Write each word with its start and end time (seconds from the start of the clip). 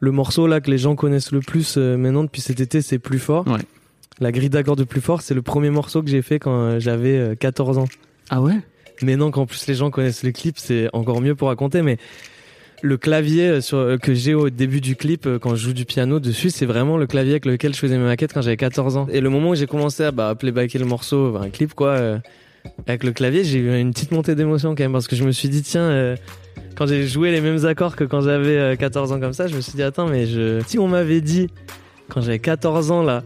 Le 0.00 0.10
morceau 0.12 0.46
là 0.46 0.60
que 0.60 0.70
les 0.70 0.78
gens 0.78 0.96
connaissent 0.96 1.30
le 1.32 1.40
plus 1.40 1.76
euh, 1.76 1.96
maintenant 1.96 2.24
depuis 2.24 2.40
cet 2.40 2.60
été, 2.60 2.80
c'est 2.80 2.98
Plus 2.98 3.18
fort. 3.18 3.46
Ouais. 3.46 3.60
La 4.18 4.32
grille 4.32 4.50
d'accords 4.50 4.76
de 4.76 4.84
Plus 4.84 5.00
fort, 5.00 5.20
c'est 5.22 5.34
le 5.34 5.42
premier 5.42 5.70
morceau 5.70 6.02
que 6.02 6.08
j'ai 6.10 6.22
fait 6.22 6.38
quand 6.38 6.54
euh, 6.58 6.80
j'avais 6.80 7.16
euh, 7.16 7.34
14 7.34 7.78
ans. 7.78 7.84
Ah 8.30 8.40
ouais? 8.40 8.54
Mais 9.02 9.16
non, 9.16 9.30
qu'en 9.30 9.46
plus 9.46 9.66
les 9.66 9.74
gens 9.74 9.90
connaissent 9.90 10.22
le 10.24 10.32
clip, 10.32 10.56
c'est 10.58 10.88
encore 10.94 11.20
mieux 11.20 11.34
pour 11.34 11.48
raconter. 11.48 11.82
Mais 11.82 11.98
le 12.82 12.96
clavier 12.96 13.48
euh, 13.48 13.60
sur, 13.60 13.76
euh, 13.78 13.96
que 13.98 14.14
j'ai 14.14 14.32
au 14.34 14.48
début 14.48 14.80
du 14.80 14.96
clip, 14.96 15.26
euh, 15.26 15.38
quand 15.38 15.54
je 15.54 15.64
joue 15.64 15.72
du 15.74 15.84
piano 15.84 16.18
dessus, 16.18 16.48
c'est 16.50 16.66
vraiment 16.66 16.96
le 16.96 17.06
clavier 17.06 17.32
avec 17.32 17.44
lequel 17.44 17.74
je 17.74 17.78
faisais 17.78 17.98
mes 17.98 18.04
maquettes 18.04 18.32
quand 18.32 18.42
j'avais 18.42 18.56
14 18.56 18.96
ans. 18.96 19.06
Et 19.12 19.20
le 19.20 19.28
moment 19.28 19.50
où 19.50 19.54
j'ai 19.54 19.66
commencé 19.66 20.02
à 20.04 20.12
bah, 20.12 20.34
playbacker 20.34 20.78
le 20.78 20.86
morceau, 20.86 21.32
bah, 21.32 21.40
un 21.44 21.50
clip 21.50 21.74
quoi, 21.74 21.88
euh, 21.90 22.18
avec 22.86 23.04
le 23.04 23.12
clavier, 23.12 23.44
j'ai 23.44 23.58
eu 23.58 23.78
une 23.78 23.92
petite 23.92 24.12
montée 24.12 24.34
d'émotion 24.34 24.74
quand 24.74 24.82
même 24.82 24.92
parce 24.92 25.08
que 25.08 25.16
je 25.16 25.24
me 25.24 25.32
suis 25.32 25.48
dit 25.50 25.62
tiens. 25.62 25.82
euh, 25.82 26.16
quand 26.76 26.86
j'ai 26.86 27.06
joué 27.06 27.30
les 27.30 27.40
mêmes 27.40 27.64
accords 27.66 27.96
que 27.96 28.04
quand 28.04 28.20
j'avais 28.20 28.56
euh, 28.56 28.76
14 28.76 29.12
ans 29.12 29.20
comme 29.20 29.32
ça, 29.32 29.46
je 29.46 29.56
me 29.56 29.60
suis 29.60 29.74
dit 29.74 29.82
attends 29.82 30.06
mais 30.06 30.26
je 30.26 30.60
si 30.66 30.78
on 30.78 30.88
m'avait 30.88 31.20
dit 31.20 31.48
quand 32.08 32.20
j'avais 32.20 32.38
14 32.38 32.90
ans 32.90 33.02
là 33.02 33.22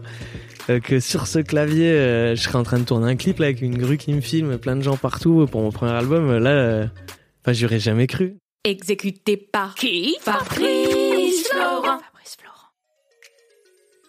euh, 0.69 0.79
que 0.79 0.99
sur 0.99 1.27
ce 1.27 1.39
clavier 1.39 1.91
euh, 1.91 2.35
je 2.35 2.41
serais 2.41 2.57
en 2.57 2.63
train 2.63 2.79
de 2.79 2.85
tourner 2.85 3.11
un 3.11 3.15
clip 3.15 3.37
là 3.39 3.45
avec 3.47 3.61
une 3.61 3.77
grue 3.77 3.97
qui 3.97 4.13
me 4.13 4.21
filme, 4.21 4.57
plein 4.57 4.75
de 4.75 4.81
gens 4.81 4.97
partout 4.97 5.45
pour 5.51 5.61
mon 5.61 5.71
premier 5.71 5.91
album, 5.91 6.29
euh, 6.29 6.39
là 6.39 6.49
euh, 6.49 6.87
enfin 7.41 7.53
j'aurais 7.53 7.79
jamais 7.79 8.07
cru. 8.07 8.37
Exécuté 8.63 9.37
par 9.37 9.75
qui? 9.75 10.15
Fabrice 10.21 11.47
Florent. 11.49 11.99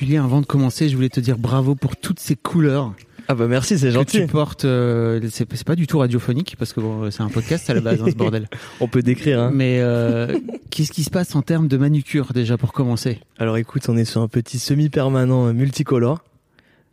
Julien, 0.00 0.24
avant 0.24 0.40
de 0.40 0.46
commencer, 0.46 0.88
je 0.88 0.96
voulais 0.96 1.10
te 1.10 1.20
dire 1.20 1.36
bravo 1.36 1.74
pour 1.74 1.94
toutes 1.94 2.20
ces 2.20 2.34
couleurs 2.34 2.94
Ah 3.28 3.34
bah 3.34 3.46
merci, 3.48 3.78
c'est 3.78 3.88
que 3.88 3.92
gentil. 3.92 4.20
tu 4.22 4.26
portes. 4.26 4.64
euh, 4.64 5.20
c'est 5.30 5.46
c'est 5.54 5.66
pas 5.66 5.76
du 5.76 5.86
tout 5.86 5.98
radiophonique 5.98 6.56
parce 6.58 6.72
que 6.72 6.80
bon, 6.80 7.10
c'est 7.10 7.20
un 7.22 7.28
podcast 7.28 7.68
à 7.68 7.74
la 7.74 7.82
base, 7.82 8.00
hein, 8.00 8.06
ce 8.08 8.14
bordel. 8.16 8.48
On 8.80 8.88
peut 8.88 9.02
décrire 9.02 9.40
hein. 9.40 9.50
Mais 9.52 9.76
euh, 9.80 10.38
qu'est-ce 10.70 10.90
qui 10.92 11.04
se 11.04 11.10
passe 11.10 11.36
en 11.36 11.42
termes 11.42 11.68
de 11.68 11.76
manucure 11.76 12.32
déjà 12.32 12.56
pour 12.56 12.72
commencer? 12.72 13.20
Alors 13.38 13.58
écoute, 13.58 13.82
on 13.90 13.96
est 13.98 14.06
sur 14.06 14.22
un 14.22 14.28
petit 14.28 14.58
semi-permanent 14.58 15.48
euh, 15.48 15.52
multicolore. 15.52 16.24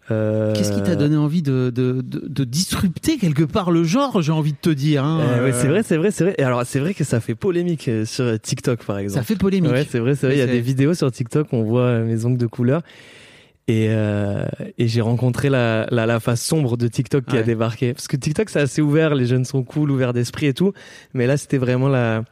Euh, 0.09 0.53
Qu'est-ce 0.55 0.71
qui 0.71 0.81
t'a 0.81 0.95
donné 0.95 1.17
envie 1.17 1.41
de, 1.41 1.69
de, 1.73 2.01
de, 2.01 2.23
de 2.27 2.43
disrupter 2.45 3.17
quelque 3.17 3.43
part 3.43 3.71
le 3.71 3.83
genre 3.83 4.21
J'ai 4.21 4.31
envie 4.31 4.53
de 4.53 4.57
te 4.57 4.69
dire. 4.69 5.03
Hein, 5.03 5.19
Euh, 5.21 5.43
ouais, 5.45 5.51
Euh, 5.53 5.59
c'est 5.61 5.67
vrai, 5.67 5.83
c'est 5.83 5.97
vrai, 5.97 6.11
c'est 6.11 6.23
vrai. 6.23 6.35
Et 6.37 6.43
alors, 6.43 6.63
c'est 6.65 6.79
vrai 6.79 6.93
que 6.93 7.03
ça 7.03 7.19
fait 7.19 7.35
polémique 7.35 7.87
euh, 7.89 8.05
sur 8.05 8.23
euh, 8.25 8.37
TikTok, 8.37 8.83
par 8.85 8.99
exemple. 8.99 9.19
Ça 9.19 9.25
fait 9.27 9.35
polémique. 9.35 9.71
Ouais, 9.71 9.85
c'est 9.89 9.99
vrai, 9.99 10.15
c'est 10.15 10.27
vrai. 10.27 10.35
Il 10.35 10.39
y 10.39 10.41
a 10.41 10.47
des 10.47 10.61
vidéos 10.61 10.93
sur 10.93 11.11
TikTok 11.11 11.47
où 11.51 11.57
on 11.57 11.63
voit 11.63 11.81
euh, 11.81 12.05
mes 12.05 12.23
ongles 12.25 12.37
de 12.37 12.47
couleur. 12.47 12.81
Et, 13.69 13.87
euh, 13.89 14.45
et 14.77 14.87
j'ai 14.87 15.01
rencontré 15.01 15.49
la, 15.49 15.87
la, 15.91 16.05
la 16.05 16.21
face 16.21 16.41
sombre 16.41 16.77
de 16.77 16.87
TikTok 16.87 17.25
qui 17.25 17.37
a 17.37 17.43
débarqué. 17.43 17.93
Parce 17.93 18.07
que 18.07 18.15
TikTok, 18.15 18.49
c'est 18.49 18.61
assez 18.61 18.81
ouvert, 18.81 19.13
les 19.13 19.25
jeunes 19.25 19.43
sont 19.43 19.61
cool, 19.63 19.91
ouverts 19.91 20.13
d'esprit 20.13 20.45
et 20.45 20.53
tout. 20.53 20.71
Mais 21.13 21.27
là, 21.27 21.35
c'était 21.35 21.57
vraiment 21.57 21.89
la, 21.89 22.23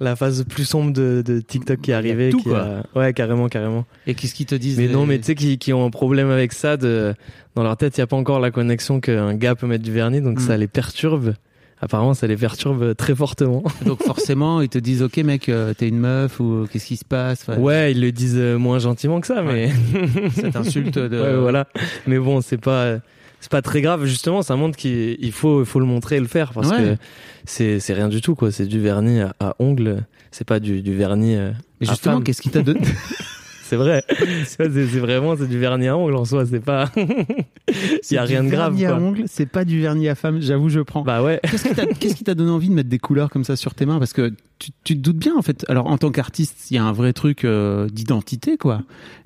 la 0.00 0.16
phase 0.16 0.44
plus 0.48 0.64
sombre 0.64 0.94
de, 0.94 1.20
de 1.20 1.40
TikTok 1.40 1.82
qui 1.82 1.90
Il 1.90 1.92
y 1.92 1.94
a 1.94 1.98
arrivait. 1.98 2.30
tout, 2.30 2.40
qui 2.40 2.50
a- 2.54 2.84
Ouais, 2.96 3.12
carrément, 3.12 3.48
carrément. 3.48 3.84
Et 4.06 4.14
qu'est-ce 4.14 4.34
qu'ils 4.34 4.46
te 4.46 4.54
disent 4.54 4.78
Mais 4.78 4.86
les- 4.86 4.92
non, 4.94 5.04
mais 5.04 5.18
tu 5.18 5.24
sais, 5.24 5.34
qui, 5.34 5.58
qui 5.58 5.74
ont 5.74 5.84
un 5.84 5.90
problème 5.90 6.30
avec 6.30 6.54
ça, 6.54 6.78
de, 6.78 7.14
dans 7.54 7.62
leur 7.64 7.76
tête, 7.76 7.98
il 7.98 8.00
n'y 8.00 8.04
a 8.04 8.06
pas 8.06 8.16
encore 8.16 8.40
la 8.40 8.50
connexion 8.50 8.98
qu'un 9.00 9.34
gars 9.34 9.54
peut 9.56 9.66
mettre 9.66 9.84
du 9.84 9.92
vernis, 9.92 10.22
donc 10.22 10.38
Mm. 10.38 10.46
ça 10.46 10.56
les 10.56 10.68
perturbe. 10.68 11.34
Apparemment, 11.80 12.12
ça 12.14 12.26
les 12.26 12.36
perturbe 12.36 12.94
très 12.96 13.14
fortement. 13.14 13.62
Donc 13.86 14.02
forcément, 14.02 14.60
ils 14.60 14.68
te 14.68 14.78
disent 14.78 15.02
ok 15.02 15.16
mec, 15.18 15.48
euh, 15.48 15.74
t'es 15.74 15.88
une 15.88 15.98
meuf 15.98 16.40
ou 16.40 16.52
euh, 16.52 16.66
qu'est-ce 16.70 16.86
qui 16.86 16.96
se 16.96 17.04
passe? 17.04 17.42
Enfin, 17.48 17.58
Ouais, 17.60 17.92
ils 17.92 18.00
le 18.00 18.10
disent 18.12 18.36
euh, 18.36 18.56
moins 18.58 18.78
gentiment 18.80 19.20
que 19.20 19.26
ça, 19.28 19.42
mais. 19.42 19.70
Cette 20.34 20.56
insulte 20.56 20.98
de. 20.98 21.20
ouais, 21.20 21.36
voilà. 21.36 21.66
Mais 22.06 22.18
bon, 22.18 22.40
c'est 22.40 22.58
pas. 22.58 22.96
C'est 23.40 23.52
pas 23.52 23.62
très 23.62 23.80
grave, 23.82 24.04
justement, 24.04 24.42
ça 24.42 24.56
montre 24.56 24.76
qu'il 24.76 25.16
il 25.20 25.30
faut, 25.30 25.60
il 25.62 25.66
faut 25.66 25.78
le 25.78 25.86
montrer 25.86 26.16
et 26.16 26.20
le 26.20 26.26
faire 26.26 26.52
parce 26.52 26.70
Ouais. 26.70 26.76
que 26.78 26.96
c'est, 27.44 27.78
c'est 27.78 27.94
rien 27.94 28.08
du 28.08 28.20
tout, 28.20 28.34
quoi. 28.34 28.50
C'est 28.50 28.66
du 28.66 28.80
vernis 28.80 29.20
à, 29.20 29.32
à 29.38 29.54
ongles, 29.60 30.02
c'est 30.32 30.44
pas 30.44 30.58
du, 30.58 30.82
du 30.82 30.96
vernis. 30.96 31.36
euh, 31.36 31.52
Mais 31.80 31.86
à 31.88 31.92
justement, 31.92 32.20
qu'est-ce 32.20 32.42
qui 32.42 32.50
t'a 32.50 32.62
donné 32.62 32.80
C'est 33.68 33.76
vrai. 33.76 34.02
c'est, 34.46 34.66
vraiment, 34.66 35.36
c'est 35.36 35.46
du 35.46 35.58
vernis 35.58 35.88
à 35.88 35.96
ongles 35.98 36.16
en 36.16 36.24
soi, 36.24 36.46
c'est 36.46 36.64
pas. 36.64 36.90
Il 36.96 38.14
y 38.14 38.16
a 38.16 38.22
rien 38.22 38.42
de 38.42 38.48
grave, 38.48 38.74
Vernis 38.74 38.86
à 38.86 38.96
ongles, 38.96 39.24
c'est 39.26 39.44
pas 39.44 39.66
du 39.66 39.82
vernis 39.82 40.08
à 40.08 40.14
femme. 40.14 40.40
J'avoue, 40.40 40.70
je 40.70 40.80
prends. 40.80 41.02
Bah 41.02 41.22
ouais. 41.22 41.38
Qu'est-ce 42.00 42.14
qui 42.14 42.24
t'a 42.24 42.34
donné 42.34 42.50
envie 42.50 42.70
de 42.70 42.74
mettre 42.74 42.88
des 42.88 42.98
couleurs 42.98 43.28
comme 43.28 43.44
ça 43.44 43.56
sur 43.56 43.74
tes 43.74 43.84
mains? 43.84 43.98
Parce 43.98 44.14
que 44.14 44.32
tu, 44.58 44.70
tu 44.84 44.96
te 44.96 45.00
doutes 45.00 45.18
bien, 45.18 45.36
en 45.36 45.42
fait. 45.42 45.66
Alors, 45.68 45.86
en 45.86 45.98
tant 45.98 46.10
qu'artiste, 46.10 46.70
il 46.70 46.76
y 46.76 46.78
a 46.78 46.84
un 46.84 46.92
vrai 46.92 47.12
truc 47.12 47.44
euh, 47.44 47.88
d'identité, 47.90 48.56
quoi. 48.56 48.80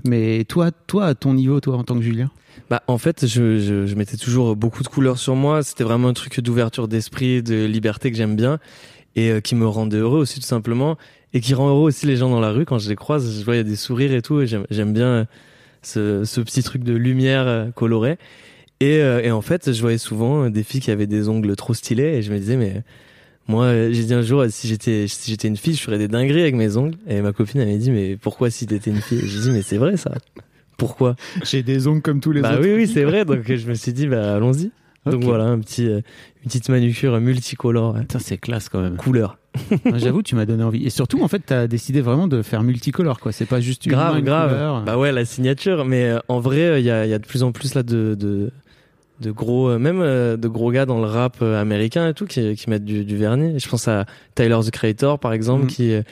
Mais 0.05 0.43
toi, 0.43 0.73
toi, 0.73 1.07
à 1.07 1.15
ton 1.15 1.35
niveau, 1.35 1.61
toi, 1.61 1.77
en 1.77 1.85
tant 1.85 1.95
que 1.95 2.03
Julien? 2.03 2.29
Bah, 2.69 2.83
en 2.89 2.99
fait, 2.99 3.29
je, 3.29 3.61
je, 3.61 3.87
je 3.87 3.95
mettais 3.95 4.17
toujours 4.17 4.57
beaucoup 4.57 4.83
de 4.83 4.89
couleurs 4.89 5.19
sur 5.19 5.37
moi. 5.37 5.63
C'était 5.63 5.85
vraiment 5.85 6.09
un 6.09 6.15
truc 6.15 6.41
d'ouverture 6.41 6.89
d'esprit, 6.89 7.45
de 7.45 7.65
liberté 7.65 8.11
que 8.11 8.17
j'aime 8.17 8.35
bien 8.35 8.59
et 9.15 9.31
euh, 9.31 9.41
qui 9.41 9.55
me 9.55 9.67
rendait 9.69 9.99
heureux 9.99 10.21
aussi, 10.21 10.41
tout 10.41 10.47
simplement. 10.47 10.97
Et 11.35 11.41
qui 11.41 11.55
rend 11.55 11.69
heureux 11.69 11.89
aussi 11.89 12.07
les 12.07 12.17
gens 12.17 12.29
dans 12.31 12.41
la 12.41 12.51
rue. 12.51 12.65
Quand 12.65 12.79
je 12.79 12.89
les 12.89 12.97
croise, 12.97 13.39
je 13.39 13.45
vois, 13.45 13.55
il 13.55 13.59
y 13.59 13.61
a 13.61 13.65
des 13.65 13.77
sourires 13.77 14.13
et 14.13 14.23
tout. 14.23 14.41
Et 14.43 14.47
j'aime, 14.47 14.67
j'aime 14.71 14.93
bien 14.93 15.07
euh, 15.07 15.25
ce, 15.83 16.25
ce 16.25 16.41
petit 16.41 16.63
truc 16.63 16.83
de 16.85 16.93
lumière 16.93 17.47
euh, 17.47 17.71
colorée. 17.71 18.19
Et, 18.81 18.99
euh, 19.01 19.23
et 19.23 19.31
en 19.31 19.41
fait, 19.43 19.73
je 19.73 19.81
voyais 19.81 19.99
souvent 19.99 20.51
des 20.51 20.63
filles 20.63 20.81
qui 20.81 20.91
avaient 20.91 21.07
des 21.07 21.29
ongles 21.29 21.55
trop 21.57 21.73
stylés. 21.75 22.17
Et 22.19 22.23
je 22.23 22.33
me 22.33 22.39
disais, 22.39 22.57
mais 22.57 22.83
moi, 23.49 23.73
j'ai 23.91 24.05
dit 24.05 24.13
un 24.15 24.23
jour, 24.23 24.45
si 24.51 24.69
j'étais, 24.69 25.07
si 25.09 25.31
j'étais 25.31 25.49
une 25.49 25.57
fille, 25.57 25.75
je 25.75 25.81
ferais 25.83 25.99
des 25.99 26.09
dingueries 26.09 26.43
avec 26.43 26.55
mes 26.55 26.77
ongles. 26.77 26.97
Et 27.09 27.23
ma 27.23 27.33
copine, 27.33 27.61
elle 27.63 27.69
m'a 27.71 27.77
dit, 27.79 27.91
mais 27.91 28.17
pourquoi 28.17 28.51
si 28.51 28.67
t'étais 28.67 28.91
une 28.91 29.01
fille? 29.01 29.23
J'ai 29.25 29.41
dit, 29.41 29.51
mais 29.51 29.63
c'est 29.63 29.79
vrai, 29.79 29.97
ça. 29.97 30.13
Pourquoi? 30.77 31.17
J'ai 31.45 31.63
des 31.63 31.87
ongles 31.87 32.03
comme 32.03 32.21
tous 32.21 32.33
les 32.33 32.41
Bah 32.41 32.55
autres. 32.59 32.63
oui, 32.69 32.75
oui, 32.75 32.89
c'est 32.89 33.05
vrai. 33.05 33.25
Donc 33.25 33.51
je 33.51 33.69
me 33.69 33.75
suis 33.75 33.93
dit, 33.93 34.07
bah 34.07 34.35
allons-y. 34.35 34.71
Donc 35.07 35.23
voilà, 35.25 35.45
un 35.45 35.59
petit, 35.61 35.85
une 35.87 36.03
petite 36.45 36.69
manucure 36.69 37.19
multicolore. 37.21 37.99
Putain, 38.01 38.19
c'est 38.19 38.37
classe 38.39 38.69
quand 38.69 38.81
même. 38.83 38.97
couleur. 38.97 39.39
Moi, 39.85 39.99
J'avoue, 39.99 40.23
tu 40.23 40.35
m'as 40.35 40.47
donné 40.47 40.63
envie. 40.65 40.85
Et 40.85 40.91
surtout, 40.91 41.23
en 41.23 41.29
fait, 41.29 41.43
t'as 41.45 41.67
décidé 41.67 42.01
vraiment 42.01 42.27
de 42.29 42.43
faire 42.43 42.63
multicolore, 42.63 43.21
quoi. 43.21 43.33
C'est 43.33 43.45
pas 43.47 43.61
juste 43.61 43.85
une 43.87 43.93
main, 43.93 43.99
Grave, 43.99 44.19
une 44.19 44.25
grave. 44.25 44.51
couleur. 44.51 44.83
Bah 44.83 44.99
ouais, 44.99 45.13
la 45.13 45.25
signature. 45.25 45.85
Mais 45.85 46.05
euh, 46.05 46.19
en 46.29 46.41
vrai, 46.41 46.81
il 46.81 46.85
y 46.87 46.91
a, 46.91 47.05
il 47.07 47.11
y 47.11 47.15
a 47.15 47.19
de 47.19 47.27
plus 47.27 47.43
en 47.43 47.53
plus 47.53 47.75
là 47.75 47.83
de, 47.83 48.15
de, 48.19 48.51
de 49.21 49.31
gros, 49.31 49.69
euh, 49.69 49.79
même 49.79 50.01
euh, 50.01 50.37
de 50.37 50.49
gros 50.49 50.71
gars 50.73 50.87
dans 50.87 50.99
le 51.01 51.07
rap 51.07 51.37
euh, 51.43 51.61
américain 51.61 52.09
et 52.09 52.15
tout 52.15 52.27
qui, 52.27 52.55
qui 52.57 52.71
mettent 52.71 52.85
du, 52.85 53.05
du 53.05 53.17
vernis. 53.17 53.59
Je 53.61 53.69
pense 53.69 53.89
à 53.89 54.07
Tyler 54.35 54.59
the 54.65 54.71
Creator 54.71 55.19
par 55.19 55.33
exemple 55.33 55.65
Mhm. 55.65 55.69
qui, 55.69 55.93
euh, 55.93 56.03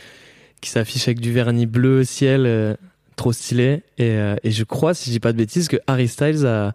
qui 0.60 0.69
s'affiche 0.70 1.08
avec 1.08 1.20
du 1.20 1.32
vernis 1.32 1.66
bleu 1.66 2.04
ciel, 2.04 2.44
euh, 2.46 2.75
trop 3.16 3.32
stylé. 3.32 3.82
Et, 3.98 4.10
euh, 4.10 4.37
et 4.44 4.50
je 4.50 4.64
crois, 4.64 4.92
si 4.94 5.06
je 5.10 5.14
dis 5.14 5.20
pas 5.20 5.32
de 5.32 5.38
bêtises, 5.38 5.69
que 5.69 5.76
Harry 5.87 6.08
Styles 6.08 6.44
a, 6.46 6.72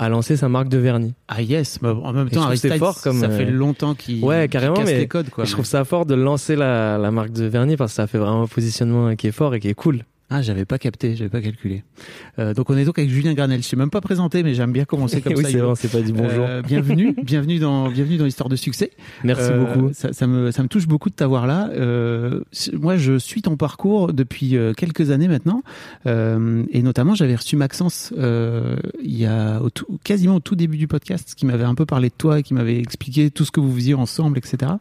a 0.00 0.08
lancé 0.08 0.36
sa 0.38 0.48
marque 0.48 0.68
de 0.68 0.78
vernis. 0.78 1.12
Ah 1.28 1.42
yes, 1.42 1.82
mais 1.82 1.90
en 1.90 2.12
même 2.14 2.30
temps, 2.30 2.50
Styles, 2.56 2.78
fort 2.78 3.02
comme, 3.02 3.20
ça 3.20 3.26
euh, 3.26 3.36
fait 3.36 3.44
longtemps 3.44 3.94
qu'il 3.94 4.24
Ouais, 4.24 4.48
carrément, 4.48 4.74
casse 4.74 4.86
mais 4.86 4.98
les 4.98 5.06
codes, 5.06 5.28
quoi. 5.28 5.44
Je 5.44 5.52
trouve 5.52 5.66
ça 5.66 5.84
fort 5.84 6.06
de 6.06 6.14
lancer 6.14 6.56
la, 6.56 6.96
la 6.96 7.10
marque 7.10 7.32
de 7.32 7.44
vernis 7.44 7.76
parce 7.76 7.92
que 7.92 7.96
ça 7.96 8.06
fait 8.06 8.16
vraiment 8.16 8.44
un 8.44 8.46
positionnement 8.46 9.14
qui 9.14 9.26
est 9.26 9.32
fort 9.32 9.54
et 9.54 9.60
qui 9.60 9.68
est 9.68 9.74
cool. 9.74 10.04
Ah, 10.32 10.42
j'avais 10.42 10.64
pas 10.64 10.78
capté, 10.78 11.16
j'avais 11.16 11.28
pas 11.28 11.40
calculé. 11.40 11.82
Euh, 12.38 12.54
donc 12.54 12.70
on 12.70 12.76
est 12.76 12.84
donc 12.84 12.98
avec 13.00 13.10
Julien 13.10 13.34
Granel. 13.34 13.62
Je 13.64 13.66
sais 13.66 13.74
même 13.76 13.90
pas 13.90 14.00
présenté, 14.00 14.44
mais 14.44 14.54
j'aime 14.54 14.70
bien 14.70 14.84
commencer 14.84 15.20
comme 15.22 15.34
oui, 15.34 15.42
ça. 15.42 15.50
c'est 15.50 15.58
vrai, 15.58 15.74
c'est 15.76 15.90
pas 15.90 16.00
dit 16.02 16.12
bonjour. 16.12 16.44
Euh, 16.48 16.62
bienvenue, 16.66 17.16
bienvenue 17.20 17.58
dans 17.58 17.90
bienvenue 17.90 18.16
dans 18.16 18.24
l'histoire 18.26 18.48
de 18.48 18.54
succès. 18.54 18.92
Merci 19.24 19.50
Euh, 19.50 19.64
beaucoup. 19.64 19.92
Ça, 19.92 20.12
ça 20.12 20.28
me 20.28 20.52
ça 20.52 20.62
me 20.62 20.68
touche 20.68 20.86
beaucoup 20.86 21.10
de 21.10 21.14
t'avoir 21.16 21.48
là. 21.48 21.68
Euh, 21.72 22.42
moi, 22.74 22.96
je 22.96 23.18
suis 23.18 23.42
ton 23.42 23.56
parcours 23.56 24.12
depuis 24.12 24.56
euh, 24.56 24.72
quelques 24.72 25.10
années 25.10 25.26
maintenant, 25.28 25.62
Euh, 26.06 26.62
et 26.70 26.82
notamment 26.82 27.14
j'avais 27.16 27.34
reçu 27.34 27.56
Maxence 27.56 28.14
euh, 28.16 28.76
il 29.02 29.16
y 29.18 29.26
a 29.26 29.60
au 29.60 29.70
tout- 29.70 29.98
quasiment 30.04 30.36
au 30.36 30.40
tout 30.40 30.54
début 30.54 30.76
du 30.76 30.86
podcast, 30.86 31.34
qui 31.36 31.44
m'avait 31.44 31.64
un 31.64 31.74
peu 31.74 31.86
parlé 31.86 32.08
de 32.08 32.14
toi 32.16 32.38
et 32.38 32.42
qui 32.44 32.54
m'avait 32.54 32.78
expliqué 32.78 33.30
tout 33.32 33.44
ce 33.44 33.50
que 33.50 33.58
vous 33.60 33.74
faisiez 33.74 33.94
ensemble, 33.94 34.38
etc. 34.38 34.72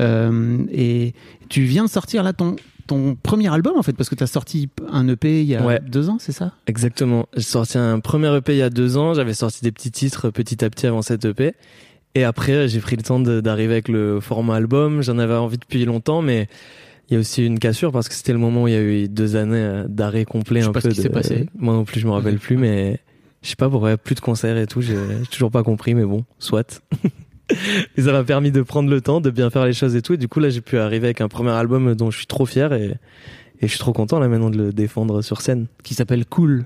Euh, 0.00 0.58
et 0.72 1.14
tu 1.48 1.62
viens 1.62 1.84
de 1.84 1.88
sortir 1.90 2.22
là 2.24 2.32
ton 2.32 2.56
ton 2.88 3.14
premier 3.14 3.52
album 3.52 3.74
en 3.78 3.82
fait 3.84 3.92
parce 3.92 4.08
que 4.08 4.16
tu 4.16 4.24
as 4.24 4.26
sorti 4.26 4.68
un 4.90 5.06
EP 5.08 5.42
il 5.42 5.46
y 5.46 5.54
a 5.54 5.64
Ouais. 5.64 5.80
deux 5.86 6.08
ans, 6.08 6.16
c'est 6.18 6.32
ça? 6.32 6.52
Exactement. 6.66 7.28
J'ai 7.36 7.42
sorti 7.42 7.78
un 7.78 8.00
premier 8.00 8.34
EP 8.36 8.54
il 8.54 8.58
y 8.58 8.62
a 8.62 8.70
deux 8.70 8.96
ans. 8.96 9.14
J'avais 9.14 9.34
sorti 9.34 9.60
des 9.62 9.70
petits 9.70 9.92
titres 9.92 10.30
petit 10.30 10.64
à 10.64 10.70
petit 10.70 10.86
avant 10.88 11.02
cet 11.02 11.24
EP. 11.24 11.54
Et 12.16 12.24
après, 12.24 12.66
j'ai 12.66 12.80
pris 12.80 12.96
le 12.96 13.02
temps 13.02 13.20
d'arriver 13.20 13.74
avec 13.74 13.88
le 13.88 14.18
format 14.20 14.56
album. 14.56 15.02
J'en 15.02 15.18
avais 15.18 15.34
envie 15.34 15.58
depuis 15.58 15.84
longtemps, 15.84 16.20
mais 16.22 16.48
il 17.08 17.14
y 17.14 17.16
a 17.16 17.20
aussi 17.20 17.44
une 17.46 17.58
cassure 17.58 17.92
parce 17.92 18.08
que 18.08 18.14
c'était 18.14 18.32
le 18.32 18.38
moment 18.38 18.64
où 18.64 18.68
il 18.68 18.74
y 18.74 18.76
a 18.76 18.80
eu 18.82 19.08
deux 19.08 19.36
années 19.36 19.84
d'arrêt 19.88 20.24
complet. 20.24 20.60
Je 20.60 20.64
sais 20.64 20.68
un 20.70 20.72
pas 20.72 20.80
peu 20.80 20.90
ce 20.90 20.94
qui 20.94 21.00
de- 21.00 21.02
s'est 21.04 21.08
passé. 21.10 21.48
Moi 21.56 21.74
non 21.74 21.84
plus, 21.84 22.00
je 22.00 22.06
me 22.06 22.12
rappelle 22.12 22.38
plus, 22.38 22.56
mais 22.56 22.98
je 23.42 23.50
sais 23.50 23.56
pas 23.56 23.68
pourquoi 23.70 23.96
plus 23.96 24.14
de 24.14 24.20
concerts 24.20 24.56
et 24.58 24.66
tout. 24.66 24.80
J'ai 24.80 24.96
toujours 25.30 25.50
pas 25.50 25.62
compris, 25.62 25.94
mais 25.94 26.04
bon, 26.04 26.24
soit. 26.38 26.82
et 27.96 28.02
ça 28.02 28.12
m'a 28.12 28.24
permis 28.24 28.50
de 28.52 28.62
prendre 28.62 28.90
le 28.90 29.00
temps, 29.00 29.20
de 29.20 29.30
bien 29.30 29.50
faire 29.50 29.64
les 29.64 29.72
choses 29.72 29.96
et 29.96 30.02
tout. 30.02 30.14
Et 30.14 30.18
du 30.18 30.28
coup, 30.28 30.40
là, 30.40 30.50
j'ai 30.50 30.60
pu 30.60 30.78
arriver 30.78 31.06
avec 31.08 31.20
un 31.20 31.28
premier 31.28 31.50
album 31.50 31.94
dont 31.94 32.10
je 32.10 32.18
suis 32.18 32.26
trop 32.26 32.46
fier 32.46 32.72
et, 32.72 32.86
et 33.60 33.62
je 33.62 33.66
suis 33.66 33.78
trop 33.78 33.92
content 33.92 34.18
là 34.18 34.28
maintenant 34.28 34.50
de 34.50 34.58
le 34.58 34.72
défendre 34.72 35.22
sur 35.22 35.40
scène. 35.40 35.66
Qui 35.82 35.94
s'appelle 35.94 36.24
Cool. 36.26 36.64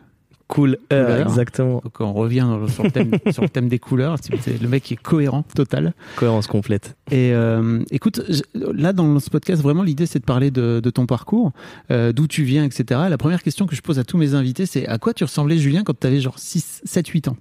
Cool, 0.48 0.76
Couleur. 0.90 1.20
exactement. 1.28 1.80
Donc 1.82 1.98
on 2.00 2.12
revient 2.12 2.46
sur 2.68 2.82
le 2.82 2.90
thème, 2.90 3.12
sur 3.32 3.42
le 3.42 3.48
thème 3.48 3.70
des 3.70 3.78
couleurs. 3.78 4.16
C'est 4.20 4.60
le 4.60 4.68
mec 4.68 4.82
qui 4.82 4.94
est 4.94 5.02
cohérent, 5.02 5.44
total. 5.54 5.94
Cohérence 6.16 6.46
complète. 6.46 6.94
Et 7.10 7.32
euh, 7.32 7.82
écoute, 7.90 8.20
là 8.54 8.92
dans 8.92 9.18
ce 9.18 9.30
podcast, 9.30 9.62
vraiment 9.62 9.82
l'idée 9.82 10.04
c'est 10.04 10.18
de 10.18 10.26
parler 10.26 10.50
de, 10.50 10.80
de 10.80 10.90
ton 10.90 11.06
parcours, 11.06 11.52
euh, 11.90 12.12
d'où 12.12 12.26
tu 12.26 12.42
viens, 12.42 12.64
etc. 12.64 13.00
La 13.08 13.16
première 13.16 13.42
question 13.42 13.64
que 13.66 13.74
je 13.74 13.80
pose 13.80 13.98
à 13.98 14.04
tous 14.04 14.18
mes 14.18 14.34
invités, 14.34 14.66
c'est 14.66 14.86
à 14.86 14.98
quoi 14.98 15.14
tu 15.14 15.24
ressemblais 15.24 15.56
Julien 15.56 15.84
quand 15.84 15.98
tu 15.98 16.06
avais 16.06 16.20
genre 16.20 16.38
6, 16.38 16.82
7, 16.84 17.08
8 17.08 17.28
ans? 17.28 17.36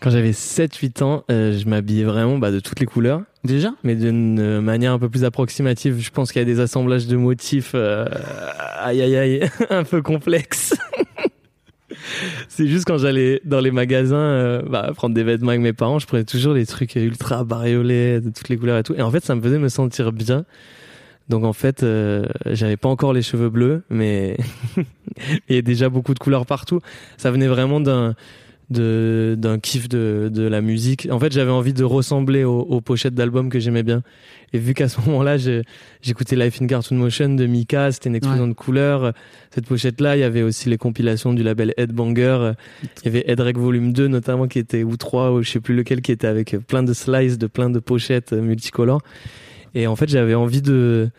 Quand 0.00 0.10
j'avais 0.10 0.30
7-8 0.30 1.02
ans, 1.02 1.24
euh, 1.30 1.58
je 1.58 1.68
m'habillais 1.68 2.04
vraiment 2.04 2.38
bah, 2.38 2.50
de 2.50 2.60
toutes 2.60 2.80
les 2.80 2.86
couleurs, 2.86 3.22
Déjà 3.42 3.72
mais 3.84 3.94
d'une 3.94 4.38
euh, 4.38 4.60
manière 4.60 4.92
un 4.92 4.98
peu 4.98 5.08
plus 5.08 5.24
approximative. 5.24 5.98
Je 5.98 6.10
pense 6.10 6.30
qu'il 6.30 6.40
y 6.40 6.42
a 6.42 6.46
des 6.46 6.60
assemblages 6.60 7.06
de 7.06 7.16
motifs, 7.16 7.72
euh, 7.74 8.04
aïe 8.78 9.00
aïe 9.00 9.16
aïe, 9.16 9.50
un 9.70 9.84
peu 9.84 10.02
complexes. 10.02 10.74
C'est 12.48 12.66
juste 12.66 12.84
quand 12.86 12.98
j'allais 12.98 13.40
dans 13.44 13.60
les 13.60 13.70
magasins 13.70 14.16
euh, 14.16 14.62
bah, 14.62 14.90
prendre 14.94 15.14
des 15.14 15.22
vêtements 15.22 15.50
avec 15.50 15.62
mes 15.62 15.72
parents, 15.72 15.98
je 15.98 16.06
prenais 16.06 16.24
toujours 16.24 16.52
les 16.52 16.66
trucs 16.66 16.94
ultra 16.96 17.44
bariolés, 17.44 18.20
de 18.20 18.30
toutes 18.30 18.48
les 18.48 18.56
couleurs 18.56 18.78
et 18.78 18.82
tout. 18.82 18.94
Et 18.94 19.02
en 19.02 19.10
fait, 19.10 19.24
ça 19.24 19.34
me 19.34 19.40
faisait 19.40 19.58
me 19.58 19.68
sentir 19.68 20.12
bien. 20.12 20.44
Donc 21.28 21.44
en 21.44 21.52
fait, 21.52 21.82
euh, 21.82 22.26
j'avais 22.46 22.76
pas 22.76 22.88
encore 22.88 23.12
les 23.12 23.22
cheveux 23.22 23.50
bleus, 23.50 23.84
mais 23.88 24.36
il 25.48 25.54
y 25.54 25.58
a 25.58 25.62
déjà 25.62 25.88
beaucoup 25.88 26.12
de 26.12 26.18
couleurs 26.18 26.44
partout. 26.44 26.80
Ça 27.16 27.30
venait 27.30 27.46
vraiment 27.46 27.80
d'un 27.80 28.14
de 28.70 29.36
d'un 29.38 29.58
kiff 29.58 29.88
de 29.88 30.30
de 30.32 30.42
la 30.42 30.60
musique. 30.60 31.08
En 31.10 31.18
fait, 31.18 31.32
j'avais 31.32 31.50
envie 31.50 31.72
de 31.72 31.84
ressembler 31.84 32.44
aux, 32.44 32.60
aux 32.60 32.80
pochettes 32.80 33.14
d'albums 33.14 33.50
que 33.50 33.58
j'aimais 33.58 33.82
bien. 33.82 34.02
Et 34.52 34.58
vu 34.58 34.74
qu'à 34.74 34.88
ce 34.88 35.00
moment-là, 35.06 35.36
j'écoutais 36.02 36.36
Life 36.36 36.60
in 36.62 36.66
Cartoon 36.66 36.96
Motion 36.96 37.34
de 37.34 37.46
Mika, 37.46 37.92
c'était 37.92 38.08
une 38.08 38.16
explosion 38.16 38.48
de 38.48 38.52
couleurs. 38.52 39.12
Cette 39.50 39.66
pochette-là, 39.66 40.16
il 40.16 40.20
y 40.20 40.24
avait 40.24 40.42
aussi 40.42 40.68
les 40.68 40.78
compilations 40.78 41.32
du 41.32 41.42
label 41.42 41.74
Headbanger. 41.76 42.52
Il 42.82 43.04
y 43.04 43.08
avait 43.08 43.24
Headrec 43.26 43.58
Volume 43.58 43.92
2 43.92 44.08
notamment 44.08 44.48
qui 44.48 44.58
était 44.58 44.82
ou 44.82 44.96
3 44.96 45.32
ou 45.32 45.42
je 45.42 45.50
sais 45.50 45.60
plus 45.60 45.74
lequel 45.74 46.00
qui 46.00 46.12
était 46.12 46.26
avec 46.26 46.56
plein 46.66 46.82
de 46.82 46.92
slices 46.92 47.38
de 47.38 47.46
plein 47.46 47.70
de 47.70 47.78
pochettes 47.78 48.32
multicolores. 48.32 49.02
Et 49.74 49.86
en 49.86 49.96
fait, 49.96 50.08
j'avais 50.08 50.34
envie 50.34 50.62
de 50.62 51.10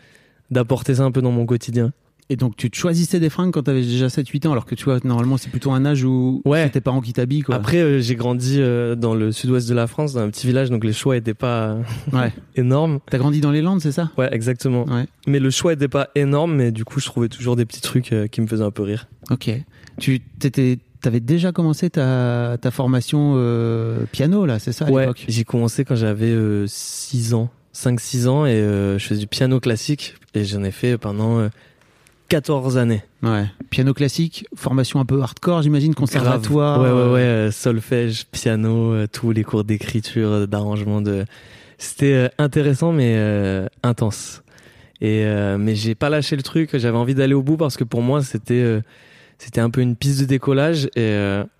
d'apporter 0.50 0.96
ça 0.96 1.04
un 1.04 1.10
peu 1.10 1.22
dans 1.22 1.32
mon 1.32 1.46
quotidien. 1.46 1.92
Et 2.30 2.36
donc 2.36 2.56
tu 2.56 2.70
te 2.70 2.76
choisissais 2.76 3.20
des 3.20 3.28
fringues 3.28 3.52
quand 3.52 3.64
tu 3.64 3.70
avais 3.70 3.82
déjà 3.82 4.08
7, 4.08 4.26
8 4.26 4.46
ans, 4.46 4.52
alors 4.52 4.64
que 4.64 4.74
tu 4.74 4.84
vois, 4.84 4.98
normalement 5.04 5.36
c'est 5.36 5.50
plutôt 5.50 5.72
un 5.72 5.84
âge 5.84 6.04
où 6.04 6.40
Ouais. 6.46 6.62
c'est 6.64 6.70
tes 6.70 6.80
parents 6.80 7.00
qui 7.02 7.12
t'habillent. 7.12 7.42
Quoi. 7.42 7.56
Après, 7.56 7.78
euh, 7.78 8.00
j'ai 8.00 8.14
grandi 8.14 8.56
euh, 8.58 8.94
dans 8.94 9.14
le 9.14 9.32
sud-ouest 9.32 9.68
de 9.68 9.74
la 9.74 9.86
France, 9.86 10.14
dans 10.14 10.20
un 10.20 10.30
petit 10.30 10.46
village, 10.46 10.70
donc 10.70 10.84
les 10.84 10.92
choix 10.94 11.16
étaient 11.16 11.34
pas 11.34 11.76
Ouais. 12.12 12.32
énormes. 12.56 13.00
T'as 13.10 13.18
grandi 13.18 13.40
dans 13.40 13.50
les 13.50 13.60
Landes, 13.60 13.80
c'est 13.80 13.92
ça? 13.92 14.10
Ouais, 14.16 14.28
exactement. 14.32 14.84
Ouais. 14.86 15.06
Mais 15.26 15.40
le 15.40 15.50
choix 15.50 15.72
était 15.74 15.88
pas 15.88 16.08
énorme, 16.14 16.54
mais 16.54 16.70
du 16.72 16.84
coup, 16.84 17.00
je 17.00 17.06
trouvais 17.06 17.28
toujours 17.28 17.56
des 17.56 17.66
petits 17.66 17.82
trucs 17.82 18.12
euh, 18.12 18.28
qui 18.28 18.40
me 18.40 18.46
faisaient 18.46 18.64
un 18.64 18.70
peu 18.70 18.82
rire. 18.84 19.08
Ok. 19.30 19.50
Tu 20.00 20.20
t'étais, 20.38 20.78
t'avais 21.02 21.20
déjà 21.20 21.52
commencé 21.52 21.90
ta, 21.90 22.56
ta 22.58 22.70
formation 22.70 23.34
euh, 23.36 24.04
piano 24.10 24.46
là, 24.46 24.58
c'est 24.58 24.72
ça 24.72 24.86
à 24.86 24.90
ouais, 24.90 25.02
l'époque? 25.02 25.24
j'ai 25.28 25.44
commencé 25.44 25.84
quand 25.84 25.96
j'avais 25.96 26.34
6 26.66 27.34
ans, 27.34 27.50
5-6 27.74 28.28
ans, 28.28 28.46
et 28.46 28.52
euh, 28.52 28.98
je 28.98 29.06
faisais 29.06 29.20
du 29.20 29.26
piano 29.26 29.60
classique, 29.60 30.14
et 30.34 30.44
j'en 30.44 30.62
ai 30.64 30.70
fait 30.70 30.96
pendant 30.96 31.38
euh, 31.40 31.48
14 32.32 32.78
années. 32.78 33.02
Ouais. 33.22 33.44
Piano 33.68 33.92
classique, 33.92 34.46
formation 34.56 35.00
un 35.00 35.04
peu 35.04 35.20
hardcore, 35.20 35.60
j'imagine, 35.60 35.94
conservatoire. 35.94 36.78
Grave. 36.78 36.94
Ouais, 36.94 36.98
ouais, 36.98 37.06
euh, 37.06 37.12
ouais, 37.12 37.20
euh, 37.20 37.50
solfège, 37.50 38.24
piano, 38.24 38.94
euh, 38.94 39.06
tous 39.06 39.32
les 39.32 39.44
cours 39.44 39.64
d'écriture, 39.64 40.48
d'arrangement, 40.48 41.02
de. 41.02 41.26
C'était 41.76 42.30
intéressant, 42.38 42.92
mais 42.92 43.16
euh, 43.16 43.66
intense. 43.82 44.42
Et 45.02 45.26
euh, 45.26 45.58
mais 45.58 45.74
j'ai 45.74 45.94
pas 45.94 46.08
lâché 46.08 46.34
le 46.34 46.42
truc. 46.42 46.70
J'avais 46.78 46.96
envie 46.96 47.14
d'aller 47.14 47.34
au 47.34 47.42
bout 47.42 47.58
parce 47.58 47.76
que 47.76 47.84
pour 47.84 48.00
moi, 48.00 48.22
c'était 48.22 48.54
euh, 48.54 48.80
c'était 49.36 49.60
un 49.60 49.68
peu 49.68 49.82
une 49.82 49.94
piste 49.94 50.20
de 50.20 50.24
décollage. 50.24 50.88
Et 50.96 51.14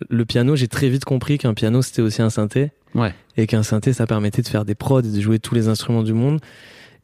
le 0.09 0.25
piano, 0.25 0.57
j'ai 0.57 0.69
très 0.69 0.89
vite 0.89 1.05
compris 1.05 1.37
qu'un 1.37 1.53
piano, 1.53 1.83
c'était 1.83 2.01
aussi 2.01 2.23
un 2.23 2.31
synthé. 2.31 2.71
Ouais. 2.95 3.13
Et 3.37 3.47
qu'un 3.47 3.63
synthé, 3.63 3.93
ça 3.93 4.07
permettait 4.07 4.41
de 4.41 4.49
faire 4.49 4.65
des 4.65 4.75
prods 4.75 5.01
et 5.01 5.13
de 5.13 5.21
jouer 5.21 5.39
tous 5.39 5.55
les 5.55 5.69
instruments 5.69 6.03
du 6.03 6.15
monde 6.15 6.41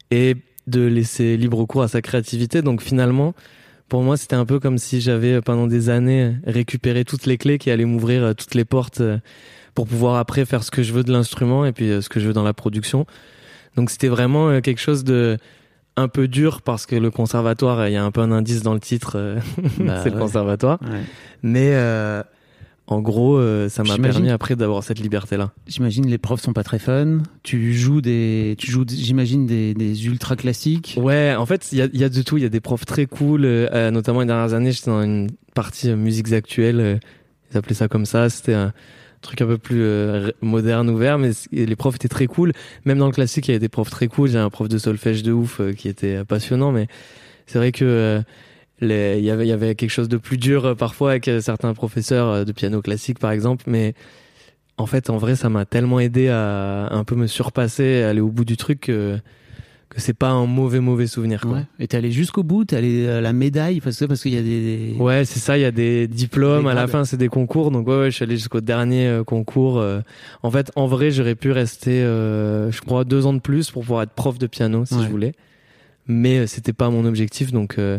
et 0.09 0.37
de 0.65 0.81
laisser 0.81 1.37
libre 1.37 1.65
cours 1.65 1.83
à 1.83 1.87
sa 1.87 2.01
créativité. 2.01 2.61
Donc 2.61 2.81
finalement, 2.81 3.35
pour 3.89 4.03
moi, 4.03 4.15
c'était 4.17 4.35
un 4.35 4.45
peu 4.45 4.59
comme 4.59 4.77
si 4.77 5.01
j'avais 5.01 5.33
euh, 5.33 5.41
pendant 5.41 5.67
des 5.67 5.89
années 5.89 6.35
récupéré 6.45 7.03
toutes 7.03 7.25
les 7.25 7.37
clés 7.37 7.57
qui 7.57 7.71
allaient 7.71 7.85
m'ouvrir 7.85 8.23
euh, 8.23 8.33
toutes 8.33 8.55
les 8.55 8.65
portes 8.65 9.01
euh, 9.01 9.17
pour 9.73 9.87
pouvoir 9.87 10.15
après 10.15 10.45
faire 10.45 10.63
ce 10.63 10.71
que 10.71 10.83
je 10.83 10.93
veux 10.93 11.03
de 11.03 11.11
l'instrument 11.11 11.65
et 11.65 11.71
puis 11.71 11.89
euh, 11.89 12.01
ce 12.01 12.09
que 12.09 12.19
je 12.19 12.27
veux 12.27 12.33
dans 12.33 12.43
la 12.43 12.53
production. 12.53 13.05
Donc 13.75 13.89
c'était 13.89 14.07
vraiment 14.07 14.49
euh, 14.49 14.61
quelque 14.61 14.79
chose 14.81 15.03
de 15.03 15.37
un 15.95 16.07
peu 16.07 16.27
dur 16.27 16.61
parce 16.61 16.85
que 16.85 16.95
le 16.95 17.11
conservatoire, 17.11 17.79
euh, 17.79 17.89
il 17.89 17.93
y 17.93 17.97
a 17.97 18.03
un 18.03 18.11
peu 18.11 18.21
un 18.21 18.31
indice 18.31 18.61
dans 18.61 18.73
le 18.73 18.79
titre, 18.79 19.13
euh, 19.15 19.39
Bah, 19.79 20.01
c'est 20.03 20.09
le 20.09 20.19
conservatoire. 20.19 20.79
Ouais. 20.81 21.01
Mais 21.43 21.71
euh, 21.73 22.23
en 22.91 23.01
gros, 23.01 23.37
euh, 23.37 23.69
ça 23.69 23.83
m'a 23.83 23.97
permis 23.99 24.31
après 24.31 24.55
d'avoir 24.55 24.83
cette 24.83 24.99
liberté-là. 24.99 25.51
J'imagine 25.67 26.07
les 26.07 26.17
profs 26.17 26.41
sont 26.41 26.53
pas 26.53 26.63
très 26.63 26.79
fun. 26.79 27.19
Tu 27.43 27.75
joues 27.75 28.01
des, 28.01 28.55
tu 28.57 28.71
joues, 28.71 28.83
j'imagine 28.87 29.45
des, 29.45 29.75
des 29.75 30.07
ultra 30.07 30.35
classiques. 30.35 30.95
Ouais, 30.97 31.35
en 31.37 31.45
fait, 31.45 31.71
il 31.71 31.77
y 31.77 31.81
a, 31.83 31.87
y 31.93 32.03
a 32.03 32.09
de 32.09 32.21
tout. 32.23 32.37
Il 32.37 32.43
y 32.43 32.47
a 32.47 32.49
des 32.49 32.59
profs 32.59 32.87
très 32.87 33.05
cool. 33.05 33.45
euh, 33.45 33.67
euh, 33.73 33.91
notamment 33.91 34.21
les 34.21 34.25
dernières 34.25 34.55
années, 34.55 34.71
j'étais 34.71 34.89
dans 34.89 35.03
une 35.03 35.29
partie 35.53 35.93
musiques 35.93 36.33
actuelles. 36.33 36.79
euh, 36.79 36.97
ils 37.51 37.57
appelaient 37.57 37.75
ça 37.75 37.87
comme 37.87 38.07
ça. 38.07 38.27
C'était 38.27 38.55
un 38.55 38.73
truc 39.21 39.39
un 39.41 39.45
peu 39.45 39.59
plus 39.59 39.83
moderne, 40.41 40.89
ouvert. 40.89 41.19
Mais 41.19 41.29
les 41.51 41.75
profs 41.75 41.95
étaient 41.95 42.07
très 42.07 42.25
cool. 42.25 42.53
Même 42.85 42.97
dans 42.97 43.05
le 43.05 43.11
classique, 43.11 43.47
il 43.47 43.51
y 43.51 43.53
avait 43.53 43.59
des 43.59 43.69
profs 43.69 43.91
très 43.91 44.07
cool. 44.07 44.29
J'ai 44.29 44.39
un 44.39 44.49
prof 44.49 44.67
de 44.67 44.79
solfège 44.79 45.21
de 45.21 45.31
ouf 45.31 45.61
qui 45.77 45.89
était 45.89 46.23
passionnant. 46.25 46.71
Mais 46.71 46.87
c'est 47.45 47.59
vrai 47.59 47.71
que 47.71 48.21
les- 48.81 49.17
il 49.19 49.23
y 49.25 49.29
avait 49.31 49.45
il 49.45 49.49
y 49.49 49.53
avait 49.53 49.75
quelque 49.75 49.89
chose 49.91 50.09
de 50.09 50.17
plus 50.17 50.37
dur 50.37 50.65
euh, 50.65 50.75
parfois 50.75 51.11
avec 51.11 51.27
euh, 51.27 51.41
certains 51.41 51.73
professeurs 51.73 52.27
euh, 52.29 52.43
de 52.45 52.51
piano 52.51 52.81
classique, 52.81 53.19
par 53.19 53.31
exemple. 53.31 53.65
Mais 53.67 53.93
en 54.77 54.85
fait, 54.85 55.09
en 55.09 55.17
vrai, 55.17 55.35
ça 55.35 55.49
m'a 55.49 55.65
tellement 55.65 55.99
aidé 55.99 56.29
à 56.29 56.87
un 56.91 57.03
peu 57.03 57.15
me 57.15 57.27
surpasser, 57.27 58.03
à 58.03 58.09
aller 58.09 58.21
au 58.21 58.29
bout 58.29 58.45
du 58.45 58.57
truc. 58.57 58.79
que 58.81 59.17
que 59.89 59.99
c'est 59.99 60.13
pas 60.13 60.29
un 60.29 60.45
mauvais 60.45 60.79
mauvais 60.81 61.07
souvenir 61.07 61.41
quoi. 61.41 61.51
Ouais. 61.53 61.63
Et 61.79 61.87
t'es 61.87 61.97
allé 61.97 62.11
jusqu'au 62.11 62.43
bout, 62.43 62.63
t'es 62.63 62.75
allé 62.75 63.07
à 63.09 63.21
la 63.21 63.33
médaille 63.33 63.81
parce 63.81 63.97
que 63.97 64.05
parce 64.05 64.21
qu'il 64.21 64.35
y 64.35 64.37
a 64.37 64.43
des, 64.43 64.93
Ouais, 64.99 65.25
c'est 65.25 65.39
ça, 65.39 65.57
il 65.57 65.61
y 65.61 65.65
a 65.65 65.71
des 65.71 66.07
diplômes, 66.07 66.65
Des 66.65 66.69
à 66.69 66.73
la 66.75 66.85
fin 66.85 67.05
c'est 67.05 67.17
des 67.17 67.27
concours, 67.27 67.71
donc 67.71 67.87
ouais, 67.87 67.97
ouais 68.01 68.11
je 68.11 68.15
suis 68.17 68.21
allé 68.23 68.37
jusqu'au 68.37 68.61
dernier 68.61 69.21
concours. 69.25 69.83
En 70.43 70.51
fait, 70.51 70.71
en 70.75 70.85
vrai, 70.85 71.09
j'aurais 71.09 71.33
pu 71.33 71.51
rester, 71.51 72.03
euh, 72.03 72.69
je 72.71 72.81
crois, 72.81 73.03
deux 73.03 73.25
ans 73.25 73.33
de 73.33 73.39
plus 73.39 73.71
pour 73.71 73.81
pouvoir 73.81 74.03
être 74.03 74.11
prof 74.11 74.37
de 74.37 74.45
piano 74.45 74.85
si 74.85 74.93
Ouais. 74.93 75.05
je 75.05 75.09
voulais, 75.09 75.31
mais 76.05 76.45
c'était 76.45 76.71
pas 76.73 76.91
mon 76.91 77.03
objectif, 77.05 77.51
donc 77.51 77.79
euh, 77.79 77.97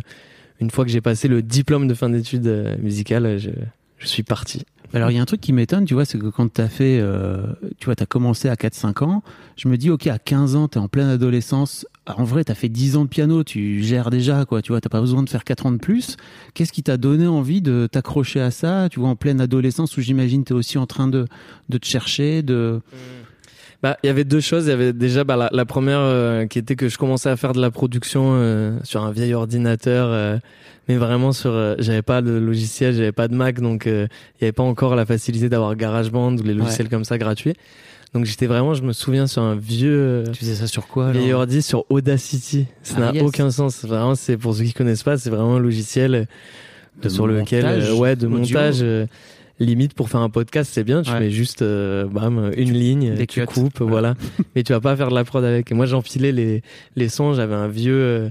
une 0.61 0.71
fois 0.71 0.85
que 0.85 0.91
j'ai 0.91 1.01
passé 1.01 1.29
le 1.29 1.43
diplôme 1.43 1.89
de 1.89 1.95
fin 1.95 2.11
d'études 2.11 2.47
euh, 2.47 2.77
musicales, 2.83 3.39
je, 3.39 3.51
je 3.99 4.07
suis 4.07 4.23
parti. 4.23 4.65
Alors 4.93 5.13
il 5.13 5.15
y 5.15 5.19
a 5.19 5.23
un 5.23 5.27
truc 5.27 5.41
qui 5.41 5.53
m'étonne, 5.53 5.85
tu 5.85 5.95
vois, 5.95 6.05
c'est 6.05 6.19
que 6.19 6.27
quand 6.27 6.53
t'as 6.53 6.67
fait, 6.67 6.99
euh, 7.01 7.47
tu 7.79 7.85
vois, 7.85 7.95
t'as 7.95 8.07
commencé 8.07 8.49
à 8.49 8.55
4-5 8.55 9.05
ans, 9.05 9.23
je 9.57 9.69
me 9.69 9.77
dis, 9.77 9.89
ok, 9.89 10.09
à 10.09 10.19
15 10.19 10.57
ans, 10.57 10.67
t'es 10.67 10.79
en 10.79 10.89
pleine 10.89 11.07
adolescence, 11.07 11.87
Ah, 12.07 12.17
en 12.19 12.25
vrai, 12.25 12.43
t'as 12.43 12.57
fait 12.57 12.69
10 12.69 12.97
ans 12.97 13.05
de 13.05 13.09
piano, 13.09 13.45
tu 13.45 13.85
gères 13.85 14.11
déjà, 14.11 14.45
quoi, 14.45 14.63
tu 14.63 14.73
vois, 14.73 14.81
t'as 14.81 14.89
pas 14.89 15.01
besoin 15.01 15.23
de 15.23 15.29
faire 15.31 15.45
4 15.45 15.67
ans 15.67 15.73
de 15.73 15.77
plus. 15.77 16.17
Qu'est-ce 16.55 16.73
qui 16.73 16.83
t'a 16.83 16.97
donné 16.97 17.29
envie 17.29 17.63
de 17.63 17.89
t'accrocher 17.91 18.41
à 18.41 18.51
ça, 18.51 18.89
tu 18.91 18.99
vois, 18.99 19.11
en 19.11 19.17
pleine 19.17 19.41
adolescence 19.41 19.97
où 19.97 20.01
j'imagine 20.01 20.43
t'es 20.43 20.55
aussi 20.55 20.77
en 20.77 20.87
train 20.87 21.07
de, 21.07 21.27
de 21.69 21.79
te 21.79 21.87
chercher, 21.87 22.43
de... 22.43 22.81
Bah, 23.83 23.97
il 24.03 24.09
y 24.09 24.11
avait 24.11 24.25
deux 24.25 24.41
choses. 24.41 24.67
Il 24.67 24.71
y 24.71 24.73
avait 24.73 24.93
déjà 24.93 25.25
bah, 25.25 25.37
la, 25.37 25.49
la 25.53 25.65
première 25.65 26.01
euh, 26.01 26.47
qui 26.47 26.59
était 26.59 26.77
que 26.77 26.89
je 26.89 26.99
commençais 26.99 27.31
à 27.31 27.37
faire 27.37 27.53
de 27.55 27.61
la 27.61 27.71
production 27.71 28.33
euh, 28.35 28.77
sur 28.83 29.03
un 29.03 29.11
vieil 29.11 29.33
ordinateur, 29.33 30.09
euh, 30.11 30.39
mais 30.89 30.97
vraiment 30.97 31.33
sur. 31.33 31.51
euh, 31.53 31.77
j'avais 31.79 32.03
pas 32.03 32.21
de 32.21 32.33
logiciel, 32.33 32.95
j'avais 32.95 33.13
pas 33.13 33.27
de 33.29 33.35
Mac, 33.35 33.59
donc 33.61 33.87
euh, 33.87 34.07
il 34.39 34.43
y 34.43 34.45
avait 34.45 34.53
pas 34.53 34.63
encore 34.63 34.95
la 34.97 35.07
facilité 35.07 35.49
d'avoir 35.49 35.77
GarageBand 35.77 36.37
ou 36.37 36.43
les 36.43 36.53
logiciels 36.55 36.89
comme 36.91 37.05
ça 37.05 37.17
gratuits. 37.17 37.55
Donc 38.13 38.25
j'étais 38.27 38.47
vraiment, 38.47 38.75
je 38.75 38.83
me 38.83 38.93
souviens 38.93 39.27
sur 39.29 39.41
un 39.43 39.55
vieux 39.55 39.97
euh, 39.97 40.25
Tu 40.33 40.41
faisais 40.41 40.57
ça 40.57 40.67
sur 40.67 40.87
quoi 40.89 41.13
vieil 41.13 41.33
ordi 41.33 41.63
sur 41.63 41.85
Audacity. 41.91 42.67
Ça 42.83 42.97
Ah, 42.99 43.01
n'a 43.01 43.13
yes. 43.15 43.23
aucun 43.23 43.51
sens. 43.53 43.85
Vraiment, 43.85 44.15
c'est 44.17 44.37
pour 44.37 44.55
ceux 44.55 44.65
qui 44.65 44.73
connaissent 44.75 45.05
pas, 45.05 45.17
c'est 45.17 45.31
vraiment 45.31 45.57
un 45.57 45.61
logiciel 45.61 46.27
De 47.03 47.09
sur 47.09 47.27
lequel, 47.29 47.65
montage 47.65 47.93
ouais, 47.95 48.17
de 48.17 48.27
audio. 48.27 48.39
montage. 48.39 48.85
Limite 49.61 49.95
pour 49.95 50.09
faire 50.09 50.21
un 50.21 50.31
podcast, 50.31 50.71
c'est 50.75 50.83
bien. 50.85 51.03
Tu 51.03 51.11
Ouais. 51.13 51.21
mets 51.21 51.31
juste, 51.31 51.63
euh, 51.63 52.07
bam, 52.07 52.51
une 52.57 52.73
ligne, 52.73 53.15
tu 53.27 53.27
cuts. 53.27 53.47
coupes, 53.47 53.81
Voilà. 53.81 54.15
voilà. 54.15 54.15
Mais 54.57 54.63
tu 54.65 54.73
vas 54.73 54.81
pas 54.81 54.97
faire 54.97 55.11
de 55.11 55.15
la 55.15 55.25
prod 55.25 55.45
avec. 55.45 55.71
Et 55.71 55.75
moi, 55.75 55.87
j'enfilais 55.87 56.33
les 56.33 56.63
les 56.97 57.09
sons. 57.09 57.35
J'avais 57.35 57.55
un 57.55 57.69
vieux. 57.69 57.95
euh, 57.95 58.31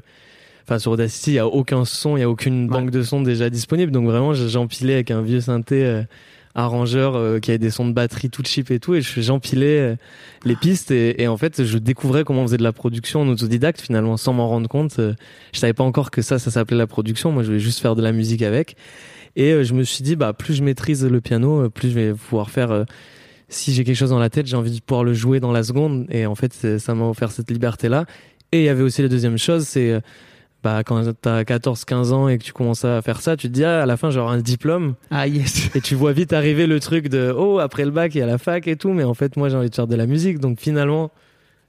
Enfin, 0.66 0.78
sur 0.78 0.92
Audacity, 0.92 1.32
il 1.32 1.34
y 1.36 1.40
a 1.40 1.48
aucun 1.48 1.84
son, 1.84 2.16
il 2.16 2.20
y 2.20 2.24
a 2.24 2.30
aucune 2.30 2.64
Ouais. 2.66 2.70
banque 2.70 2.92
de 2.92 3.02
sons 3.02 3.24
déjà 3.24 3.50
disponible. 3.50 3.92
Donc 3.92 4.06
vraiment, 4.06 4.36
j'empilais 4.36 4.94
avec 4.96 5.10
un 5.10 5.22
vieux 5.24 5.42
synthé. 5.42 5.84
euh, 5.84 6.04
arrangeur 6.56 7.40
qui 7.42 7.52
avait 7.52 7.58
des 7.60 7.70
sons 7.70 7.88
de 7.88 7.94
batterie 7.94 8.30
tout 8.32 8.42
cheap 8.44 8.72
et 8.72 8.80
tout 8.80 8.96
et 8.96 9.02
je- 9.02 9.22
j'empilais 9.22 9.96
les 10.46 10.56
pistes 10.56 10.90
et, 10.92 11.22
et 11.22 11.28
en 11.28 11.38
fait 11.38 11.64
je 11.64 11.78
découvrais 11.78 12.24
comment 12.24 12.42
on 12.42 12.48
faisait 12.48 12.58
de 12.58 12.64
la 12.64 12.74
production 12.74 13.22
en 13.22 13.28
autodidacte 13.30 13.80
finalement 13.80 14.18
sans 14.18 14.34
m'en 14.34 14.48
rendre 14.50 14.68
compte 14.68 14.96
je 15.54 15.60
savais 15.60 15.74
pas 15.74 15.84
encore 15.84 16.10
que 16.10 16.22
ça 16.24 16.40
ça 16.40 16.50
s'appelait 16.50 16.76
la 16.76 16.88
production 16.88 17.32
moi 17.32 17.44
je 17.44 17.48
voulais 17.50 17.60
juste 17.60 17.80
faire 17.80 17.96
de 17.96 18.02
la 18.02 18.12
musique 18.12 18.42
avec 18.42 18.76
et 19.36 19.52
euh, 19.52 19.64
je 19.64 19.74
me 19.74 19.84
suis 19.84 20.04
dit 20.04 20.16
bah 20.16 20.34
plus 20.34 20.54
je 20.56 20.64
maîtrise 20.64 21.06
le 21.06 21.22
piano 21.22 21.66
euh, 21.66 21.70
plus 21.70 21.90
je 21.90 21.96
vais 21.96 22.14
pouvoir 22.14 22.50
faire 22.50 22.72
euh, 22.72 22.84
si 23.48 23.74
j'ai 23.74 23.84
quelque 23.84 23.96
chose 23.96 24.10
dans 24.10 24.20
la 24.20 24.30
tête 24.30 24.48
j'ai 24.48 24.56
envie 24.56 24.72
de 24.72 24.82
pouvoir 24.82 25.04
le 25.04 25.14
jouer 25.14 25.40
dans 25.40 25.52
la 25.52 25.64
seconde. 25.64 26.06
Et 26.10 26.26
en 26.26 26.36
fait 26.36 26.54
ça 26.78 26.96
m'a 26.96 27.06
offert 27.06 27.32
cette 27.32 27.50
liberté 27.50 27.90
là 27.90 28.06
et 28.52 28.60
il 28.62 28.64
y 28.66 28.70
avait 28.70 28.84
aussi 28.84 29.02
la 29.02 29.08
deuxième 29.08 29.38
chose 29.38 29.66
c'est 29.68 30.02
bah 30.62 30.84
quand 30.84 31.02
t'as 31.22 31.46
14 31.46 31.86
15 31.86 32.12
ans 32.12 32.28
et 32.28 32.38
que 32.38 32.44
tu 32.44 32.52
commences 32.52 32.84
à 32.84 33.02
faire 33.02 33.22
ça 33.22 33.38
tu 33.38 33.48
te 33.48 33.54
dis 33.54 33.64
ah, 33.64 33.84
à 33.84 33.86
la 33.86 33.98
fin 33.98 34.10
j'aurai 34.10 34.36
un 34.36 34.42
diplôme. 34.42 34.96
Ah 35.10 35.28
yes. 35.28 35.70
et 35.76 35.82
tu 35.82 35.96
vois 35.96 36.12
vite 36.12 36.34
arriver 36.34 36.68
le 36.68 36.80
truc 36.80 37.08
de 37.08 37.34
oh 37.36 37.60
après 37.60 37.86
le 37.86 37.92
bac 37.92 38.14
il 38.16 38.20
y 38.20 38.22
a 38.22 38.28
la 38.28 38.38
fac 38.38 38.68
et 38.68 38.76
tout. 38.76 38.92
Mais 38.92 39.04
en 39.04 39.14
fait 39.14 39.38
moi 39.38 39.50
j'ai 39.50 39.58
envie 39.58 39.70
de 39.70 39.76
faire 39.76 39.88
de 39.88 39.96
la 39.96 40.06
musique. 40.06 40.40
Donc 40.40 40.60
finalement 40.60 41.12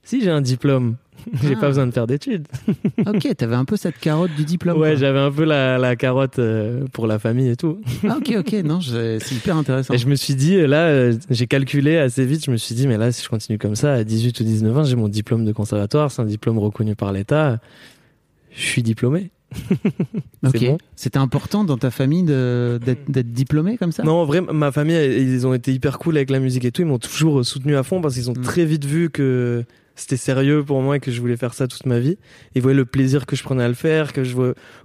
si 0.03 0.21
j'ai 0.21 0.31
un 0.31 0.41
diplôme 0.41 0.97
j'ai 1.43 1.55
Ah. 1.55 1.59
pas 1.59 1.67
besoin 1.67 1.87
de 1.87 1.91
faire 1.91 2.07
d'études 2.07 2.47
ok, 3.05 3.35
t'avais 3.35 3.55
un 3.55 3.65
peu 3.65 3.77
cette 3.77 3.97
carotte 3.99 4.31
du 4.35 4.45
diplôme. 4.45 4.77
ouais 4.79 4.97
j'avais 4.97 5.19
un 5.19 5.31
peu 5.31 5.43
la, 5.43 5.77
la 5.77 5.95
carotte 5.95 6.39
euh, 6.39 6.85
pour 6.93 7.07
la 7.07 7.19
famille 7.19 7.49
et 7.49 7.55
tout 7.55 7.79
Ah, 8.07 8.17
ok, 8.17 8.33
ok, 8.39 8.53
non, 8.63 8.79
c'est 8.81 9.19
hyper 9.31 9.57
intéressant. 9.57 9.93
et 9.93 9.97
je 9.97 10.07
me 10.07 10.15
suis 10.15 10.35
dit 10.35 10.55
euh, 10.55 10.67
là 10.67 10.85
euh, 10.87 11.13
j'ai 11.29 11.47
calculé 11.47 11.97
assez 11.97 12.25
vite 12.25 12.45
je 12.45 12.51
me 12.51 12.57
suis 12.57 12.75
dit 12.75 12.87
mais 12.87 12.97
là 12.97 13.11
si 13.11 13.23
je 13.23 13.29
continue 13.29 13.57
comme 13.57 13.75
ça 13.75 13.93
à 13.93 14.03
18 14.03 14.39
ou 14.39 14.43
19 14.43 14.77
ans 14.77 14.83
j'ai 14.83 14.95
mon 14.95 15.07
diplôme 15.09 15.45
de 15.45 15.51
conservatoire 15.51 16.11
c'est 16.11 16.21
un 16.21 16.25
diplôme 16.25 16.57
reconnu 16.59 16.95
par 16.95 17.11
l'État 17.11 17.59
je 18.55 18.61
suis 18.63 18.83
diplômé 18.83 19.31
Ok. 20.45 20.59
bon. 20.65 20.77
C'était 20.95 21.17
important 21.17 21.65
dans 21.65 21.77
ta 21.77 21.91
famille 21.91 22.23
d'être 22.23 23.33
diplômé 23.33 23.75
comme 23.77 23.91
ça? 23.91 24.01
Non, 24.03 24.13
en 24.13 24.25
vrai, 24.25 24.39
ma 24.39 24.71
famille, 24.71 24.95
ils 24.95 25.45
ont 25.45 25.53
été 25.53 25.73
hyper 25.73 25.99
cool 25.99 26.15
avec 26.15 26.29
la 26.29 26.39
musique 26.39 26.63
et 26.63 26.71
tout. 26.71 26.81
Ils 26.81 26.87
m'ont 26.87 26.99
toujours 26.99 27.45
soutenu 27.45 27.75
à 27.75 27.83
fond 27.83 27.99
parce 27.99 28.13
qu'ils 28.15 28.29
ont 28.29 28.33
Mm. 28.33 28.41
très 28.43 28.63
vite 28.65 28.85
vu 28.85 29.09
que 29.09 29.65
c'était 30.01 30.17
sérieux 30.17 30.63
pour 30.63 30.81
moi 30.81 30.97
et 30.97 30.99
que 30.99 31.11
je 31.11 31.19
voulais 31.21 31.37
faire 31.37 31.53
ça 31.53 31.67
toute 31.67 31.85
ma 31.85 31.99
vie. 31.99 32.17
Ils 32.55 32.61
voyaient 32.61 32.75
le 32.77 32.85
plaisir 32.85 33.25
que 33.25 33.35
je 33.35 33.43
prenais 33.43 33.63
à 33.63 33.67
le 33.67 33.73
faire, 33.73 34.11
que 34.13 34.23
je 34.23 34.35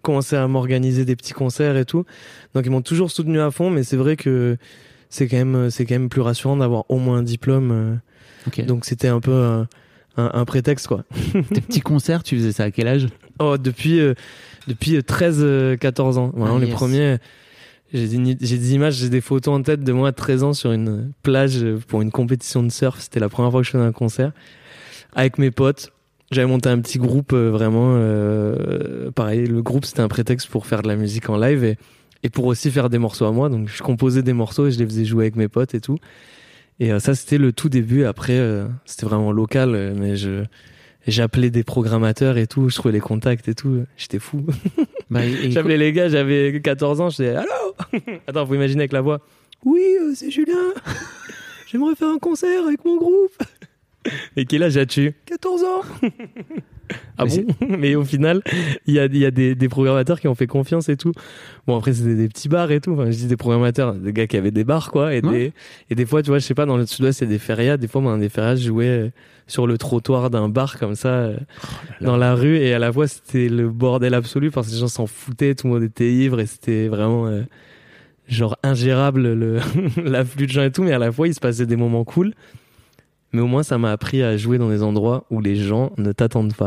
commençais 0.03 0.37
à 0.37 0.47
m'organiser 0.47 1.05
des 1.05 1.17
petits 1.17 1.33
concerts 1.33 1.77
et 1.77 1.85
tout. 1.85 2.05
Donc 2.55 2.65
ils 2.67 2.71
m'ont 2.71 2.83
toujours 2.83 3.11
soutenu 3.11 3.41
à 3.41 3.51
fond, 3.51 3.71
mais 3.71 3.83
c'est 3.83 3.97
vrai 3.97 4.17
que 4.17 4.57
c'est 5.11 5.27
quand 5.29 5.37
même, 5.37 5.71
c'est 5.71 5.87
quand 5.87 5.95
même 5.95 6.09
plus 6.09 6.21
rassurant 6.21 6.57
d'avoir 6.57 6.85
au 6.91 6.99
moins 6.99 7.19
un 7.19 7.23
diplôme. 7.23 7.71
euh. 7.73 8.63
Donc 8.65 8.85
c'était 8.85 9.09
un 9.09 9.21
peu 9.21 9.33
un, 9.35 9.69
un- 10.17 10.31
un 10.35 10.45
prétexte 10.45 10.87
quoi. 10.87 11.05
Tes 11.53 11.61
petits 11.61 11.81
concerts, 11.81 12.23
tu 12.23 12.37
faisais 12.37 12.53
ça 12.53 12.65
à 12.65 12.71
quel 12.71 12.87
âge? 12.89 13.07
Oh, 13.39 13.57
depuis, 13.59 14.01
euh, 14.01 14.15
depuis 14.69 14.99
13-14 14.99 16.19
ans. 16.19 16.33
Vraiment, 16.35 16.57
Ah, 16.57 16.61
les 16.61 16.67
yes. 16.67 16.75
premiers. 16.75 17.17
J'ai 17.93 18.09
des, 18.09 18.35
des 18.35 18.75
images, 18.75 18.95
j'ai 18.95 19.09
des 19.09 19.21
photos 19.21 19.55
en 19.55 19.63
tête 19.63 19.85
de 19.85 19.93
moi 19.93 20.09
à 20.09 20.13
13 20.13 20.43
ans 20.43 20.53
sur 20.53 20.73
une 20.73 21.13
plage 21.23 21.63
euh, 21.63 21.79
pour 21.87 22.03
une 22.03 22.11
compétition 22.11 22.63
de 22.65 22.69
surf. 22.71 22.99
C'était 23.01 23.21
la 23.21 23.29
première 23.29 23.53
fois 23.53 23.61
que 23.61 23.67
je 23.67 23.71
faisais 23.71 23.85
un 23.85 23.93
concert. 23.93 24.33
Avec 25.17 25.39
mes 25.39 25.51
potes. 25.51 25.93
J'avais 26.31 26.47
monté 26.47 26.69
un 26.69 26.79
petit 26.81 26.99
groupe 26.99 27.33
euh, 27.33 27.51
vraiment. 27.51 27.95
euh, 27.97 29.11
pareil, 29.13 29.47
le 29.47 29.63
groupe 29.63 29.85
c'était 29.85 30.01
un 30.01 30.09
prétexte 30.09 30.49
pour 30.49 30.67
faire 30.67 30.83
de 30.83 30.89
la 30.89 30.97
musique 30.97 31.29
en 31.31 31.37
live 31.39 31.65
et, 31.65 31.79
et 32.23 32.31
pour 32.31 32.45
aussi 32.47 32.71
faire 32.71 32.91
des 32.91 32.99
morceaux 32.99 33.25
à 33.25 33.33
moi. 33.33 33.49
Donc 33.49 33.69
je 33.69 33.83
composais 33.83 34.23
des 34.23 34.33
morceaux 34.33 34.67
et 34.67 34.71
je 34.73 34.79
les 34.79 34.85
faisais 34.87 35.05
jouer 35.05 35.25
avec 35.25 35.37
mes 35.37 35.49
potes 35.49 35.75
et 35.75 35.81
tout. 35.81 35.99
Et 36.81 36.93
euh, 36.93 36.99
ça 37.01 37.15
c'était 37.15 37.39
le 37.39 37.53
tout 37.53 37.69
début. 37.69 38.05
Après, 38.05 38.39
c'était 38.85 39.07
vraiment 39.07 39.33
local, 39.33 39.95
mais 39.99 40.17
je. 40.17 40.45
J'appelais 41.09 41.51
des 41.51 41.63
programmateurs 41.63 42.37
et 42.37 42.49
tout, 42.49 42.69
je 42.69 42.75
trouvais 42.75 42.91
les 42.91 42.99
contacts 42.99 43.47
et 43.47 43.55
tout, 43.55 43.85
j'étais 43.97 44.19
fou. 44.19 44.45
Bah, 45.09 45.21
J'appelais 45.51 45.77
les 45.77 45.93
gars, 45.93 46.09
j'avais 46.09 46.61
14 46.61 47.01
ans, 47.01 47.11
je 47.11 47.17
disais 47.19 47.37
Allô? 47.37 47.77
Attends, 48.27 48.45
vous 48.45 48.57
imaginez 48.57 48.81
avec 48.81 48.93
la 48.93 49.03
voix 49.03 49.21
Oui, 49.65 49.81
c'est 50.17 50.33
Julien. 50.33 50.59
J'aimerais 51.71 51.95
faire 51.95 52.09
un 52.09 52.19
concert 52.19 52.67
avec 52.67 52.85
mon 52.85 52.97
groupe. 52.97 53.37
Et 54.37 54.45
quel 54.45 54.63
âge 54.63 54.77
as-tu 54.77 55.15
14 55.27 55.65
ans. 55.65 55.81
ah 57.19 57.25
Mais 57.25 57.43
bon 57.43 57.55
Mais 57.79 57.95
au 57.95 58.05
final, 58.05 58.43
il 58.87 58.95
y 58.95 58.99
a, 59.01 59.07
il 59.07 59.17
y 59.17 59.25
a 59.27 59.31
des, 59.31 59.55
des 59.55 59.69
programmateurs 59.69 60.21
qui 60.21 60.29
ont 60.29 60.35
fait 60.35 60.47
confiance 60.47 60.89
et 60.89 60.97
tout. 60.97 61.13
Bon, 61.67 61.77
après, 61.77 61.93
c'était 61.93 62.15
des 62.15 62.29
petits 62.29 62.49
bars 62.49 62.71
et 62.71 62.81
tout. 62.81 62.93
Enfin, 62.93 63.11
je 63.11 63.17
dis 63.17 63.27
des 63.27 63.37
programmateurs, 63.37 63.95
des 63.95 64.13
gars 64.13 64.27
qui 64.27 64.37
avaient 64.37 64.51
des 64.51 64.65
bars, 64.65 64.91
quoi. 64.91 65.15
Et, 65.15 65.21
Ouais. 65.23 65.33
des, 65.33 65.53
et 65.91 65.95
des 65.95 66.07
fois, 66.07 66.23
tu 66.23 66.31
vois, 66.31 66.39
je 66.39 66.45
sais 66.45 66.55
pas, 66.55 66.67
dans 66.67 66.77
le 66.77 66.87
sud-ouest, 66.87 67.21
il 67.21 67.25
y 67.25 67.27
a 67.27 67.31
des 67.31 67.39
férias. 67.39 67.77
Des 67.77 67.89
fois, 67.89 68.01
moi, 68.01 68.13
dans 68.13 68.19
des 68.19 68.29
férias, 68.29 68.57
je 68.57 68.67
jouais 68.69 68.87
euh, 68.87 69.11
sur 69.47 69.67
le 69.67 69.79
trottoir 69.79 70.31
d'un 70.31 70.49
bar 70.49 70.79
comme 70.79 70.95
ça, 70.95 71.09
euh, 71.09 71.37
dans 72.01 72.17
la 72.17 72.35
rue. 72.35 72.57
Et 72.59 72.73
à 72.75 72.79
la 72.79 72.93
fois, 72.93 73.09
c'était 73.09 73.49
le 73.49 73.69
bordel 73.71 74.15
absolu 74.15 74.51
parce 74.51 74.69
que 74.69 74.73
les 74.73 74.79
gens 74.79 74.89
s'en 74.89 75.07
foutaient, 75.07 75.55
tout 75.55 75.67
le 75.67 75.73
monde 75.75 75.83
était 75.83 76.13
ivre 76.13 76.39
et 76.41 76.47
c'était 76.47 76.89
vraiment 76.89 77.27
euh, 77.27 77.43
genre 78.29 78.57
ingérable 78.63 79.33
le 79.33 79.59
l'afflux 80.05 80.47
de 80.47 80.53
gens 80.53 80.63
et 80.65 80.71
tout. 80.71 80.83
Mais 80.83 80.93
à 80.93 80.99
la 80.99 81.11
fois, 81.11 81.27
il 81.29 81.35
se 81.35 81.41
passait 81.41 81.67
des 81.67 81.77
moments 81.77 82.05
cool. 82.05 82.35
Mais 83.33 83.41
au 83.41 83.47
moins, 83.47 83.63
ça 83.63 83.79
m'a 83.79 83.93
appris 83.93 84.23
à 84.23 84.37
jouer 84.37 84.59
dans 84.59 84.69
des 84.69 84.83
endroits 84.83 85.27
où 85.31 85.41
les 85.41 85.57
gens 85.57 85.93
ne 85.99 86.13
t'attendent 86.13 86.55
pas. 86.55 86.67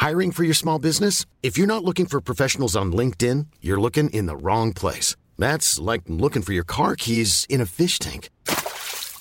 Hiring 0.00 0.32
for 0.32 0.44
your 0.44 0.54
small 0.54 0.78
business? 0.78 1.24
If 1.42 1.56
you're 1.56 1.66
not 1.66 1.82
looking 1.82 2.06
for 2.06 2.20
professionals 2.20 2.76
on 2.76 2.92
LinkedIn, 2.92 3.46
you're 3.62 3.80
looking 3.80 4.10
in 4.10 4.26
the 4.26 4.36
wrong 4.36 4.72
place. 4.74 5.16
That's 5.38 5.80
like 5.80 6.02
looking 6.08 6.42
for 6.42 6.52
your 6.52 6.66
car 6.66 6.94
keys 6.94 7.46
in 7.48 7.60
a 7.60 7.66
fish 7.66 7.98
tank. 7.98 8.28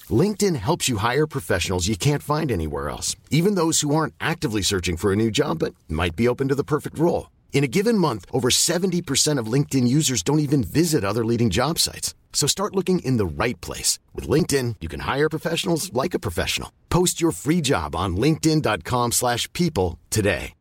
LinkedIn 0.09 0.57
helps 0.57 0.89
you 0.89 0.97
hire 0.97 1.25
professionals 1.25 1.87
you 1.87 1.95
can't 1.95 2.21
find 2.21 2.51
anywhere 2.51 2.89
else, 2.89 3.15
even 3.31 3.55
those 3.55 3.79
who 3.79 3.95
aren't 3.95 4.13
actively 4.19 4.61
searching 4.61 4.97
for 4.97 5.13
a 5.13 5.15
new 5.15 5.31
job 5.31 5.59
but 5.59 5.73
might 5.87 6.17
be 6.17 6.27
open 6.27 6.49
to 6.49 6.55
the 6.55 6.65
perfect 6.65 6.99
role. 6.99 7.27
In 7.53 7.63
a 7.63 7.67
given 7.67 7.97
month, 7.97 8.25
over 8.31 8.49
70% 8.49 9.39
of 9.39 9.45
LinkedIn 9.45 9.87
users 9.87 10.23
don't 10.23 10.39
even 10.41 10.63
visit 10.63 11.05
other 11.05 11.23
leading 11.23 11.49
job 11.51 11.79
sites. 11.79 12.13
So 12.33 12.47
start 12.47 12.75
looking 12.75 12.99
in 13.05 13.17
the 13.17 13.25
right 13.25 13.59
place. 13.61 13.99
With 14.13 14.27
LinkedIn, 14.27 14.77
you 14.81 14.89
can 14.89 15.01
hire 15.01 15.29
professionals 15.29 15.93
like 15.93 16.13
a 16.13 16.19
professional. 16.19 16.69
Post 16.89 17.21
your 17.21 17.31
free 17.31 17.61
job 17.61 17.95
on 17.95 18.17
linkedin.com/people 18.17 19.11
slash 19.11 19.47
people 19.53 19.99
today. 20.09 20.53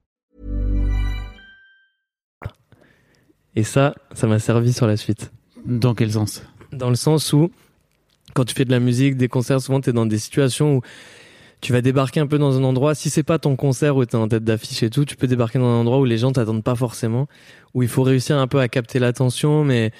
Et 3.55 3.65
ça, 3.65 3.95
ça 4.15 4.27
m'a 4.27 4.39
servi 4.39 4.73
sur 4.73 4.87
la 4.87 4.97
suite. 4.97 5.31
Dans 5.67 5.95
quel 5.95 6.13
sens? 6.13 6.43
Dans 6.73 6.89
le 6.89 6.97
sens 6.97 7.33
où, 7.35 7.51
quand 8.35 8.47
tu 8.47 8.55
fais 8.55 8.65
de 8.65 8.71
la 8.71 8.81
musique, 8.81 9.17
des 9.17 9.29
concerts, 9.29 9.61
souvent 9.61 9.81
tu 9.81 9.91
es 9.91 9.93
dans 9.93 10.07
des 10.07 10.19
situations 10.19 10.77
où 10.77 10.81
tu 11.63 11.73
vas 11.73 11.81
débarquer 11.81 12.21
un 12.21 12.27
peu 12.27 12.39
dans 12.39 12.59
un 12.59 12.65
endroit, 12.65 12.95
si 12.95 13.09
c'est 13.09 13.23
pas 13.23 13.39
ton 13.39 13.57
concert 13.57 13.97
où 13.97 14.05
tu 14.05 14.13
es 14.17 14.19
en 14.19 14.29
tête 14.29 14.45
d'affiche 14.45 14.83
et 14.83 14.91
tout, 14.91 15.05
tu 15.05 15.17
peux 15.17 15.29
débarquer 15.29 15.59
dans 15.59 15.65
un 15.67 15.81
endroit 15.81 15.99
où 16.01 16.05
les 16.05 16.19
gens 16.19 16.33
t'attendent 16.33 16.65
pas 16.65 16.75
forcément, 16.75 17.29
où 17.73 17.83
il 17.85 17.89
faut 17.89 18.03
réussir 18.03 18.37
un 18.37 18.49
peu 18.49 18.59
à 18.59 18.69
capter 18.69 18.99
l'attention, 18.99 19.65
mais 19.65 19.93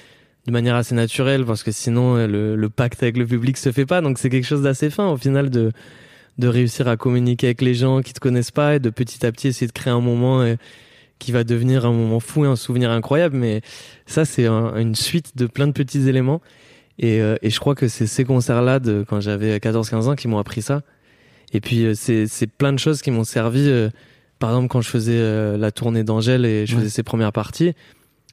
de 0.45 0.51
manière 0.51 0.75
assez 0.75 0.93
naturelle, 0.93 1.45
parce 1.45 1.63
que 1.63 1.71
sinon 1.71 2.17
euh, 2.17 2.55
le, 2.55 2.69
pacte 2.69 3.01
avec 3.01 3.17
le 3.17 3.25
public 3.25 3.57
se 3.57 3.71
fait 3.71 3.85
pas, 3.85 4.01
donc 4.01 4.19
c'est 4.19 4.29
quelque 4.29 4.45
chose 4.45 4.61
d'assez 4.61 4.89
fin 4.89 5.09
au 5.09 5.17
final 5.17 5.49
de 5.49 5.71
de 6.39 6.47
réussir 6.47 6.87
à 6.87 6.97
communiquer 6.97 7.47
avec 7.47 7.61
les 7.61 7.75
gens 7.75 8.01
qui 8.01 8.11
te 8.11 8.19
connaissent 8.19 8.49
pas 8.51 8.75
et 8.75 8.79
de 8.79 8.89
petit 8.89 9.23
à 9.23 9.31
petit 9.31 9.47
essayer 9.49 9.67
de 9.67 9.71
créer 9.71 9.93
un 9.93 10.01
moment 10.01 10.41
euh, 10.41 10.55
qui 11.19 11.31
va 11.31 11.43
devenir 11.43 11.85
un 11.85 11.91
moment 11.93 12.19
fou 12.19 12.43
et 12.43 12.47
un 12.47 12.55
souvenir 12.55 12.89
incroyable, 12.91 13.37
mais 13.37 13.61
ça 14.07 14.25
c'est 14.25 14.47
un- 14.47 14.75
une 14.77 14.95
suite 14.95 15.37
de 15.37 15.45
plein 15.45 15.67
de 15.67 15.71
petits 15.73 16.09
éléments. 16.09 16.41
Et, 16.99 17.21
euh, 17.21 17.35
et 17.43 17.49
je 17.51 17.59
crois 17.59 17.75
que 17.75 17.87
c'est 17.87 18.07
ces 18.07 18.25
concerts-là 18.25 18.79
de 18.79 19.05
quand 19.07 19.21
j'avais 19.21 19.59
14-15 19.59 20.07
ans 20.09 20.15
qui 20.15 20.27
m'ont 20.27 20.39
appris 20.39 20.61
ça. 20.63 20.81
Et 21.53 21.61
puis 21.61 21.85
euh, 21.85 21.93
c'est 21.95 22.27
c'est 22.27 22.47
plein 22.47 22.73
de 22.73 22.79
choses 22.79 23.01
qui 23.01 23.11
m'ont 23.11 23.23
servi. 23.23 23.67
euh, 23.69 23.89
par 24.39 24.49
exemple, 24.49 24.67
quand 24.67 24.81
je 24.81 24.89
faisais 24.89 25.13
euh, 25.17 25.57
la 25.57 25.71
tournée 25.71 26.03
d'Angèle 26.03 26.45
et 26.45 26.65
je 26.65 26.73
Ouais. 26.75 26.81
faisais 26.81 26.89
ses 26.89 27.03
premières 27.03 27.31
parties, 27.31 27.73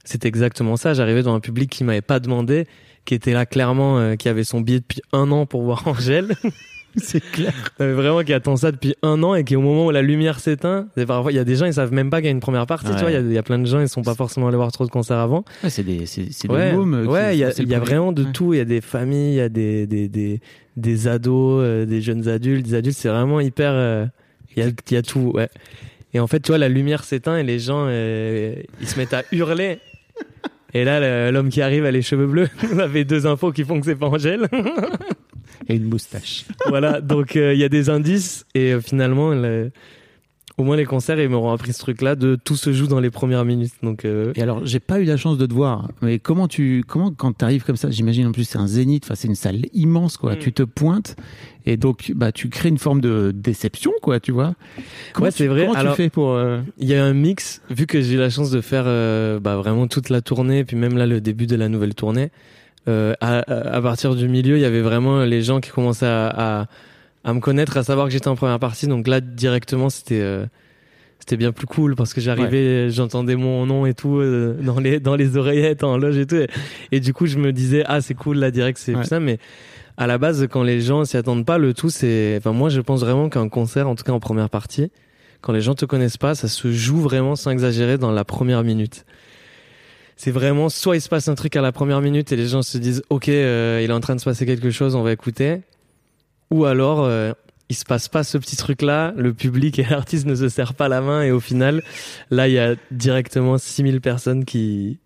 c'était 0.05 0.27
exactement 0.29 0.77
ça. 0.77 0.95
J'arrivais 0.95 1.23
dans 1.23 1.35
un 1.35 1.41
public 1.41 1.71
qui 1.71 1.85
m'avait 1.85 2.01
pas 2.01 2.19
demandé, 2.19 2.67
qui 3.05 3.15
était 3.15 3.33
là 3.33 3.47
clairement, 3.47 3.99
euh, 3.99 4.17
qui 4.17 4.29
avait 4.29 4.43
son 4.45 4.61
billet 4.61 4.81
depuis 4.81 5.03
un 5.13 5.31
an 5.31 5.47
pour 5.47 5.63
voir 5.63 5.87
Angèle. 5.87 6.35
C'est 6.97 7.21
clair. 7.21 7.53
Vraiment 7.79 8.23
qui 8.23 8.33
attend 8.33 8.57
ça 8.57 8.73
depuis 8.73 8.95
un 9.03 9.23
an 9.23 9.35
et 9.35 9.45
qui 9.45 9.55
au 9.57 9.61
moment 9.61 9.87
où 9.87 9.91
la 9.91 10.03
lumière 10.03 10.41
s'éteint, 10.41 10.89
parfois 11.07 11.31
il 11.33 11.37
y 11.37 11.39
a 11.39 11.45
des 11.45 11.55
gens 11.57 11.67
ils 11.67 11.75
savent 11.75 11.93
même 11.93 12.11
pas 12.11 12.19
qu'il 12.19 12.27
y 12.27 12.29
a 12.29 12.33
une 12.33 12.41
première 12.41 12.67
partie, 12.67 12.91
tu 12.95 13.01
vois, 13.01 13.11
il 13.11 13.15
y 13.15 13.17
a- 13.17 13.21
il 13.21 13.33
y, 13.33 13.39
a 13.39 13.43
plein 13.43 13.59
de 13.59 13.67
gens 13.67 13.81
ils 13.81 13.89
sont 13.89 14.03
pas 14.03 14.15
forcément 14.15 14.49
allés 14.49 14.57
voir 14.57 14.73
trop 14.73 14.85
de 14.87 14.91
concerts 14.91 15.19
avant. 15.19 15.45
Ouais, 15.63 15.71
c'est 15.71 15.85
des, 15.85 16.07
c'est, 16.07 16.27
c'est 16.33 16.51
Ouais, 16.51 16.71
des 16.73 16.77
mômes. 16.77 16.95
euh, 16.95 17.05
ouais, 17.07 17.37
il 17.37 17.41
y 17.41 17.45
a, 17.45 17.51
y 17.51 17.75
vraiment 17.81 18.13
de 18.13 18.25
tout. 18.25 18.55
Il 18.55 18.59
y 18.59 18.61
a 18.61 18.65
des 18.65 18.81
familles, 18.81 19.33
il 19.35 19.37
y 19.37 19.41
a 19.41 19.49
des 19.49 19.87
des 19.87 20.09
des, 20.09 20.41
des 20.77 21.09
ados, 21.09 21.63
euh, 21.63 21.87
des 21.87 22.01
jeunes 22.01 22.27
adultes, 22.29 22.67
des 22.67 22.75
adultes. 22.75 22.97
C'est 22.97 23.09
vraiment 23.09 23.41
hyper. 23.41 23.71
euh, 23.73 24.07
Il 24.57 24.65
y 24.65 24.67
a 24.67 24.71
il 24.71 24.95
y 24.95 24.97
a 24.97 25.03
tout. 25.03 25.31
Ouais. 25.35 25.49
Et 26.13 26.19
en 26.19 26.27
fait, 26.27 26.41
tu 26.41 26.49
vois, 26.49 26.59
la 26.59 26.69
lumière 26.69 27.05
s'éteint 27.05 27.37
et 27.37 27.45
les 27.45 27.61
gens 27.61 27.85
euh, 27.89 28.55
ils 28.81 28.89
se 28.89 28.99
mettent 28.99 29.15
à 29.15 29.23
hurler. 29.31 29.79
Et 30.75 30.85
là, 30.85 31.31
l'homme 31.33 31.49
qui 31.51 31.63
arrive 31.63 31.85
a 31.85 31.91
les 31.91 32.03
cheveux 32.03 32.27
bleus. 32.27 32.49
On 32.75 32.79
avait 32.79 33.05
deux 33.05 33.27
infos 33.27 33.53
qui 33.53 33.65
font 33.65 33.79
que 33.81 33.87
c'est 33.87 33.95
pas 33.97 34.07
Angèle. 34.07 34.49
Et 35.71 35.77
une 35.77 35.85
moustache. 35.85 36.45
voilà. 36.69 37.01
Donc 37.01 37.37
euh, 37.37 37.55
il 37.55 37.61
y 37.61 37.65
a 37.65 37.69
des 37.69 37.89
indices 37.91 38.45
et 38.55 38.73
euh, 38.75 38.81
finalement. 38.81 39.31
le- 39.31 39.71
Au 40.59 40.63
moins 40.63 40.77
les 40.77 40.85
concerts, 40.85 41.19
ils 41.19 41.29
m'auront 41.31 41.53
appris 41.53 41.73
ce 41.73 41.79
truc-là 41.79 42.17
de 42.17 42.37
tout 42.37 42.55
se 42.57 42.71
joue 42.75 42.87
dans 42.87 43.01
les 43.01 43.09
premières 43.11 43.47
minutes. 43.47 43.73
Donc 43.83 44.05
euh, 44.05 44.33
Et 44.37 44.43
alors, 44.43 44.61
j'ai 44.67 44.81
pas 44.81 45.01
eu 45.01 45.05
la 45.05 45.17
chance 45.17 45.39
de 45.39 45.47
te 45.47 45.55
voir, 45.55 45.89
mais 46.03 46.19
comment 46.19 46.49
tu, 46.49 46.85
comment 46.87 47.11
quand 47.13 47.33
t'arrives 47.33 47.65
comme 47.65 47.77
ça, 47.77 47.91
j'imagine 47.91 48.27
en 48.27 48.33
plus 48.33 48.45
c'est 48.45 48.59
un 48.59 48.67
zénith, 48.67 49.05
enfin 49.07 49.15
c'est 49.15 49.29
une 49.29 49.37
salle 49.37 49.63
immense 49.73 50.19
quoi. 50.19 50.35
Mm. 50.35 50.39
Tu 50.39 50.53
te 50.53 50.63
pointes 50.63 51.17
et 51.65 51.79
donc 51.79 52.13
bah 52.15 52.31
tu 52.31 52.51
crées 52.51 52.69
une 52.69 52.77
forme 52.77 53.01
de 53.01 53.33
déception 53.35 53.93
quoi, 54.03 54.21
tu 54.21 54.33
vois. 54.33 54.53
Comment 55.15 55.27
Ouais, 55.27 55.33
tu- 55.33 55.39
c'est 55.39 55.47
vrai. 55.47 55.63
Comment 55.67 55.79
Alors- 55.79 55.95
tu 55.97 56.03
fais 56.03 56.11
pour 56.11 56.33
euh, 56.33 56.61
Il 56.77 56.89
y 56.89 56.95
a 56.95 57.03
un 57.07 57.15
mix, 57.15 57.63
vu 57.71 57.87
que 57.87 58.03
j'ai 58.03 58.15
eu 58.17 58.19
la 58.19 58.29
chance 58.29 58.51
de 58.51 58.61
faire 58.61 58.85
euh, 58.87 59.41
bah, 59.41 59.57
vraiment 59.57 59.87
toute 59.87 60.11
la 60.11 60.21
tournée, 60.21 60.65
puis 60.65 60.77
même 60.77 60.99
là 60.99 61.07
le 61.07 61.23
début 61.23 61.47
de 61.47 61.57
la 61.57 61.71
nouvelle 61.71 61.95
tournée. 61.95 62.29
Euh, 62.89 63.15
à, 63.21 63.39
à 63.77 63.83
partir 63.83 64.15
du 64.15 64.27
milieu, 64.29 64.57
il 64.57 64.61
y 64.61 64.65
avait 64.65 64.81
vraiment 64.81 65.23
les 65.25 65.43
gens 65.43 65.61
qui 65.61 65.71
commençaient 65.71 66.07
à, 66.07 66.29
à, 66.63 66.67
à 67.25 67.35
me 67.35 67.41
connaître, 67.41 67.77
à 67.77 67.83
savoir 67.85 68.07
que 68.07 68.13
j'étais 68.13 68.29
en 68.29 68.37
première 68.37 68.59
partie. 68.59 68.87
Donc 68.87 69.07
là, 69.07 69.21
directement, 69.21 69.91
c'était 69.91 70.21
euh, 70.21 70.47
c'était 71.19 71.37
bien 71.37 71.53
plus 71.53 71.67
cool 71.67 71.95
parce 71.95 72.15
que 72.15 72.21
j'arrivais, 72.23 72.89
j'entendais 72.91 73.37
mon 73.37 73.67
nom 73.67 73.85
et 73.85 73.93
tout 73.93 74.19
euh, 74.19 74.55
dans 74.63 74.81
les 74.81 74.99
dans 74.99 75.15
les 75.17 75.37
oreillettes 75.37 75.85
en 75.85 75.99
loge 75.99 76.17
et 76.17 76.27
tout. 76.27 76.37
Et, 76.37 76.49
et 76.93 77.01
du 77.01 77.13
coup, 77.13 77.27
je 77.27 77.37
me 77.39 77.53
disais 77.53 77.85
ah 77.87 78.01
c'est 78.01 78.15
cool 78.15 78.39
là 78.39 78.51
direct, 78.51 78.79
c'est 78.79 78.95
Ouais. 78.95 79.05
ça. 79.05 79.21
Mais 79.21 79.39
à 79.99 80.07
la 80.07 80.17
base, 80.17 80.47
quand 80.51 80.63
les 80.63 80.81
gens 80.81 81.05
s'y 81.05 81.19
attendent 81.19 81.45
pas, 81.45 81.59
le 81.59 81.75
tout 81.75 81.91
c'est, 81.91 82.37
enfin 82.39 82.53
moi 82.53 82.71
je 82.71 82.81
pense 82.81 83.01
vraiment 83.01 83.29
qu'un 83.29 83.51
concert, 83.51 83.87
en 83.89 83.95
tout 83.95 84.05
cas 84.05 84.13
en 84.13 84.21
première 84.21 84.49
partie, 84.49 84.91
quand 85.43 85.53
les 85.53 85.61
gens 85.61 85.75
te 85.75 85.85
connaissent 85.85 86.17
pas, 86.17 86.35
ça 86.35 86.49
se 86.49 86.73
joue 86.73 86.97
vraiment 87.01 87.37
sans 87.37 87.51
exagérer 87.51 87.99
dans 87.99 88.11
la 88.11 88.25
première 88.25 88.65
minute. 88.65 89.05
C'est 90.23 90.33
vraiment 90.33 90.69
soit 90.69 90.97
il 90.97 91.01
se 91.01 91.09
passe 91.09 91.29
un 91.29 91.35
truc 91.35 91.57
à 91.57 91.63
la 91.63 91.73
première 91.73 92.03
minute 92.03 92.31
et 92.31 92.37
les 92.37 92.47
gens 92.47 92.61
se 92.61 92.77
disent 92.77 93.03
ok 93.09 93.31
euh, 93.31 93.81
il 93.83 93.89
est 93.89 93.95
en 93.95 94.01
train 94.01 94.15
de 94.15 94.21
se 94.21 94.27
passer 94.27 94.45
quelque 94.45 94.71
chose, 94.71 94.95
on 94.95 95.01
va 95.01 95.13
écouter, 95.13 95.63
ou 96.51 96.67
alors 96.67 97.03
euh, 97.05 97.33
il 97.71 97.75
se 97.75 97.87
passe 97.87 98.09
pas 98.09 98.23
ce 98.23 98.37
petit 98.37 98.55
truc 98.55 98.83
là, 98.83 99.15
le 99.17 99.33
public 99.33 99.79
et 99.79 99.83
l'artiste 99.91 100.27
ne 100.27 100.35
se 100.35 100.51
serrent 100.51 100.75
pas 100.75 100.89
la 100.89 101.01
main 101.01 101.23
et 101.23 101.31
au 101.31 101.41
final 101.41 101.83
là 102.31 102.49
il 102.49 102.53
y 102.53 102.59
a 102.59 102.75
directement 102.91 103.57
6000 103.57 104.03
personnes 104.03 104.45
qui 104.45 104.99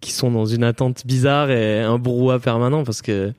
qui 0.00 0.12
sont 0.12 0.30
dans 0.30 0.46
une 0.46 0.64
attente 0.64 1.06
bizarre 1.06 1.50
et 1.50 1.82
un 1.82 1.98
brouhaha 1.98 2.38
permanent 2.38 2.82
parce 2.82 3.02
que 3.02 3.34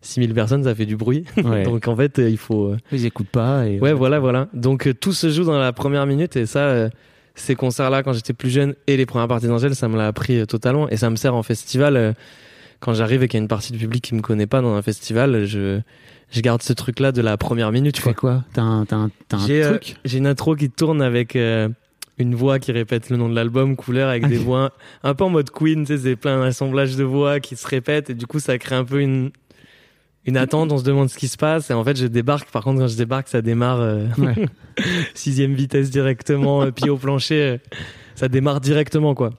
6000 0.00 0.32
personnes 0.32 0.64
ça 0.64 0.74
fait 0.74 0.86
du 0.86 0.96
bruit. 0.96 1.26
ouais. 1.44 1.64
Donc 1.64 1.86
en 1.86 1.96
fait 1.96 2.18
euh, 2.18 2.30
il 2.30 2.38
faut 2.38 2.74
ils 2.92 3.04
écoutent 3.04 3.28
pas 3.28 3.66
et 3.66 3.78
Ouais, 3.78 3.92
voilà, 3.92 4.20
voilà. 4.20 4.48
Donc 4.54 4.88
tout 5.00 5.12
se 5.12 5.28
joue 5.28 5.44
dans 5.44 5.58
la 5.58 5.74
première 5.74 6.06
minute 6.06 6.34
et 6.36 6.46
ça, 6.46 6.88
ces 7.34 7.54
concerts-là, 7.54 8.02
quand 8.02 8.12
j'étais 8.12 8.32
plus 8.34 8.50
jeune 8.50 8.74
et 8.86 8.96
les 8.96 9.06
premières 9.06 9.28
parties 9.28 9.46
d'Angèle, 9.46 9.74
ça 9.74 9.88
me 9.88 9.96
l'a 9.96 10.06
appris 10.08 10.38
euh, 10.40 10.46
totalement 10.46 10.88
et 10.88 10.96
ça 10.96 11.08
me 11.10 11.16
sert 11.16 11.34
en 11.34 11.42
festival. 11.42 11.96
euh, 11.96 12.12
quand 12.80 12.94
j'arrive 12.94 13.22
et 13.22 13.28
qu'il 13.28 13.38
y 13.38 13.40
a 13.40 13.42
une 13.42 13.48
partie 13.48 13.72
du 13.72 13.78
public 13.78 14.02
qui 14.02 14.14
me 14.14 14.20
connaît 14.22 14.48
pas 14.48 14.60
dans 14.60 14.74
un 14.74 14.82
festival, 14.82 15.44
je 15.46 15.80
je 16.32 16.40
garde 16.40 16.62
ce 16.62 16.72
truc-là 16.72 17.12
de 17.12 17.20
la 17.22 17.36
première 17.36 17.70
minute. 17.70 17.94
Tu 17.94 18.02
quoi. 18.02 18.12
fais 18.12 18.16
quoi? 18.16 18.44
T'as 18.54 18.62
un, 18.62 18.84
t'as 18.86 18.96
un, 18.96 19.10
t'as 19.28 19.36
un 19.36 19.46
J'ai 19.46 19.62
euh, 19.62 19.70
truc? 19.78 19.96
j'ai 20.04 20.18
une 20.18 20.26
intro 20.26 20.56
qui 20.56 20.68
tourne 20.70 21.00
avec 21.02 21.36
euh, 21.36 21.68
une 22.18 22.34
voix 22.34 22.58
qui 22.58 22.72
répète 22.72 23.08
le 23.10 23.18
nom 23.18 23.28
de 23.28 23.34
l'album, 23.36 23.76
couleur, 23.76 24.08
avec 24.08 24.26
des 24.26 24.36
voix 24.38 24.72
un 25.04 25.14
peu 25.14 25.24
en 25.24 25.28
mode 25.30 25.50
Queen, 25.50 25.84
tu 25.84 25.96
sais, 25.96 26.02
c'est 26.02 26.16
plein 26.16 26.40
d'assemblage 26.40 26.96
de 26.96 27.04
voix 27.04 27.38
qui 27.38 27.54
se 27.54 27.68
répètent 27.68 28.10
et 28.10 28.14
du 28.14 28.26
coup 28.26 28.40
ça 28.40 28.58
crée 28.58 28.74
un 28.74 28.84
peu 28.84 29.00
une 29.00 29.30
une 30.24 30.36
attente, 30.36 30.70
on 30.70 30.78
se 30.78 30.84
demande 30.84 31.08
ce 31.10 31.18
qui 31.18 31.28
se 31.28 31.36
passe 31.36 31.70
et 31.70 31.74
en 31.74 31.82
fait 31.84 31.96
je 31.96 32.06
débarque. 32.06 32.50
Par 32.50 32.62
contre 32.62 32.80
quand 32.80 32.88
je 32.88 32.96
débarque, 32.96 33.28
ça 33.28 33.42
démarre 33.42 33.80
euh, 33.80 34.06
Ouais. 34.18 34.34
sixième 35.14 35.54
vitesse 35.54 35.90
directement, 35.90 36.62
euh, 36.62 36.70
pied 36.70 36.90
au 36.90 36.96
plancher, 36.96 37.42
euh, 37.42 37.58
ça 38.14 38.28
démarre 38.28 38.60
directement 38.60 39.14
quoi. 39.14 39.30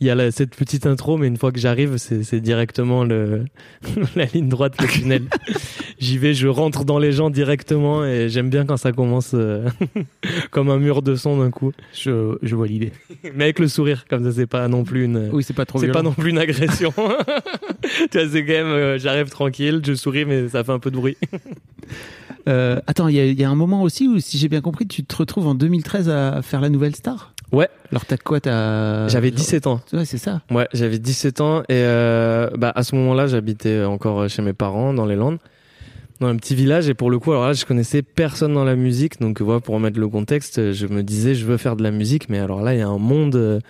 Il 0.00 0.06
y 0.06 0.10
a 0.10 0.14
la- 0.14 0.30
cette 0.30 0.54
petite 0.54 0.86
intro, 0.86 1.16
mais 1.16 1.26
une 1.26 1.36
fois 1.36 1.50
que 1.50 1.58
j'arrive, 1.58 1.96
c'est 1.96 2.40
directement 2.40 3.02
le 3.04 3.44
la 4.16 4.26
ligne 4.26 4.48
droite, 4.48 4.74
le 4.80 4.86
tunnel. 4.86 5.24
J'y 5.98 6.16
vais, 6.18 6.32
je 6.34 6.46
rentre 6.46 6.84
dans 6.84 7.00
les 7.00 7.10
gens 7.10 7.30
directement 7.30 8.04
et 8.04 8.28
j'aime 8.28 8.48
bien 8.50 8.64
quand 8.64 8.76
ça 8.76 8.92
commence 8.92 9.32
euh, 9.34 9.68
comme 10.52 10.70
un 10.70 10.78
mur 10.78 11.02
de 11.02 11.16
son 11.16 11.38
d'un 11.38 11.50
coup. 11.50 11.72
Je, 11.92 12.38
je 12.42 12.54
vois 12.54 12.68
l'idée. 12.68 12.92
Mais 13.34 13.44
avec 13.44 13.58
le 13.58 13.66
sourire, 13.66 14.04
comme 14.08 14.22
ça 14.22 14.30
c'est 14.30 14.46
pas 14.46 14.68
non 14.68 14.84
plus 14.84 15.04
une. 15.04 15.30
Oui, 15.32 15.42
c'est 15.42 15.54
pas 15.56 15.64
trop 15.66 15.80
C'est 15.80 15.88
pas 15.88 16.02
non 16.02 16.12
plus 16.12 16.30
une 16.30 16.38
agression. 16.38 16.92
tu 16.92 18.18
vois, 18.18 18.28
c'est 18.30 18.44
quand 18.44 18.52
même, 18.52 18.66
euh, 18.66 18.98
j'arrive 18.98 19.28
tranquille, 19.30 19.82
je 19.84 19.94
souris, 19.94 20.24
mais 20.24 20.48
ça 20.48 20.62
fait 20.62 20.70
un 20.72 20.78
peu 20.78 20.92
de 20.92 20.96
bruit. 20.96 21.16
Euh, 22.48 22.80
attends, 22.86 23.08
il 23.08 23.16
y 23.16 23.34
y 23.34 23.44
a 23.44 23.50
un 23.50 23.54
moment 23.56 23.82
aussi 23.82 24.06
où, 24.08 24.20
si 24.20 24.38
j'ai 24.38 24.48
bien 24.48 24.60
compris, 24.60 24.86
tu 24.86 25.04
te 25.04 25.16
retrouves 25.16 25.46
en 25.48 25.54
2013 25.54 26.08
à 26.08 26.40
faire 26.42 26.60
la 26.60 26.68
nouvelle 26.70 26.94
star? 26.96 27.34
Ouais. 27.52 27.68
Alors 27.90 28.04
t'as 28.04 28.16
quoi 28.16 28.40
T'as 28.40 29.08
J'avais 29.08 29.30
17 29.30 29.66
ans. 29.66 29.80
Ouais, 29.92 30.04
c'est 30.04 30.18
ça. 30.18 30.42
Ouais, 30.50 30.68
j'avais 30.72 30.98
17 30.98 31.40
ans 31.40 31.60
et 31.62 31.64
euh, 31.70 32.50
bah 32.56 32.72
à 32.74 32.82
ce 32.82 32.94
moment-là, 32.96 33.26
j'habitais 33.26 33.84
encore 33.84 34.28
chez 34.28 34.42
mes 34.42 34.52
parents 34.52 34.92
dans 34.92 35.06
les 35.06 35.16
Landes, 35.16 35.38
dans 36.20 36.26
un 36.26 36.36
petit 36.36 36.54
village 36.54 36.88
et 36.88 36.94
pour 36.94 37.10
le 37.10 37.18
coup, 37.18 37.32
alors 37.32 37.46
là, 37.46 37.52
je 37.54 37.64
connaissais 37.64 38.02
personne 38.02 38.52
dans 38.54 38.64
la 38.64 38.76
musique, 38.76 39.20
donc 39.20 39.40
voilà, 39.40 39.60
pour 39.60 39.74
remettre 39.74 39.98
le 39.98 40.08
contexte, 40.08 40.72
je 40.72 40.86
me 40.86 41.02
disais 41.02 41.34
je 41.34 41.46
veux 41.46 41.56
faire 41.56 41.76
de 41.76 41.82
la 41.82 41.90
musique, 41.90 42.28
mais 42.28 42.38
alors 42.38 42.60
là, 42.60 42.74
il 42.74 42.78
y 42.78 42.82
a 42.82 42.88
un 42.88 42.98
monde 42.98 43.36
euh, 43.36 43.60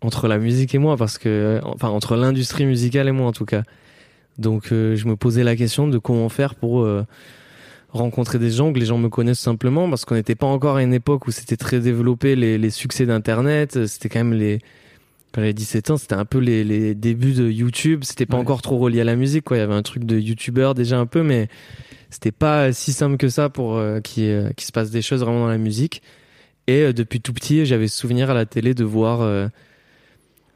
entre 0.00 0.28
la 0.28 0.38
musique 0.38 0.74
et 0.74 0.78
moi 0.78 0.96
parce 0.96 1.18
que 1.18 1.28
euh, 1.28 1.60
enfin 1.62 1.88
entre 1.88 2.16
l'industrie 2.16 2.66
musicale 2.66 3.08
et 3.08 3.12
moi 3.12 3.26
en 3.26 3.32
tout 3.32 3.44
cas. 3.44 3.62
Donc 4.38 4.70
euh, 4.70 4.94
je 4.94 5.06
me 5.06 5.16
posais 5.16 5.42
la 5.42 5.56
question 5.56 5.88
de 5.88 5.98
comment 5.98 6.28
faire 6.28 6.54
pour 6.54 6.82
euh, 6.82 7.04
rencontrer 7.90 8.38
des 8.38 8.50
gens, 8.50 8.72
que 8.72 8.78
les 8.78 8.86
gens 8.86 8.98
me 8.98 9.08
connaissent 9.08 9.38
simplement, 9.40 9.88
parce 9.88 10.04
qu'on 10.04 10.14
n'était 10.14 10.34
pas 10.34 10.46
encore 10.46 10.76
à 10.76 10.82
une 10.82 10.92
époque 10.94 11.26
où 11.26 11.30
c'était 11.30 11.56
très 11.56 11.80
développé 11.80 12.36
les, 12.36 12.58
les 12.58 12.70
succès 12.70 13.06
d'Internet, 13.06 13.86
c'était 13.86 14.08
quand 14.08 14.20
même 14.20 14.34
les... 14.34 14.58
Quand 15.32 15.42
j'avais 15.42 15.52
17 15.52 15.90
ans, 15.90 15.96
c'était 15.98 16.14
un 16.14 16.24
peu 16.24 16.38
les, 16.38 16.64
les 16.64 16.94
débuts 16.94 17.32
de 17.34 17.48
YouTube, 17.50 18.00
c'était 18.02 18.24
pas 18.26 18.36
Ouais. 18.36 18.42
encore 18.42 18.62
trop 18.62 18.78
relié 18.78 19.02
à 19.02 19.04
la 19.04 19.14
musique, 19.16 19.44
quoi. 19.44 19.58
Il 19.58 19.60
y 19.60 19.62
avait 19.62 19.74
un 19.74 19.82
truc 19.82 20.04
de 20.04 20.18
YouTuber 20.18 20.72
déjà 20.74 20.98
un 20.98 21.04
peu, 21.06 21.22
mais 21.22 21.48
c'était 22.08 22.32
pas 22.32 22.72
si 22.72 22.94
simple 22.94 23.18
que 23.18 23.28
ça 23.28 23.50
pour 23.50 23.76
euh, 23.76 24.00
qu'il 24.00 24.24
ait- 24.24 24.52
qu'il 24.56 24.66
se 24.66 24.72
passe 24.72 24.90
des 24.90 25.02
choses 25.02 25.20
vraiment 25.20 25.40
dans 25.40 25.48
la 25.48 25.58
musique. 25.58 26.00
Et 26.66 26.80
euh, 26.82 26.92
depuis 26.94 27.20
tout 27.20 27.34
petit, 27.34 27.66
j'avais 27.66 27.88
souvenir 27.88 28.30
à 28.30 28.34
la 28.34 28.46
télé 28.46 28.72
de 28.72 28.84
voir 28.84 29.20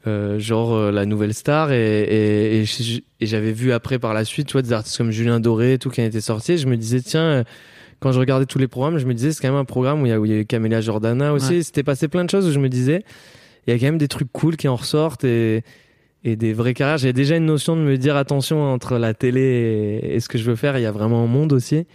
euh, 0.05 0.37
genre 0.37 0.73
euh, 0.73 0.91
la 0.91 1.05
nouvelle 1.05 1.33
star 1.33 1.71
et, 1.71 2.01
et, 2.01 2.63
et 2.63 3.25
j'avais 3.25 3.53
vu 3.53 3.71
après 3.71 3.99
par 3.99 4.13
la 4.13 4.25
suite 4.25 4.47
tu 4.47 4.51
vois 4.51 4.61
des 4.61 4.73
artistes 4.73 4.97
comme 4.97 5.11
Julien 5.11 5.39
Doré 5.39 5.73
et 5.73 5.77
tout 5.77 5.89
qui 5.89 6.01
en 6.01 6.03
étaient 6.03 6.19
sortis. 6.19 6.53
Et 6.53 6.57
je 6.57 6.67
me 6.67 6.75
disais 6.75 6.99
tiens 6.99 7.21
euh, 7.21 7.43
quand 8.01 8.11
je 8.11 8.19
regardais 8.19 8.45
tous 8.45 8.59
les 8.59 8.67
programmes 8.67 8.97
je 8.97 9.05
me 9.05 9.13
disais 9.13 9.31
c'est 9.31 9.41
quand 9.41 9.47
même 9.47 9.61
un 9.61 9.63
programme 9.63 10.01
où 10.01 10.05
il 10.05 10.09
y 10.09 10.11
a, 10.11 10.19
où 10.19 10.25
il 10.25 10.31
y 10.31 10.35
a 10.35 10.39
eu 10.39 10.45
Camélia 10.45 10.81
Jordana 10.81 11.31
aussi. 11.31 11.53
Ouais. 11.53 11.63
c'était 11.63 11.83
passé 11.83 12.09
plein 12.09 12.25
de 12.25 12.29
choses 12.29 12.45
où 12.45 12.51
je 12.51 12.59
me 12.59 12.67
disais 12.67 13.05
il 13.65 13.73
y 13.73 13.77
a 13.77 13.79
quand 13.79 13.85
même 13.85 13.97
des 13.97 14.09
trucs 14.09 14.29
cool 14.33 14.57
qui 14.57 14.67
en 14.67 14.75
ressortent 14.75 15.23
et 15.23 15.63
et 16.25 16.37
des 16.37 16.53
vraies 16.53 16.73
carrières. 16.73 16.97
J'avais 16.97 17.13
déjà 17.13 17.35
une 17.35 17.45
notion 17.45 17.75
de 17.75 17.81
me 17.81 17.97
dire 17.97 18.15
attention 18.15 18.63
entre 18.63 18.97
la 18.97 19.13
télé 19.13 19.99
et, 20.03 20.19
ce 20.21 20.27
que 20.27 20.37
je 20.37 20.43
veux 20.43 20.55
faire 20.55 20.77
il 20.77 20.81
y 20.81 20.85
a 20.85 20.91
vraiment 20.91 21.23
un 21.23 21.27
monde 21.27 21.53
aussi. 21.53 21.85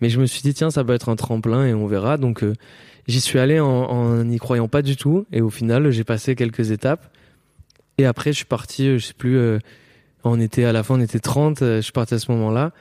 Mais 0.00 0.10
je 0.10 0.20
me 0.20 0.26
suis 0.26 0.42
dit 0.42 0.54
tiens 0.54 0.70
ça 0.70 0.84
peut 0.84 0.94
être 0.94 1.08
un 1.08 1.16
tremplin 1.16 1.66
et 1.66 1.74
on 1.74 1.88
verra. 1.88 2.18
Donc 2.18 2.44
euh, 2.44 2.54
j'y 3.08 3.20
suis 3.20 3.40
allé 3.40 3.58
en 3.58 3.66
en 3.66 4.22
n'y 4.22 4.38
croyant 4.38 4.68
pas 4.68 4.82
du 4.82 4.96
tout. 4.96 5.26
Et 5.32 5.40
au 5.40 5.50
final 5.50 5.90
j'ai 5.90 6.04
passé 6.04 6.36
quelques 6.36 6.70
étapes 6.70 7.10
et 7.98 8.04
après, 8.06 8.32
je 8.32 8.36
suis 8.38 8.44
parti, 8.46 8.88
euh, 8.88 8.98
je 8.98 9.06
sais 9.06 9.14
plus, 9.14 9.36
euh, 9.36 9.58
on 10.24 10.40
était 10.40 10.64
à 10.64 10.72
la 10.72 10.82
fin, 10.82 10.94
on 10.96 11.00
était 11.00 11.18
30, 11.20 11.62
euh, 11.62 11.76
je 11.76 11.82
suis 11.82 11.92
parti 11.92 12.14
à 12.14 12.18
ce 12.18 12.30
moment-là. 12.32 12.72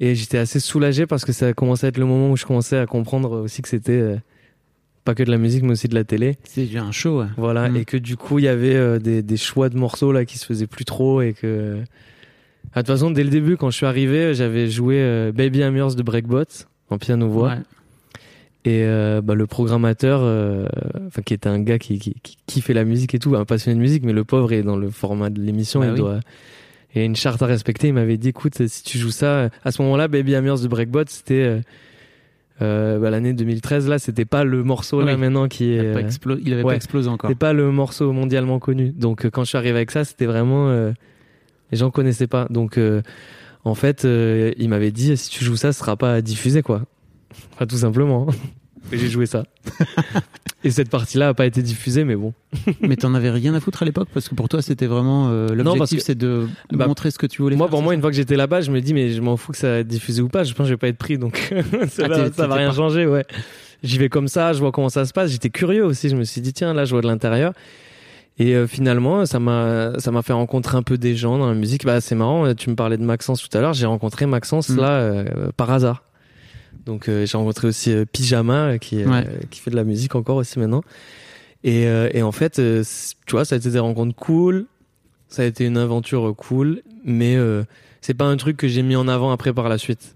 Et 0.00 0.14
j'étais 0.14 0.38
assez 0.38 0.58
soulagé 0.60 1.06
parce 1.06 1.24
que 1.24 1.32
ça 1.32 1.48
a 1.48 1.52
commencé 1.52 1.86
à 1.86 1.88
être 1.90 1.98
le 1.98 2.06
moment 2.06 2.30
où 2.30 2.36
je 2.36 2.44
commençais 2.44 2.76
à 2.78 2.86
comprendre 2.86 3.40
aussi 3.42 3.62
que 3.62 3.68
c'était 3.68 3.92
euh, 3.92 4.16
pas 5.04 5.14
que 5.14 5.22
de 5.22 5.30
la 5.30 5.38
musique, 5.38 5.62
mais 5.62 5.72
aussi 5.72 5.86
de 5.88 5.94
la 5.94 6.04
télé. 6.04 6.38
C'est 6.44 6.76
un 6.76 6.90
show. 6.92 7.20
ouais. 7.20 7.26
Voilà. 7.36 7.68
Mm. 7.68 7.76
Et 7.76 7.84
que 7.84 7.96
du 7.96 8.16
coup, 8.16 8.38
il 8.38 8.44
y 8.44 8.48
avait 8.48 8.74
euh, 8.74 8.98
des, 8.98 9.22
des 9.22 9.36
choix 9.36 9.68
de 9.68 9.76
morceaux 9.78 10.10
là 10.12 10.24
qui 10.24 10.38
se 10.38 10.46
faisaient 10.46 10.66
plus 10.66 10.84
trop 10.84 11.22
et 11.22 11.34
que. 11.34 11.82
Ah, 12.74 12.82
De 12.82 12.86
toute 12.86 12.94
façon, 12.96 13.10
dès 13.10 13.22
le 13.22 13.30
début, 13.30 13.56
quand 13.56 13.70
je 13.70 13.76
suis 13.76 13.86
arrivé, 13.86 14.34
j'avais 14.34 14.68
joué 14.70 15.30
Baby 15.34 15.58
I'm 15.60 15.76
Yours 15.76 15.94
de 15.94 16.02
Breakbot 16.02 16.44
en 16.90 16.98
piano-voix. 16.98 17.48
Ouais. 17.50 17.58
Et 18.64 18.84
euh, 18.84 19.20
bah, 19.22 19.34
le 19.34 19.46
programmateur, 19.48 20.20
euh, 20.22 20.66
enfin 21.08 21.22
qui 21.22 21.34
était 21.34 21.48
un 21.48 21.58
gars 21.58 21.78
qui, 21.80 21.98
qui, 21.98 22.14
qui 22.22 22.36
kiffait 22.46 22.74
la 22.74 22.84
musique 22.84 23.12
et 23.14 23.18
tout, 23.18 23.34
un 23.34 23.44
passionné 23.44 23.74
de 23.76 23.80
musique, 23.80 24.04
mais 24.04 24.12
le 24.12 24.22
pauvre 24.24 24.52
est 24.52 24.62
dans 24.62 24.76
le 24.76 24.88
format 24.90 25.30
de 25.30 25.40
l'émission, 25.40 25.80
Bah 25.80 25.86
il 25.86 25.92
oui. 25.92 25.98
doit. 25.98 26.20
Il 26.94 26.98
y 26.98 27.02
a 27.02 27.04
une 27.04 27.16
charte 27.16 27.42
à 27.42 27.46
respecter. 27.46 27.88
Il 27.88 27.94
m'avait 27.94 28.18
dit, 28.18 28.28
écoute, 28.28 28.66
si 28.68 28.82
tu 28.84 28.98
joues 28.98 29.10
ça, 29.10 29.48
à 29.64 29.72
ce 29.72 29.82
moment-là, 29.82 30.06
Baby 30.08 30.32
Yours 30.32 30.60
de 30.62 30.68
Breakbot, 30.68 31.04
c'était 31.08 31.34
euh, 31.42 31.60
euh, 32.60 32.98
bah, 32.98 33.10
l'année 33.10 33.32
2013. 33.32 33.88
Là, 33.88 33.98
c'était 33.98 34.26
pas 34.26 34.44
le 34.44 34.62
morceau 34.62 35.00
là 35.00 35.16
maintenant 35.16 35.48
qui 35.48 35.64
Il 35.64 35.72
est. 35.72 35.78
avait, 35.80 36.02
pas, 36.04 36.28
euh, 36.30 36.36
il 36.44 36.52
avait 36.52 36.62
ouais. 36.62 36.72
pas 36.72 36.76
explosé 36.76 37.08
encore. 37.08 37.30
c'était 37.30 37.38
pas 37.38 37.52
le 37.52 37.70
morceau 37.72 38.12
mondialement 38.12 38.58
connu. 38.58 38.90
Donc 38.90 39.24
euh, 39.24 39.30
quand 39.30 39.42
je 39.42 39.48
suis 39.48 39.58
arrivé 39.58 39.76
avec 39.76 39.90
ça, 39.90 40.04
c'était 40.04 40.26
vraiment 40.26 40.68
euh, 40.68 40.92
les 41.72 41.78
gens 41.78 41.90
connaissaient 41.90 42.26
pas. 42.28 42.46
Donc 42.50 42.78
euh, 42.78 43.00
en 43.64 43.74
fait, 43.74 44.04
euh, 44.04 44.52
il 44.58 44.68
m'avait 44.68 44.90
dit 44.92 45.16
si 45.16 45.30
tu 45.30 45.44
joues 45.44 45.56
ça, 45.56 45.72
ce 45.72 45.78
sera 45.80 45.96
pas 45.96 46.20
diffusé, 46.20 46.62
quoi. 46.62 46.82
Enfin, 47.54 47.66
tout 47.66 47.76
simplement. 47.76 48.26
j'ai 48.92 49.08
joué 49.08 49.26
ça. 49.26 49.44
Et 50.64 50.70
cette 50.70 50.90
partie-là 50.90 51.28
a 51.28 51.34
pas 51.34 51.46
été 51.46 51.62
diffusée, 51.62 52.04
mais 52.04 52.14
bon. 52.14 52.34
Mais 52.80 52.96
t'en 52.96 53.14
avais 53.14 53.30
rien 53.30 53.54
à 53.54 53.60
foutre 53.60 53.82
à 53.82 53.84
l'époque 53.86 54.08
parce 54.14 54.28
que 54.28 54.34
pour 54.34 54.48
toi 54.48 54.62
c'était 54.62 54.86
vraiment 54.86 55.28
euh, 55.30 55.48
l'objectif 55.54 56.00
c'est 56.00 56.14
de 56.14 56.46
Bah, 56.72 56.86
montrer 56.86 57.10
ce 57.10 57.18
que 57.18 57.26
tu 57.26 57.42
voulais 57.42 57.56
Moi, 57.56 57.66
faire, 57.66 57.70
pour 57.72 57.82
moi, 57.82 57.94
une 57.94 58.00
fois 58.00 58.10
que 58.10 58.16
j'étais 58.16 58.36
là-bas, 58.36 58.60
je 58.60 58.70
me 58.70 58.80
dis, 58.80 58.94
mais 58.94 59.10
je 59.10 59.20
m'en 59.20 59.36
fous 59.36 59.52
que 59.52 59.58
ça 59.58 59.68
va 59.68 59.78
être 59.78 59.88
diffusé 59.88 60.22
ou 60.22 60.28
pas. 60.28 60.44
Je 60.44 60.52
pense 60.54 60.64
que 60.64 60.68
je 60.68 60.74
vais 60.74 60.78
pas 60.78 60.88
être 60.88 60.98
pris, 60.98 61.18
donc 61.18 61.52
ça, 61.88 62.04
Ah, 62.04 62.08
va, 62.08 62.32
ça 62.32 62.46
va 62.46 62.54
rien 62.56 62.68
pas- 62.70 62.74
changer, 62.76 63.06
ouais. 63.06 63.24
J'y 63.82 63.98
vais 63.98 64.08
comme 64.08 64.28
ça, 64.28 64.52
je 64.52 64.60
vois 64.60 64.70
comment 64.70 64.88
ça 64.88 65.04
se 65.04 65.12
passe. 65.12 65.30
J'étais 65.32 65.50
curieux 65.50 65.84
aussi. 65.84 66.08
Je 66.08 66.14
me 66.14 66.22
suis 66.22 66.40
dit, 66.40 66.52
tiens, 66.52 66.72
là, 66.72 66.84
je 66.84 66.92
vois 66.92 67.00
de 67.02 67.08
l'intérieur. 67.08 67.52
Et 68.38 68.54
euh, 68.54 68.68
finalement, 68.68 69.26
ça 69.26 69.40
m'a, 69.40 69.98
ça 69.98 70.12
m'a 70.12 70.22
fait 70.22 70.32
rencontrer 70.32 70.76
un 70.76 70.82
peu 70.84 70.96
des 70.98 71.16
gens 71.16 71.36
dans 71.38 71.48
la 71.48 71.54
musique. 71.54 71.84
Bah, 71.84 72.00
c'est 72.00 72.14
marrant. 72.14 72.54
Tu 72.54 72.70
me 72.70 72.76
parlais 72.76 72.96
de 72.96 73.02
Maxence 73.02 73.42
tout 73.46 73.58
à 73.58 73.60
l'heure. 73.60 73.72
J'ai 73.72 73.86
rencontré 73.86 74.26
Maxence 74.26 74.68
Mm. 74.68 74.76
là 74.76 74.90
euh, 74.90 75.24
par 75.56 75.70
hasard. 75.72 76.04
Donc, 76.86 77.08
euh, 77.08 77.26
j'ai 77.26 77.36
rencontré 77.36 77.68
aussi 77.68 77.92
euh, 77.92 78.04
Pyjama 78.10 78.72
euh, 78.72 78.78
qui, 78.78 79.02
euh, 79.02 79.08
Ouais. 79.08 79.26
qui 79.50 79.60
fait 79.60 79.70
de 79.70 79.76
la 79.76 79.84
musique 79.84 80.14
encore 80.14 80.36
aussi 80.36 80.58
maintenant. 80.58 80.82
Et, 81.64 81.86
euh, 81.86 82.08
et 82.12 82.22
en 82.22 82.32
fait, 82.32 82.58
euh, 82.58 82.82
tu 83.26 83.32
vois, 83.32 83.44
ça 83.44 83.54
a 83.54 83.58
été 83.58 83.70
des 83.70 83.78
rencontres 83.78 84.14
cool. 84.16 84.66
Ça 85.28 85.42
a 85.42 85.44
été 85.46 85.64
une 85.64 85.78
aventure 85.78 86.34
cool, 86.36 86.82
mais 87.04 87.36
euh, 87.36 87.62
c'est 88.00 88.14
pas 88.14 88.24
un 88.26 88.36
truc 88.36 88.56
que 88.56 88.68
j'ai 88.68 88.82
mis 88.82 88.96
en 88.96 89.08
avant 89.08 89.30
après 89.32 89.52
par 89.54 89.68
la 89.68 89.78
suite. 89.78 90.14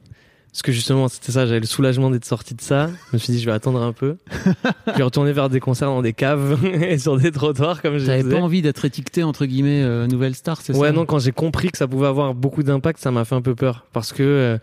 Parce 0.53 0.63
que 0.63 0.73
justement, 0.73 1.09
c'était 1.09 1.33
ça, 1.33 1.47
j'avais 1.47 1.61
le 1.61 1.67
soulagement 1.67 2.11
d'être 2.11 2.25
sorti 2.25 2.55
de 2.55 2.61
ça. 2.63 2.89
Je 3.11 3.17
me 3.17 3.19
suis 3.19 3.33
dit, 3.33 3.41
je 3.41 3.47
vais 3.47 3.53
attendre 3.53 3.81
un 3.83 3.93
peu. 3.93 4.17
vais 4.97 5.03
retourner 5.03 5.33
faire 5.35 5.49
des 5.51 5.61
concerts 5.61 5.89
dans 5.89 6.03
des 6.03 6.15
caves 6.15 6.59
et 6.83 6.99
sur 6.99 7.17
des 7.19 7.31
trottoirs, 7.31 7.81
comme 7.83 7.99
je 7.99 8.07
T'avais 8.07 8.25
pas 8.25 8.41
envie 8.41 8.63
d'être 8.63 8.85
étiqueté 8.87 9.23
entre 9.23 9.45
guillemets 9.47 9.83
euh, 9.83 10.07
nouvelle 10.07 10.35
star, 10.35 10.61
c'est 10.63 10.73
ça? 10.73 10.79
Ouais, 10.79 10.93
non, 10.93 11.05
quand 11.07 11.19
j'ai 11.19 11.33
compris 11.33 11.71
que 11.71 11.79
ça 11.79 11.87
pouvait 11.87 12.07
avoir 12.07 12.35
beaucoup 12.35 12.63
d'impact, 12.63 12.99
ça 13.01 13.11
m'a 13.11 13.25
fait 13.25 13.35
un 13.35 13.43
peu 13.43 13.55
peur. 13.55 13.87
Parce 13.93 14.13
que, 14.13 14.23
euh, 14.23 14.59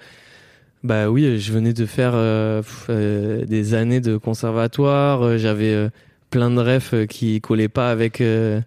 bah 0.84 1.10
oui, 1.10 1.40
je 1.40 1.54
venais 1.54 1.74
de 1.74 1.86
faire 1.86 2.12
euh, 2.16 2.62
pff, 2.62 2.88
euh, 2.90 3.46
des 3.46 3.74
années 3.74 4.02
de 4.02 4.18
conservatoire, 4.18 5.22
euh, 5.24 5.38
j'avais 5.38 5.90
plein 6.30 6.50
de 6.52 6.60
refs 6.60 6.94
qui 7.08 7.40
collaient 7.42 7.70
pas 7.70 7.90
avec, 7.90 8.20
euh, 8.22 8.60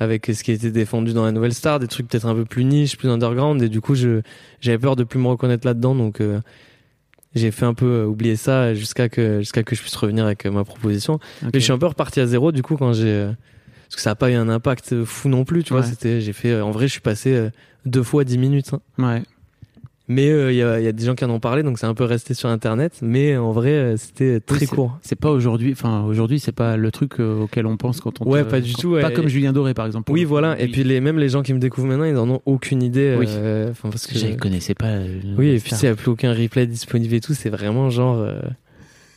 avec 0.00 0.26
ce 0.26 0.42
qui 0.44 0.52
était 0.52 0.70
défendu 0.70 1.12
dans 1.12 1.24
la 1.24 1.32
nouvelle 1.32 1.52
star, 1.54 1.78
des 1.80 1.86
trucs 1.88 2.08
peut-être 2.08 2.26
un 2.26 2.34
peu 2.34 2.44
plus 2.44 2.64
niche, 2.64 2.96
plus 2.96 3.08
underground, 3.08 3.60
et 3.62 3.68
du 3.68 3.80
coup, 3.80 3.94
je, 3.94 4.22
j'avais 4.60 4.78
peur 4.78 4.96
de 4.96 5.04
plus 5.04 5.18
me 5.18 5.28
reconnaître 5.28 5.66
là-dedans, 5.66 5.94
donc 5.94 6.20
euh, 6.20 6.40
j'ai 7.34 7.50
fait 7.50 7.66
un 7.66 7.74
peu 7.74 8.04
oublier 8.04 8.36
ça 8.36 8.72
jusqu'à 8.74 9.08
que, 9.08 9.40
jusqu'à 9.40 9.62
que 9.62 9.74
je 9.76 9.80
puisse 9.82 9.96
revenir 9.96 10.24
avec 10.24 10.46
ma 10.46 10.64
proposition. 10.64 11.14
Ok. 11.14 11.50
Mais 11.52 11.60
je 11.60 11.64
suis 11.64 11.72
un 11.72 11.78
peu 11.78 11.86
reparti 11.86 12.20
à 12.20 12.26
zéro 12.26 12.52
du 12.52 12.62
coup 12.62 12.76
quand 12.76 12.92
j'ai 12.94 13.08
euh, 13.08 13.32
parce 13.88 13.96
que 13.96 14.00
ça 14.02 14.10
a 14.12 14.14
pas 14.14 14.30
eu 14.30 14.34
un 14.34 14.48
impact 14.48 15.04
fou 15.04 15.28
non 15.28 15.44
plus, 15.44 15.64
tu 15.64 15.72
vois. 15.72 15.82
C'était, 15.82 16.20
j'ai 16.20 16.32
fait, 16.32 16.50
euh, 16.52 16.64
en 16.64 16.70
vrai, 16.70 16.86
je 16.88 16.92
suis 16.92 17.00
passé 17.00 17.48
deux 17.86 18.02
fois 18.02 18.24
10 18.24 18.36
minutes. 18.38 18.72
hein. 18.74 18.80
Ouais. 18.98 19.22
Mais 20.10 20.30
euh, 20.30 20.50
il 20.50 20.56
y, 20.56 20.62
a, 20.62 20.80
il 20.80 20.84
y 20.84 20.88
a 20.88 20.92
des 20.92 21.04
gens 21.04 21.14
qui 21.14 21.22
en 21.26 21.30
ont 21.30 21.38
parlé, 21.38 21.62
donc 21.62 21.78
c'est 21.78 21.84
un 21.86 21.92
peu 21.92 22.04
resté 22.04 22.32
sur 22.32 22.48
Internet. 22.48 23.00
Mais 23.02 23.36
en 23.36 23.52
vrai, 23.52 23.72
euh, 23.72 23.96
c'était 23.98 24.40
très 24.40 24.60
Oui, 24.62 24.66
court. 24.66 24.98
C'est 25.02 25.18
pas 25.20 25.30
aujourd'hui, 25.30 25.72
enfin 25.72 26.02
aujourd'hui 26.04 26.40
c'est 26.40 26.50
pas 26.52 26.78
le 26.78 26.90
truc 26.90 27.20
euh, 27.20 27.42
auquel 27.42 27.66
on 27.66 27.76
pense 27.76 28.00
quand 28.00 28.20
on. 28.22 28.24
Ouais, 28.26 28.42
pas 28.44 28.60
du 28.62 28.72
quand- 28.72 28.80
tout. 28.80 28.96
Pas 29.00 29.10
comme 29.10 29.28
Julien 29.28 29.52
Doré 29.52 29.74
par 29.74 29.84
exemple. 29.84 30.10
Oui, 30.10 30.24
voilà. 30.24 30.58
Et 30.58 30.68
puis 30.68 30.82
les, 30.82 31.00
même 31.02 31.18
les 31.18 31.28
gens 31.28 31.42
qui 31.42 31.52
me 31.52 31.58
découvrent 31.58 31.88
maintenant, 31.88 32.04
ils 32.06 32.16
en 32.16 32.28
ont 32.30 32.40
aucune 32.46 32.82
idée. 32.82 33.16
Oui. 33.18 33.26
euh, 33.28 33.72
parce 33.82 34.06
que 34.06 34.18
je 34.18 34.28
connaissais 34.36 34.74
pas. 34.74 34.86
euh, 34.86 35.20
oui, 35.36 35.48
et 35.50 35.58
puis 35.58 35.74
s'il 35.74 35.88
n'y 35.88 35.92
a 35.92 35.96
plus 35.96 36.10
aucun 36.10 36.32
replay 36.32 36.66
disponible 36.66 37.12
et 37.14 37.20
tout, 37.20 37.34
c'est 37.34 37.50
vraiment 37.50 37.90
genre, 37.90 38.16
euh, 38.16 38.40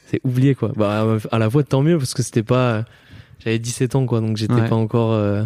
c'est 0.08 0.20
oublié 0.26 0.56
quoi. 0.56 0.74
Bah 0.76 1.06
à 1.32 1.40
la 1.40 1.50
fois 1.50 1.64
tant 1.64 1.82
mieux 1.84 1.98
parce 1.98 2.14
que 2.14 2.22
c'était 2.22 2.44
pas, 2.44 2.84
j'avais 3.40 3.60
17 3.60 3.96
ans 3.96 4.06
quoi, 4.06 4.20
donc 4.20 4.36
j'étais 4.36 4.54
Ouais. 4.56 4.68
pas 4.68 4.76
encore, 4.76 5.14
euh, 5.14 5.44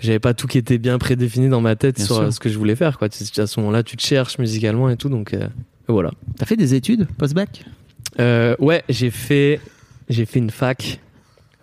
j'avais 0.00 0.18
pas 0.18 0.34
tout 0.34 0.46
qui 0.46 0.58
était 0.58 0.78
bien 0.78 0.98
prédéfini 0.98 1.48
dans 1.48 1.60
ma 1.60 1.76
tête 1.76 1.96
Bien 1.96 2.04
sur 2.06 2.16
sûr. 2.16 2.24
euh, 2.24 2.30
ce 2.30 2.40
que 2.40 2.48
je 2.48 2.58
voulais 2.58 2.76
faire 2.76 2.98
quoi. 2.98 3.08
À 3.08 3.46
ce 3.46 3.60
moment-là, 3.60 3.82
tu 3.82 3.96
te 3.96 4.02
cherches 4.02 4.38
musicalement 4.38 4.88
et 4.90 4.96
tout, 4.96 5.08
donc 5.08 5.34
euh, 5.34 5.48
voilà. 5.88 6.10
T'as 6.38 6.46
fait 6.46 6.56
des 6.56 6.74
études 6.74 7.06
post-bac? 7.18 7.64
Euh, 8.20 8.54
ouais, 8.58 8.82
j'ai 8.88 9.10
fait, 9.10 9.60
j'ai 10.08 10.24
fait 10.26 10.38
une 10.38 10.50
fac 10.50 11.00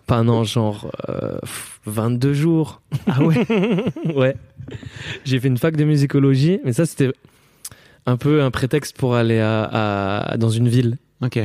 pendant 0.06 0.44
genre 0.44 0.90
euh, 1.08 1.38
22 1.86 2.32
jours. 2.34 2.82
Ah 3.06 3.22
ouais? 3.22 3.46
ouais. 4.14 4.36
J'ai 5.24 5.38
fait 5.40 5.48
une 5.48 5.58
fac 5.58 5.76
de 5.76 5.84
musicologie, 5.84 6.60
mais 6.64 6.72
ça 6.72 6.86
c'était 6.86 7.10
un 8.06 8.16
peu 8.16 8.42
un 8.42 8.50
prétexte 8.50 8.96
pour 8.96 9.14
aller 9.14 9.38
à, 9.40 9.62
à- 10.32 10.36
dans 10.36 10.50
une 10.50 10.68
ville. 10.68 10.98
ok. 11.22 11.38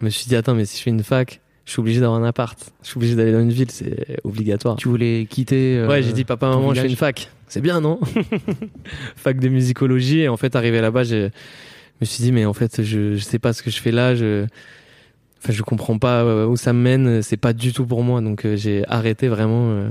Je 0.00 0.04
me 0.06 0.10
suis 0.10 0.26
dit 0.26 0.34
attends, 0.34 0.54
mais 0.56 0.64
si 0.64 0.78
je 0.78 0.82
fais 0.82 0.90
une 0.90 1.04
fac, 1.04 1.40
je 1.64 1.70
suis 1.72 1.80
obligé 1.80 2.00
d'avoir 2.00 2.20
un 2.20 2.24
appart. 2.26 2.58
Je 2.82 2.88
suis 2.88 2.96
obligé 2.98 3.14
d'aller 3.14 3.32
dans 3.32 3.40
une 3.40 3.52
ville, 3.52 3.70
c'est 3.70 4.18
obligatoire. 4.24 4.76
Tu 4.76 4.88
voulais 4.88 5.26
quitter. 5.30 5.78
euh, 5.78 5.88
ouais, 5.88 6.02
j'ai 6.02 6.12
dit 6.12 6.24
papa 6.24 6.48
maman, 6.48 6.70
je 6.70 6.74
fais 6.74 6.80
village. 6.82 6.90
une 6.92 6.96
fac. 6.96 7.30
C'est 7.48 7.60
bien, 7.60 7.80
non? 7.80 8.00
Fac 9.16 9.38
de 9.38 9.48
musicologie 9.48 10.20
et 10.20 10.28
en 10.28 10.36
fait 10.36 10.56
arrivé 10.56 10.80
là-bas, 10.80 11.04
je 11.04 11.28
me 12.00 12.04
suis 12.06 12.22
dit 12.24 12.32
mais 12.32 12.44
en 12.46 12.52
fait 12.54 12.82
je 12.82 13.14
je 13.14 13.22
sais 13.22 13.38
pas 13.38 13.52
ce 13.52 13.62
que 13.62 13.70
je 13.70 13.80
fais 13.80 13.92
là, 13.92 14.14
je 14.14 14.46
enfin 15.38 15.52
je 15.52 15.62
comprends 15.62 15.98
pas 15.98 16.22
euh, 16.22 16.46
où 16.46 16.56
ça 16.56 16.72
me 16.72 16.80
mène, 16.80 17.22
c'est 17.22 17.36
pas 17.36 17.52
du 17.52 17.72
tout 17.72 17.84
pour 17.86 18.02
moi 18.02 18.20
donc 18.22 18.44
euh, 18.46 18.56
j'ai 18.56 18.84
arrêté 18.88 19.28
vraiment 19.28 19.70
euh, 19.70 19.90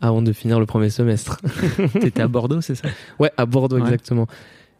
avant 0.00 0.20
de 0.22 0.32
finir 0.32 0.60
le 0.60 0.66
premier 0.66 0.90
semestre. 0.90 1.40
T'étais 2.00 2.20
à 2.22 2.28
Bordeaux, 2.28 2.60
c'est 2.60 2.74
ça? 2.74 2.88
Ouais, 3.18 3.30
à 3.36 3.46
Bordeaux, 3.46 3.76
Ouais. 3.76 3.82
exactement. 3.82 4.26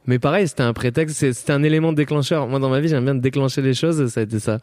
Mais 0.07 0.19
pareil, 0.19 0.47
c'était 0.49 0.63
un 0.63 0.73
prétexte, 0.75 1.33
c'était 1.33 1.53
un 1.53 1.63
élément 1.63 1.93
déclencheur. 1.93 2.47
Moi, 2.47 2.59
dans 2.59 2.69
ma 2.69 2.81
vie, 2.81 2.89
j'aime 2.89 3.05
bien 3.05 3.15
déclencher 3.15 3.63
les 3.63 3.73
choses, 3.75 4.07
ça 4.09 4.21
a 4.21 4.23
été 4.25 4.39
ça. 4.39 4.59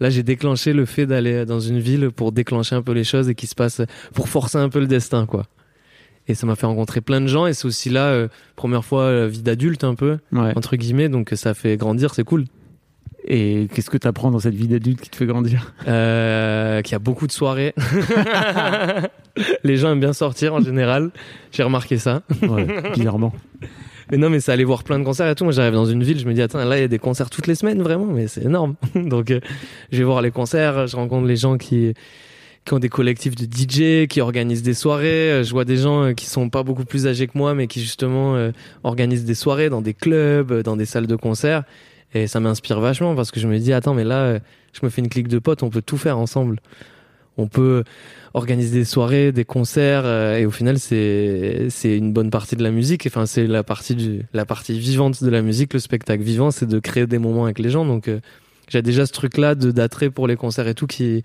Là, 0.00 0.08
j'ai 0.10 0.22
déclenché 0.22 0.72
le 0.72 0.86
fait 0.86 1.04
d'aller 1.06 1.44
dans 1.44 1.60
une 1.60 1.78
ville 1.80 2.10
pour 2.10 2.32
déclencher 2.32 2.74
un 2.76 2.82
peu 2.82 2.92
les 2.92 3.04
choses 3.04 3.28
et 3.28 3.34
qui 3.34 3.46
se 3.46 3.54
passe, 3.54 3.82
pour 4.14 4.28
forcer 4.28 4.56
un 4.58 4.68
peu 4.70 4.80
le 4.80 4.86
destin, 4.86 5.26
quoi. 5.26 5.44
Et 6.28 6.34
ça 6.34 6.46
m'a 6.46 6.56
fait 6.56 6.66
rencontrer 6.66 7.00
plein 7.02 7.20
de 7.20 7.26
gens 7.28 7.46
et 7.46 7.52
c'est 7.52 7.66
aussi 7.66 7.88
là, 7.90 8.06
euh, 8.06 8.28
première 8.56 8.84
fois, 8.84 9.02
euh, 9.02 9.28
vie 9.28 9.42
d'adulte 9.42 9.84
un 9.84 9.94
peu, 9.94 10.18
Ouais. 10.32 10.52
entre 10.56 10.76
guillemets, 10.76 11.08
donc 11.08 11.30
ça 11.36 11.54
fait 11.54 11.76
grandir, 11.76 12.14
c'est 12.14 12.24
cool. 12.24 12.46
Et 13.28 13.68
qu'est-ce 13.74 13.90
que 13.90 13.98
t'apprends 13.98 14.30
dans 14.30 14.38
cette 14.38 14.54
vie 14.54 14.68
d'adulte 14.68 15.00
qui 15.00 15.10
te 15.10 15.16
fait 15.16 15.26
grandir? 15.26 15.74
Euh, 15.88 16.80
qu'il 16.82 16.92
y 16.92 16.94
a 16.94 17.00
beaucoup 17.00 17.26
de 17.26 17.32
soirées. 17.32 17.74
les 19.64 19.76
gens 19.76 19.92
aiment 19.92 20.00
bien 20.00 20.12
sortir 20.12 20.54
en 20.54 20.60
général. 20.60 21.10
J'ai 21.52 21.62
remarqué 21.62 21.98
ça. 21.98 22.22
Ouais, 22.42 22.66
bizarrement. 22.94 23.32
Mais 24.10 24.18
non, 24.18 24.30
mais 24.30 24.40
c'est 24.40 24.52
aller 24.52 24.64
voir 24.64 24.84
plein 24.84 24.98
de 24.98 25.04
concerts 25.04 25.28
et 25.28 25.34
tout. 25.34 25.44
Moi, 25.44 25.52
j'arrive 25.52 25.74
dans 25.74 25.86
une 25.86 26.02
ville, 26.04 26.18
je 26.18 26.26
me 26.26 26.32
dis, 26.32 26.42
attends, 26.42 26.64
là, 26.64 26.78
il 26.78 26.80
y 26.80 26.84
a 26.84 26.88
des 26.88 26.98
concerts 26.98 27.28
toutes 27.28 27.46
les 27.46 27.56
semaines, 27.56 27.82
vraiment, 27.82 28.06
mais 28.06 28.28
c'est 28.28 28.44
énorme. 28.44 28.76
Donc, 28.94 29.30
euh, 29.30 29.40
je 29.90 29.98
vais 29.98 30.04
voir 30.04 30.22
les 30.22 30.30
concerts, 30.30 30.86
je 30.86 30.96
rencontre 30.96 31.26
les 31.26 31.36
gens 31.36 31.58
qui, 31.58 31.92
qui 32.64 32.72
ont 32.72 32.78
des 32.78 32.88
collectifs 32.88 33.34
de 33.34 33.44
DJ, 33.44 34.06
qui 34.06 34.20
organisent 34.20 34.62
des 34.62 34.74
soirées. 34.74 35.32
Euh, 35.32 35.42
Je 35.42 35.50
vois 35.50 35.64
des 35.64 35.76
gens 35.76 36.04
euh, 36.04 36.12
qui 36.12 36.26
sont 36.26 36.48
pas 36.50 36.62
beaucoup 36.62 36.84
plus 36.84 37.08
âgés 37.08 37.26
que 37.26 37.36
moi, 37.36 37.54
mais 37.54 37.66
qui 37.66 37.80
justement 37.80 38.36
organisent 38.84 39.24
des 39.24 39.34
soirées 39.34 39.70
dans 39.70 39.82
des 39.82 39.94
clubs, 39.94 40.62
dans 40.62 40.76
des 40.76 40.86
salles 40.86 41.08
de 41.08 41.16
concert. 41.16 41.64
Et 42.14 42.28
ça 42.28 42.38
m'inspire 42.38 42.80
vachement 42.80 43.16
parce 43.16 43.32
que 43.32 43.40
je 43.40 43.48
me 43.48 43.58
dis, 43.58 43.72
attends, 43.72 43.94
mais 43.94 44.04
là, 44.04 44.38
je 44.72 44.80
me 44.84 44.88
fais 44.88 45.02
une 45.02 45.08
clique 45.08 45.28
de 45.28 45.40
potes, 45.40 45.64
on 45.64 45.70
peut 45.70 45.82
tout 45.82 45.96
faire 45.96 46.18
ensemble. 46.18 46.60
On 47.38 47.48
peut 47.48 47.84
organiser 48.34 48.78
des 48.78 48.84
soirées, 48.84 49.32
des 49.32 49.44
concerts, 49.44 50.02
euh, 50.04 50.36
et 50.36 50.46
au 50.46 50.50
final, 50.50 50.78
c'est 50.78 51.68
c'est 51.70 51.96
une 51.96 52.12
bonne 52.12 52.30
partie 52.30 52.56
de 52.56 52.62
la 52.62 52.70
musique. 52.70 53.06
Enfin, 53.06 53.26
c'est 53.26 53.46
la 53.46 53.62
partie 53.62 53.94
du 53.94 54.22
la 54.32 54.44
partie 54.44 54.78
vivante 54.78 55.22
de 55.22 55.30
la 55.30 55.42
musique, 55.42 55.74
le 55.74 55.80
spectacle 55.80 56.22
vivant, 56.22 56.50
c'est 56.50 56.66
de 56.66 56.78
créer 56.78 57.06
des 57.06 57.18
moments 57.18 57.44
avec 57.44 57.58
les 57.58 57.70
gens. 57.70 57.84
Donc, 57.84 58.08
euh, 58.08 58.20
j'ai 58.68 58.82
déjà 58.82 59.06
ce 59.06 59.12
truc-là 59.12 59.54
de 59.54 59.70
d'attrait 59.70 60.10
pour 60.10 60.26
les 60.26 60.36
concerts 60.36 60.68
et 60.68 60.74
tout 60.74 60.86
qui 60.86 61.24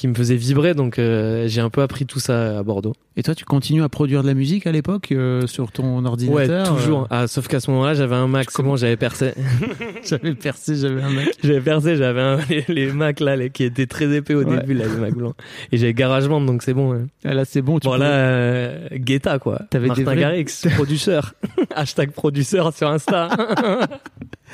qui 0.00 0.08
me 0.08 0.14
faisait 0.14 0.34
vibrer. 0.36 0.72
Donc, 0.72 0.98
euh, 0.98 1.44
j'ai 1.46 1.60
un 1.60 1.68
peu 1.68 1.82
appris 1.82 2.06
tout 2.06 2.20
ça 2.20 2.58
à 2.58 2.62
Bordeaux. 2.62 2.94
Et 3.18 3.22
toi, 3.22 3.34
tu 3.34 3.44
continues 3.44 3.82
à 3.82 3.90
produire 3.90 4.22
de 4.22 4.28
la 4.28 4.32
musique 4.34 4.66
à 4.66 4.72
l'époque 4.72 5.12
euh, 5.12 5.46
sur 5.46 5.72
ton 5.72 6.02
ordinateur 6.06 6.72
ouais, 6.72 6.78
toujours. 6.80 7.02
euh, 7.02 7.06
Ah, 7.10 7.26
sauf 7.26 7.48
qu'à 7.48 7.60
ce 7.60 7.70
moment-là, 7.70 7.92
j'avais 7.92 8.14
un 8.16 8.26
Mac. 8.26 8.50
C'est 8.50 8.62
bon, 8.62 8.76
j'avais 8.76 8.96
percé. 8.96 9.34
J'avais 10.08 10.34
percé, 10.34 10.76
j'avais 10.76 11.02
un 11.02 11.10
mec. 11.10 11.34
j'avais 11.44 11.60
percé. 11.60 11.96
J'avais 11.96 12.20
un- 12.22 12.38
les, 12.48 12.64
les 12.68 12.92
Macs 12.92 13.20
là, 13.20 13.36
les, 13.36 13.50
qui 13.50 13.64
étaient 13.64 13.86
très 13.86 14.10
épais 14.16 14.34
au 14.34 14.42
Ouais. 14.44 14.56
début 14.60 14.72
là, 14.72 14.86
les 14.86 14.96
Macs 14.98 15.14
blancs. 15.14 15.34
Et 15.72 15.76
j'avais 15.76 15.92
GarageBand, 15.92 16.40
donc 16.40 16.62
c'est 16.62 16.72
bon. 16.72 17.06
Ah, 17.24 17.34
là, 17.34 17.44
c'est 17.44 17.60
bon. 17.60 17.78
Tu 17.78 17.86
Bon 17.88 17.94
peux- 17.94 18.00
là, 18.00 18.10
euh, 18.10 18.88
Guetta 18.94 19.38
quoi. 19.38 19.60
T'avais 19.68 19.84
des 19.84 19.88
Martin 19.88 20.04
vrais- 20.04 20.16
Garrix, 20.20 20.46
produceur. 20.74 21.34
Hashtag 21.76 22.12
produceur 22.12 22.72
sur 22.74 22.88
Insta. 22.88 23.28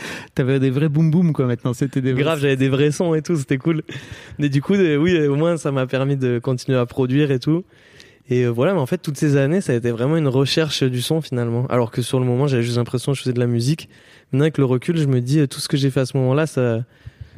T'avais 0.35 0.59
des 0.61 0.71
vrais 0.71 0.89
boom 0.89 1.11
boom 1.11 1.33
quoi 1.33 1.47
maintenant. 1.47 1.73
C'était 1.75 2.01
des 2.01 2.13
vrais- 2.13 2.23
Grave, 2.23 2.39
j'avais 2.41 2.57
des 2.57 2.69
vrais 2.69 2.91
sons 2.91 3.15
et 3.15 3.23
tout, 3.23 3.37
c'était 3.37 3.59
cool. 3.59 3.83
Mais 4.39 4.49
du 4.49 4.63
coup, 4.63 4.75
euh, 4.75 4.97
oui, 4.97 5.15
euh, 5.17 5.31
au 5.31 5.37
moins 5.37 5.57
ça 5.57 5.73
m'a 5.73 5.87
permis 5.87 6.17
de 6.17 6.39
continuer 6.39 6.79
à 6.79 6.87
produire 6.87 7.31
et 7.31 7.39
tout. 7.39 7.65
Et 8.29 8.45
euh, 8.45 8.49
voilà, 8.51 8.75
mais 8.75 8.81
en 8.81 8.87
fait, 8.87 8.99
toutes 8.99 9.17
ces 9.17 9.37
années, 9.37 9.61
ça 9.61 9.73
a 9.73 9.77
été 9.77 9.91
vraiment 9.93 10.17
une 10.17 10.27
recherche 10.29 10.83
du 10.83 11.01
son 11.01 11.21
finalement. 11.21 11.67
Alors 11.69 11.91
que 11.93 12.03
sur 12.03 12.19
le 12.19 12.27
moment, 12.27 12.47
j'avais 12.49 12.65
juste 12.65 12.77
l'impression 12.77 13.13
que 13.13 13.19
je 13.19 13.23
faisais 13.23 13.33
de 13.33 13.39
la 13.41 13.47
musique. 13.47 13.89
Maintenant, 14.33 14.43
avec 14.45 14.59
le 14.59 14.65
recul, 14.65 14.97
je 14.99 15.07
me 15.07 15.21
dis, 15.21 15.39
euh, 15.39 15.47
tout 15.47 15.61
ce 15.61 15.69
que 15.69 15.77
j'ai 15.77 15.91
fait 15.91 16.01
à 16.01 16.07
ce 16.07 16.17
moment-là, 16.17 16.47
ça, 16.49 16.81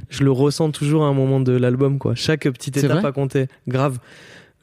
je 0.09 0.25
le 0.25 0.31
ressens 0.33 0.71
toujours 0.71 1.05
à 1.05 1.09
un 1.09 1.13
moment 1.13 1.41
de 1.41 1.53
l'album, 1.53 1.99
quoi. 1.99 2.15
Chaque 2.15 2.45
petite 2.45 2.79
étape 2.79 3.05
a 3.05 3.13
compté. 3.13 3.49
Grave. 3.69 3.99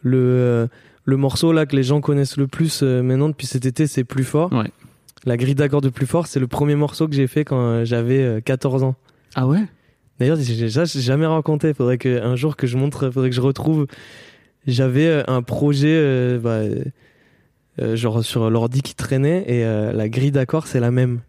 Le, 0.02 0.18
euh, 0.20 0.68
le 1.04 1.18
morceau 1.18 1.52
là 1.52 1.68
que 1.68 1.76
les 1.76 1.84
gens 1.84 2.02
connaissent 2.02 2.38
le 2.38 2.48
plus 2.48 2.82
euh, 2.82 3.04
maintenant 3.04 3.30
depuis 3.30 3.46
cet 3.46 3.68
été, 3.68 3.86
c'est 3.86 4.04
Plus 4.04 4.24
Fort. 4.24 4.52
Ouais. 4.52 4.72
La 5.26 5.38
grille 5.38 5.56
d'accords 5.56 5.82
de 5.82 5.90
Plus 5.90 6.06
Fort, 6.06 6.28
c'est 6.28 6.40
le 6.40 6.48
premier 6.48 6.76
morceau 6.76 7.08
que 7.08 7.16
j'ai 7.16 7.28
fait 7.28 7.44
quand 7.46 7.60
euh, 7.60 7.86
j'avais 7.86 8.20
euh, 8.22 8.42
14 8.42 8.84
ans. 8.84 8.96
Ah 9.36 9.48
ouais? 9.48 9.64
D'ailleurs, 10.20 10.38
j'ai 10.40 10.70
jamais 10.70 11.26
raconté. 11.26 11.74
Faudrait 11.74 11.98
que 11.98 12.22
un 12.22 12.36
jour 12.36 12.56
que 12.56 12.68
je 12.68 12.78
montre, 12.78 13.10
faudrait 13.10 13.30
que 13.30 13.36
je 13.36 13.42
retrouve. 13.42 13.88
J'avais 14.68 15.08
euh, 15.08 15.24
un 15.28 15.42
projet, 15.42 15.90
euh, 15.94 16.40
bah, 16.40 16.50
euh, 16.52 16.84
euh, 17.82 17.96
genre 17.96 18.24
sur 18.24 18.50
l'ordi 18.50 18.82
qui 18.82 18.96
traînait 18.96 19.44
et 19.48 19.66
euh, 19.66 19.92
la 19.92 20.08
grille 20.08 20.32
d'accords 20.32 20.66
c'est 20.68 20.80
la 20.80 20.92
même. 20.92 21.20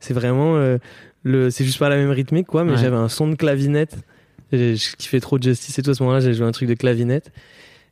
C'est 0.00 0.14
vraiment 0.14 0.56
euh, 0.56 0.78
le, 1.22 1.50
c'est 1.50 1.64
juste 1.64 1.78
pas 1.78 1.88
la 1.88 1.96
même 1.96 2.10
rythmique 2.10 2.46
quoi, 2.48 2.64
mais 2.64 2.72
Ouais. 2.72 2.78
j'avais 2.78 2.96
un 2.96 3.08
son 3.08 3.28
de 3.28 3.34
clavinette. 3.36 3.96
Je 4.52 4.96
kiffais 4.96 5.20
trop 5.20 5.40
Justice 5.40 5.78
et 5.78 5.82
tout 5.82 5.90
à 5.92 5.94
ce 5.94 6.02
moment-là, 6.02 6.20
j'ai 6.20 6.34
joué 6.34 6.44
un 6.46 6.52
truc 6.52 6.68
de 6.68 6.74
clavinette. 6.74 7.30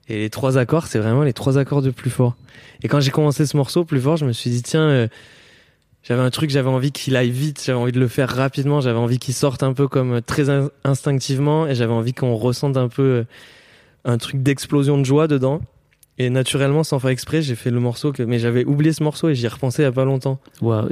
Et 0.09 0.19
les 0.19 0.29
trois 0.31 0.59
accords, 0.59 0.87
c'est 0.89 0.99
vraiment 0.99 1.23
les 1.23 1.33
trois 1.33 1.57
accords 1.57 1.81
de 1.83 1.91
plus 1.91 2.11
fort. 2.11 2.37
Et 2.83 2.89
quand 2.89 2.99
j'ai 3.01 3.13
commencé 3.13 3.47
ce 3.47 3.57
morceau 3.57 3.85
plus 3.85 4.01
fort, 4.01 4.17
je 4.17 4.27
me 4.27 4.33
suis 4.33 4.51
dit 4.51 4.63
tiens, 4.63 4.83
euh, 4.83 5.09
j'avais 6.11 6.23
un 6.23 6.31
truc, 6.31 6.51
j'avais 6.51 6.69
envie 6.69 6.91
qu'il 6.91 7.15
aille 7.15 7.31
vite, 7.31 7.63
j'avais 7.65 7.79
envie 7.79 7.93
de 7.93 8.01
le 8.01 8.09
faire 8.09 8.29
rapidement, 8.29 8.81
j'avais 8.81 8.99
envie 8.99 9.21
qu'il 9.21 9.33
sorte 9.33 9.63
un 9.63 9.73
peu 9.73 9.87
comme 9.87 10.15
euh, 10.15 10.21
très 10.21 10.51
in- 10.51 10.69
instinctivement, 10.83 11.69
et 11.69 11.77
j'avais 11.77 11.93
envie 11.93 12.13
qu'on 12.15 12.35
ressente 12.35 12.77
un 12.77 12.89
peu 12.89 13.03
euh, 13.03 13.25
un 14.05 14.19
truc 14.19 14.43
d'explosion 14.43 14.99
de 14.99 15.05
joie 15.05 15.29
dedans. 15.29 15.61
Et 16.23 16.29
naturellement, 16.29 16.85
sans 16.85 16.99
faire 16.99 17.09
exprès, 17.11 17.41
j'ai 17.41 17.55
fait 17.55 17.71
le 17.71 17.81
morceau 17.81 18.13
que, 18.13 18.23
mais 18.23 18.39
j'avais 18.39 18.67
oublié 18.67 18.93
ce 18.93 19.03
morceau 19.03 19.31
et 19.31 19.35
j'y 19.35 19.47
ai 19.47 19.49
repensé 19.49 19.81
il 19.81 19.85
y 19.87 19.89
a 19.89 19.93
pas 19.93 20.05
longtemps. 20.05 20.39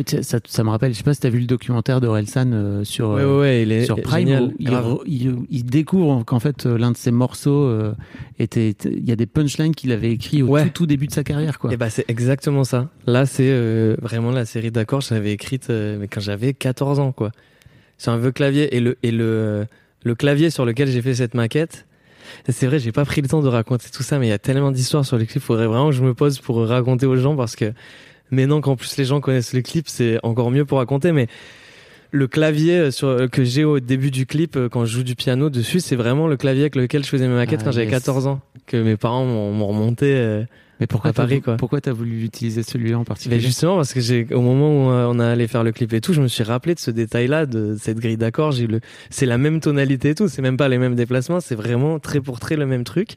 Sais, 0.06 0.22
ça, 0.22 0.38
ça 0.46 0.64
me 0.64 0.70
rappelle, 0.70 0.92
je 0.92 0.96
sais 0.98 1.02
pas 1.02 1.12
si 1.12 1.20
t'as 1.20 1.28
vu 1.28 1.38
le 1.40 1.44
documentaire 1.46 2.00
de 2.00 2.06
Relsan 2.06 2.52
euh, 2.54 2.82
sur, 2.84 3.10
Ouais, 3.10 3.24
ouais, 3.24 3.38
ouais, 3.38 3.62
il 3.64 3.72
est 3.72 3.84
sur 3.84 4.00
Prime, 4.00 4.26
génial. 4.26 4.44
où 4.44 4.52
il, 4.58 4.68
re- 4.70 5.02
il, 5.06 5.36
il 5.50 5.64
découvre 5.66 6.24
qu'en 6.24 6.40
fait 6.40 6.64
euh, 6.64 6.78
l'un 6.78 6.92
de 6.92 6.96
ses 6.96 7.10
morceaux 7.10 7.64
euh, 7.64 7.92
était, 8.38 8.70
il 8.84 9.06
y 9.06 9.12
a 9.12 9.16
des 9.16 9.26
punchlines 9.26 9.74
qu'il 9.74 9.92
avait 9.92 10.10
écrit 10.12 10.42
au 10.42 10.48
tout, 10.64 10.70
tout 10.70 10.86
début 10.86 11.06
de 11.08 11.12
sa 11.12 11.24
carrière, 11.24 11.58
quoi. 11.58 11.72
Et 11.72 11.76
bah, 11.76 11.90
c'est 11.90 12.06
exactement 12.08 12.64
ça. 12.64 12.88
Là, 13.06 13.26
c'est 13.26 13.50
euh, 13.50 13.96
vraiment 14.00 14.30
la 14.30 14.46
série 14.46 14.70
d'accords, 14.70 15.02
je 15.02 15.12
l'avais 15.12 15.32
écrite 15.32 15.68
mais 15.68 16.08
quand 16.08 16.20
j'avais 16.20 16.54
14 16.54 17.00
ans, 17.00 17.12
quoi. 17.12 17.32
Sur 17.98 18.12
un 18.12 18.18
vieux 18.18 18.30
clavier 18.32 18.74
et 18.76 18.80
le, 18.80 18.96
et 19.02 19.10
le, 19.10 19.66
le 20.04 20.14
clavier 20.14 20.48
sur 20.50 20.64
lequel 20.64 20.88
j'ai 20.88 21.02
fait 21.02 21.14
cette 21.16 21.34
maquette. 21.34 21.84
C'est 22.48 22.66
vrai, 22.66 22.78
j'ai 22.78 22.92
pas 22.92 23.04
pris 23.04 23.20
le 23.20 23.28
temps 23.28 23.40
de 23.42 23.48
raconter 23.48 23.88
tout 23.92 24.02
ça, 24.02 24.18
mais 24.18 24.26
il 24.26 24.30
y 24.30 24.32
a 24.32 24.38
tellement 24.38 24.70
d'histoires 24.70 25.04
sur 25.04 25.18
les 25.18 25.26
clips. 25.26 25.42
Faudrait 25.42 25.66
vraiment 25.66 25.90
que 25.90 25.94
je 25.96 26.02
me 26.02 26.14
pose 26.14 26.38
pour 26.38 26.66
raconter 26.66 27.06
aux 27.06 27.16
gens 27.16 27.36
parce 27.36 27.56
que 27.56 27.72
maintenant 28.30 28.60
qu'en 28.60 28.76
plus 28.76 28.96
les 28.96 29.04
gens 29.04 29.20
connaissent 29.20 29.52
le 29.54 29.62
clip, 29.62 29.88
c'est 29.88 30.18
encore 30.22 30.50
mieux 30.50 30.64
pour 30.64 30.78
raconter. 30.78 31.12
Mais 31.12 31.26
le 32.10 32.26
clavier 32.26 32.78
euh, 32.78 32.90
sur, 32.90 33.08
euh, 33.08 33.26
que 33.28 33.44
j'ai 33.44 33.64
au 33.64 33.80
début 33.80 34.10
du 34.10 34.24
clip, 34.24 34.56
euh, 34.56 34.68
quand 34.70 34.84
je 34.86 34.92
joue 34.92 35.02
du 35.02 35.14
piano 35.14 35.50
dessus, 35.50 35.80
c'est 35.80 35.96
vraiment 35.96 36.26
le 36.26 36.36
clavier 36.38 36.62
avec 36.62 36.76
lequel 36.76 37.04
je 37.04 37.08
faisais 37.10 37.28
mes 37.28 37.34
maquettes 37.34 37.60
Ah, 37.62 37.64
quand 37.66 37.72
j'avais 37.72 37.84
yes. 37.86 37.92
14 38.02 38.26
ans. 38.26 38.40
Que 38.66 38.76
mes 38.82 38.96
parents 38.96 39.24
m'ont 39.26 39.52
m'ont 39.52 39.66
remonté. 39.68 40.14
euh, 40.14 40.44
Mais 40.80 40.86
pourquoi 40.86 41.12
Paris, 41.12 41.40
quoi. 41.40 41.56
Pourquoi 41.56 41.80
t'as 41.80 41.92
voulu 41.92 42.24
utiliser 42.24 42.62
celui-là 42.62 42.98
en 42.98 43.04
particulier? 43.04 43.36
Mais 43.36 43.42
justement 43.42 43.76
parce 43.76 43.92
que 43.92 44.00
j'ai 44.00 44.26
au 44.32 44.40
moment 44.40 44.70
où 44.70 44.90
euh, 44.90 45.06
on 45.10 45.18
a 45.18 45.26
allé 45.26 45.48
faire 45.48 45.64
le 45.64 45.72
clip 45.72 45.92
et 45.92 46.00
tout, 46.00 46.12
je 46.12 46.20
me 46.20 46.28
suis 46.28 46.44
rappelé 46.44 46.74
de 46.74 46.80
ce 46.80 46.90
détail-là, 46.90 47.46
de 47.46 47.76
cette 47.80 47.98
grille 47.98 48.16
d'accords. 48.16 48.52
J'ai 48.52 48.64
eu 48.64 48.68
le, 48.68 48.80
c'est 49.10 49.26
la 49.26 49.38
même 49.38 49.60
tonalité 49.60 50.10
et 50.10 50.14
tout, 50.14 50.28
c'est 50.28 50.42
même 50.42 50.56
pas 50.56 50.68
les 50.68 50.78
mêmes 50.78 50.94
déplacements, 50.94 51.40
c'est 51.40 51.56
vraiment 51.56 51.98
trait 51.98 52.20
pour 52.20 52.38
trait 52.38 52.56
le 52.56 52.66
même 52.66 52.84
truc. 52.84 53.16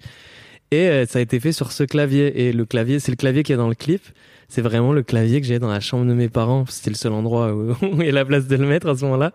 Et 0.71 0.87
euh, 0.87 1.05
ça 1.05 1.19
a 1.19 1.21
été 1.21 1.39
fait 1.39 1.51
sur 1.51 1.71
ce 1.71 1.83
clavier 1.83 2.47
et 2.47 2.53
le 2.53 2.65
clavier, 2.65 2.99
c'est 2.99 3.11
le 3.11 3.17
clavier 3.17 3.43
qui 3.43 3.51
est 3.51 3.57
dans 3.57 3.67
le 3.67 3.75
clip. 3.75 4.01
C'est 4.47 4.61
vraiment 4.61 4.91
le 4.91 5.01
clavier 5.01 5.39
que 5.39 5.47
j'ai 5.47 5.59
dans 5.59 5.69
la 5.69 5.79
chambre 5.79 6.05
de 6.05 6.13
mes 6.13 6.27
parents. 6.27 6.65
C'était 6.67 6.89
le 6.89 6.95
seul 6.95 7.13
endroit 7.13 7.53
où, 7.53 7.73
il 7.99 8.05
y 8.05 8.09
a 8.09 8.11
la 8.11 8.25
place 8.25 8.47
de 8.47 8.55
le 8.57 8.67
mettre 8.67 8.87
à 8.87 8.97
ce 8.97 9.05
moment-là 9.05 9.31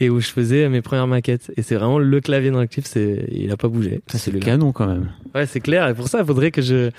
et 0.00 0.10
où 0.10 0.20
je 0.20 0.28
faisais 0.28 0.68
mes 0.68 0.82
premières 0.82 1.06
maquettes. 1.06 1.50
Et 1.56 1.62
c'est 1.62 1.76
vraiment 1.76 1.98
le 1.98 2.20
clavier 2.20 2.50
dans 2.50 2.60
le 2.60 2.66
clip. 2.66 2.86
C'est, 2.86 3.26
il 3.30 3.50
a 3.50 3.56
pas 3.56 3.68
bougé. 3.68 4.00
Ça, 4.06 4.18
c'est 4.18 4.30
celui-là. 4.30 4.44
canon 4.44 4.72
quand 4.72 4.86
même. 4.86 5.12
Ouais, 5.34 5.46
c'est 5.46 5.60
clair. 5.60 5.88
Et 5.88 5.94
pour 5.94 6.08
ça, 6.08 6.18
il 6.20 6.26
faudrait 6.26 6.50
que 6.50 6.60
je, 6.60 6.90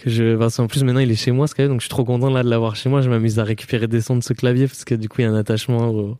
que 0.00 0.10
je, 0.10 0.36
parce 0.36 0.56
qu'en 0.56 0.66
plus 0.66 0.82
maintenant 0.84 1.00
il 1.00 1.10
est 1.10 1.14
chez 1.16 1.30
moi 1.32 1.46
ce 1.46 1.54
clavier, 1.54 1.70
donc 1.70 1.80
je 1.80 1.84
suis 1.86 1.90
trop 1.90 2.04
content 2.04 2.30
là 2.30 2.42
de 2.42 2.48
l'avoir 2.50 2.76
chez 2.76 2.88
moi. 2.88 3.00
Je 3.02 3.10
m'amuse 3.10 3.38
à 3.38 3.44
récupérer 3.44 3.86
des 3.86 4.00
sons 4.00 4.16
de 4.16 4.22
ce 4.22 4.32
clavier 4.32 4.66
parce 4.66 4.84
que 4.84 4.94
du 4.94 5.08
coup 5.08 5.20
il 5.20 5.24
y 5.24 5.26
a 5.26 5.30
un 5.30 5.34
attachement 5.36 5.88
au, 5.90 6.18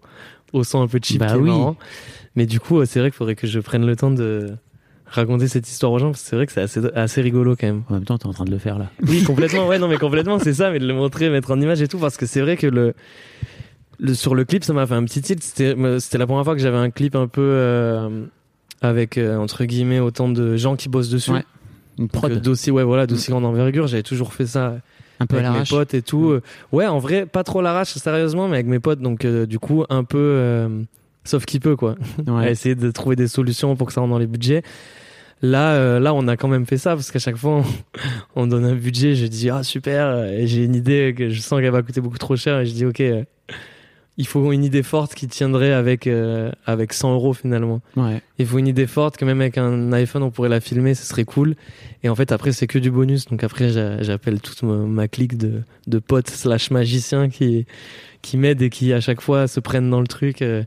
au 0.52 0.64
son 0.64 0.82
un 0.82 0.86
peu 0.88 0.98
cheap 1.02 1.18
Bah 1.20 1.26
qui 1.28 1.32
est 1.34 1.36
oui. 1.36 1.48
marrant. 1.50 1.76
Mais 2.36 2.46
du 2.46 2.60
coup, 2.60 2.84
c'est 2.84 3.00
vrai 3.00 3.10
qu'il 3.10 3.16
faudrait 3.16 3.34
que 3.34 3.46
je 3.46 3.58
prenne 3.58 3.84
le 3.84 3.96
temps 3.96 4.10
de 4.12 4.50
raconter 5.06 5.48
cette 5.48 5.68
histoire 5.68 5.90
aux 5.90 5.98
gens 5.98 6.10
parce 6.12 6.22
que 6.22 6.28
c'est 6.28 6.36
vrai 6.36 6.46
que 6.46 6.52
c'est 6.52 6.60
assez, 6.60 6.80
assez 6.94 7.20
rigolo 7.20 7.56
quand 7.58 7.66
même. 7.66 7.82
En 7.88 7.94
même 7.94 8.04
temps, 8.04 8.16
t'es 8.18 8.26
en 8.26 8.32
train 8.32 8.44
de 8.44 8.50
le 8.52 8.58
faire 8.58 8.78
là. 8.78 8.90
Oui, 9.08 9.22
complètement. 9.26 9.66
Ouais, 9.66 9.78
non, 9.80 9.88
mais 9.88 9.96
complètement, 9.98 10.38
c'est 10.38 10.54
ça, 10.54 10.70
mais 10.70 10.78
de 10.78 10.86
le 10.86 10.94
montrer, 10.94 11.28
mettre 11.30 11.50
en 11.50 11.60
image 11.60 11.82
et 11.82 11.88
tout, 11.88 11.98
parce 11.98 12.16
que 12.16 12.26
c'est 12.26 12.40
vrai 12.40 12.56
que 12.56 12.68
le, 12.68 12.94
le 13.98 14.14
sur 14.14 14.36
le 14.36 14.44
clip, 14.44 14.62
ça 14.62 14.72
m'a 14.72 14.86
fait 14.86 14.94
un 14.94 15.02
petit 15.04 15.20
tilt. 15.22 15.42
C'était, 15.42 15.74
c'était 15.98 16.18
la 16.18 16.26
première 16.26 16.44
fois 16.44 16.54
que 16.54 16.60
j'avais 16.62 16.76
un 16.78 16.90
clip 16.90 17.16
un 17.16 17.26
peu 17.26 17.40
euh, 17.42 18.24
avec 18.80 19.18
euh, 19.18 19.36
entre 19.36 19.64
guillemets 19.64 19.98
autant 19.98 20.28
de 20.28 20.56
gens 20.56 20.76
qui 20.76 20.88
bossent 20.88 21.10
dessus. 21.10 21.32
Ouais. 21.32 21.44
Une 22.00 22.08
prod. 22.08 22.32
euh, 22.32 22.40
d'aussi 22.40 22.70
ouais 22.72 22.82
voilà 22.82 23.06
d'aussi 23.06 23.30
grande 23.30 23.44
envergure. 23.44 23.86
J'avais 23.86 24.02
toujours 24.02 24.32
fait 24.32 24.46
ça 24.46 24.78
un 25.20 25.26
peu 25.26 25.36
à 25.36 25.48
avec 25.50 25.60
mes 25.60 25.66
potes 25.68 25.94
et 25.94 26.02
tout. 26.02 26.30
Mm. 26.30 26.32
Euh, 26.32 26.40
ouais 26.72 26.86
en 26.86 26.98
vrai 26.98 27.26
pas 27.26 27.44
trop 27.44 27.60
l'arrache 27.62 27.90
sérieusement 27.90 28.48
mais 28.48 28.54
avec 28.54 28.66
mes 28.66 28.80
potes. 28.80 29.00
Donc 29.00 29.24
euh, 29.24 29.46
du 29.46 29.58
coup 29.58 29.84
un 29.90 30.02
peu 30.02 30.18
euh, 30.18 30.82
sauf 31.24 31.44
qui 31.44 31.60
peut 31.60 31.76
quoi. 31.76 31.94
À 32.26 32.50
essayer 32.50 32.74
de 32.74 32.90
trouver 32.90 33.14
des 33.16 33.28
solutions 33.28 33.76
pour 33.76 33.86
que 33.86 33.92
ça 33.92 34.00
rentre 34.00 34.12
dans 34.12 34.18
les 34.18 34.26
budgets. 34.26 34.62
Là 35.42 35.72
euh, 35.74 36.00
là 36.00 36.12
on 36.14 36.26
a 36.26 36.36
quand 36.36 36.48
même 36.48 36.66
fait 36.66 36.78
ça 36.78 36.94
parce 36.94 37.10
qu'à 37.10 37.18
chaque 37.18 37.36
fois 37.36 37.62
on, 38.36 38.42
on 38.42 38.46
donne 38.46 38.64
un 38.64 38.74
budget. 38.74 39.14
Je 39.14 39.26
dis 39.26 39.50
ah 39.50 39.62
super. 39.62 40.26
J'ai 40.46 40.64
une 40.64 40.74
idée 40.74 41.14
que 41.16 41.28
je 41.28 41.40
sens 41.40 41.60
qu'elle 41.60 41.70
va 41.70 41.82
coûter 41.82 42.00
beaucoup 42.00 42.18
trop 42.18 42.36
cher. 42.36 42.60
Et 42.60 42.66
je 42.66 42.72
dis 42.72 42.86
ok 42.86 43.02
il 44.20 44.26
faut 44.26 44.52
une 44.52 44.64
idée 44.64 44.82
forte 44.82 45.14
qui 45.14 45.26
tiendrait 45.28 45.72
avec 45.72 46.06
euh, 46.06 46.50
avec 46.66 46.92
100 46.92 47.14
euros 47.14 47.32
finalement 47.32 47.80
Ouais. 47.96 48.20
il 48.38 48.46
faut 48.46 48.58
une 48.58 48.68
idée 48.68 48.86
forte 48.86 49.16
que 49.16 49.24
même 49.24 49.40
avec 49.40 49.56
un 49.58 49.92
iPhone 49.92 50.22
on 50.22 50.30
pourrait 50.30 50.48
la 50.50 50.60
filmer 50.60 50.94
ce 50.94 51.04
serait 51.06 51.24
cool 51.24 51.56
et 52.02 52.08
en 52.08 52.14
fait 52.14 52.30
après 52.32 52.52
c'est 52.52 52.66
que 52.66 52.78
du 52.78 52.90
bonus 52.90 53.26
donc 53.26 53.42
après 53.44 53.70
j'a- 53.70 54.02
j'appelle 54.02 54.40
toute 54.40 54.62
ma, 54.62 54.74
ma 54.76 55.08
clique 55.08 55.36
de, 55.38 55.62
de 55.86 55.98
potes 55.98 56.28
slash 56.30 56.70
magiciens 56.70 57.28
qui 57.30 57.66
qui 58.22 58.36
m'aident 58.36 58.62
et 58.62 58.70
qui 58.70 58.92
à 58.92 59.00
chaque 59.00 59.20
fois 59.22 59.48
se 59.48 59.60
prennent 59.60 59.88
dans 59.90 60.00
le 60.00 60.06
truc 60.06 60.42
euh. 60.42 60.62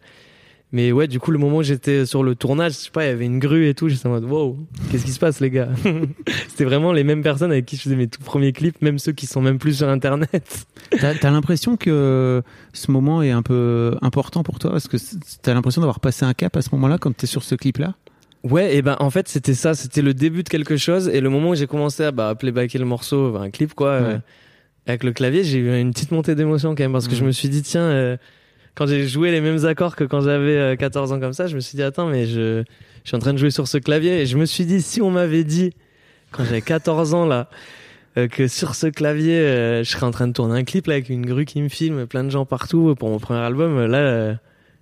Mais 0.74 0.92
ouais 0.92 1.08
du 1.08 1.20
coup 1.20 1.32
le 1.32 1.38
moment 1.38 1.58
où 1.58 1.64
j'étais 1.64 2.06
sur 2.06 2.24
le 2.24 2.36
tournage 2.36 2.74
je 2.74 2.78
sais 2.80 2.90
pas 2.92 3.06
il 3.06 3.08
y 3.08 3.12
avait 3.12 3.26
une 3.26 3.40
grue 3.40 3.68
et 3.70 3.74
tout 3.74 3.88
j'étais 3.88 4.08
en 4.08 4.10
mode 4.10 4.26
wow 4.26 4.58
qu'est-ce 4.92 5.06
qui 5.06 5.12
se 5.12 5.20
passe 5.20 5.40
les 5.40 5.50
gars? 5.50 5.70
C'était 6.50 6.66
vraiment 6.66 6.92
les 6.92 7.04
mêmes 7.06 7.22
personnes 7.24 7.52
avec 7.52 7.66
qui 7.66 7.78
je 7.78 7.84
faisais 7.84 7.96
mes 7.96 8.08
tout 8.08 8.22
premiers 8.22 8.52
clips 8.52 8.82
même 8.82 9.00
ceux 9.00 9.12
qui 9.14 9.26
sont 9.28 9.42
même 9.42 9.58
plus 9.60 9.78
sur 9.78 9.88
internet 9.88 10.66
T'as 11.00 11.14
as, 11.22 11.32
l'impression 11.32 11.78
que 11.78 12.42
ce 12.74 12.92
moment 12.92 13.22
est 13.24 13.32
un 13.32 13.42
peu 13.42 13.96
important 14.02 14.44
pour 14.44 14.60
toi? 14.60 14.72
Parce 14.72 14.88
que 14.88 14.98
t'as 15.42 15.54
l'impression 15.54 15.82
d'avoir 15.82 16.00
passé 16.00 16.26
un 16.26 16.34
cap 16.34 16.56
à 16.58 16.62
ce 16.62 16.70
moment-là 16.74 16.98
quand 17.00 17.16
t'es 17.16 17.26
sur 17.28 17.44
ce 17.44 17.56
clip-là? 17.56 17.96
Ouais, 18.44 18.76
et 18.76 18.82
ben 18.82 18.98
en 19.00 19.10
fait 19.10 19.28
c'était 19.30 19.54
ça, 19.54 19.74
c'était 19.74 20.02
le 20.02 20.14
début 20.14 20.44
de 20.44 20.50
quelque 20.50 20.76
chose 20.76 21.08
et 21.08 21.22
le 21.22 21.30
moment 21.30 21.50
où 21.52 21.56
j'ai 21.56 21.66
commencé 21.68 22.04
à 22.04 22.12
bah, 22.12 22.36
playbacker 22.36 22.78
le 22.78 22.86
morceau, 22.86 23.32
bah, 23.32 23.40
un 23.42 23.50
clip 23.50 23.74
quoi, 23.74 23.88
euh, 23.90 24.18
avec 24.86 25.04
le 25.06 25.14
clavier, 25.14 25.44
j'ai 25.46 25.60
eu 25.60 25.80
une 25.80 25.92
petite 25.94 26.12
montée 26.12 26.36
d'émotion 26.36 26.76
quand 26.76 26.84
même 26.84 26.92
parce 26.92 27.08
que 27.08 27.14
Mhm. 27.14 27.20
je 27.20 27.26
me 27.26 27.32
suis 27.32 27.48
dit 27.50 27.62
tiens, 27.62 27.82
euh, 27.82 28.18
quand 28.76 28.88
j'ai 28.88 29.08
joué 29.08 29.32
les 29.32 29.42
mêmes 29.42 29.66
accords 29.66 29.96
que 29.96 30.04
quand 30.04 30.22
j'avais 30.22 30.58
euh, 30.58 30.76
14 30.76 31.12
ans 31.12 31.20
comme 31.20 31.34
ça, 31.34 31.48
je 31.48 31.56
me 31.56 31.60
suis 31.60 31.76
dit 31.76 31.84
attends 31.84 32.08
mais 32.08 32.26
je, 32.26 32.64
je 33.04 33.08
suis 33.08 33.16
en 33.16 33.20
train 33.20 33.34
de 33.34 33.38
jouer 33.38 33.52
sur 33.52 33.68
ce 33.68 33.78
clavier. 33.78 34.22
Et 34.22 34.26
je 34.26 34.38
me 34.38 34.46
suis 34.46 34.66
dit 34.66 34.82
si 34.82 35.02
on 35.02 35.12
m'avait 35.12 35.44
dit 35.44 35.74
quand 36.32 36.44
j'avais 36.44 36.62
14 36.62 37.14
ans 37.14 37.26
là 37.26 37.50
euh, 38.18 38.28
que 38.28 38.48
sur 38.48 38.76
ce 38.76 38.88
clavier 38.88 39.38
euh, 39.40 39.84
je 39.84 39.90
serais 39.92 40.06
en 40.06 40.12
train 40.12 40.28
de 40.28 40.34
tourner 40.34 40.60
un 40.60 40.64
clip 40.64 40.88
là 40.88 40.94
avec 40.96 41.10
une 41.10 41.26
grue 41.26 41.46
qui 41.46 41.62
me 41.62 41.70
filme, 41.70 42.06
plein 42.08 42.24
de 42.24 42.30
gens 42.30 42.46
partout 42.46 42.96
pour 42.96 43.10
mon 43.10 43.20
premier 43.20 43.40
album, 43.40 43.78
euh, 43.78 43.88
là, 43.88 43.98
euh, 43.98 44.34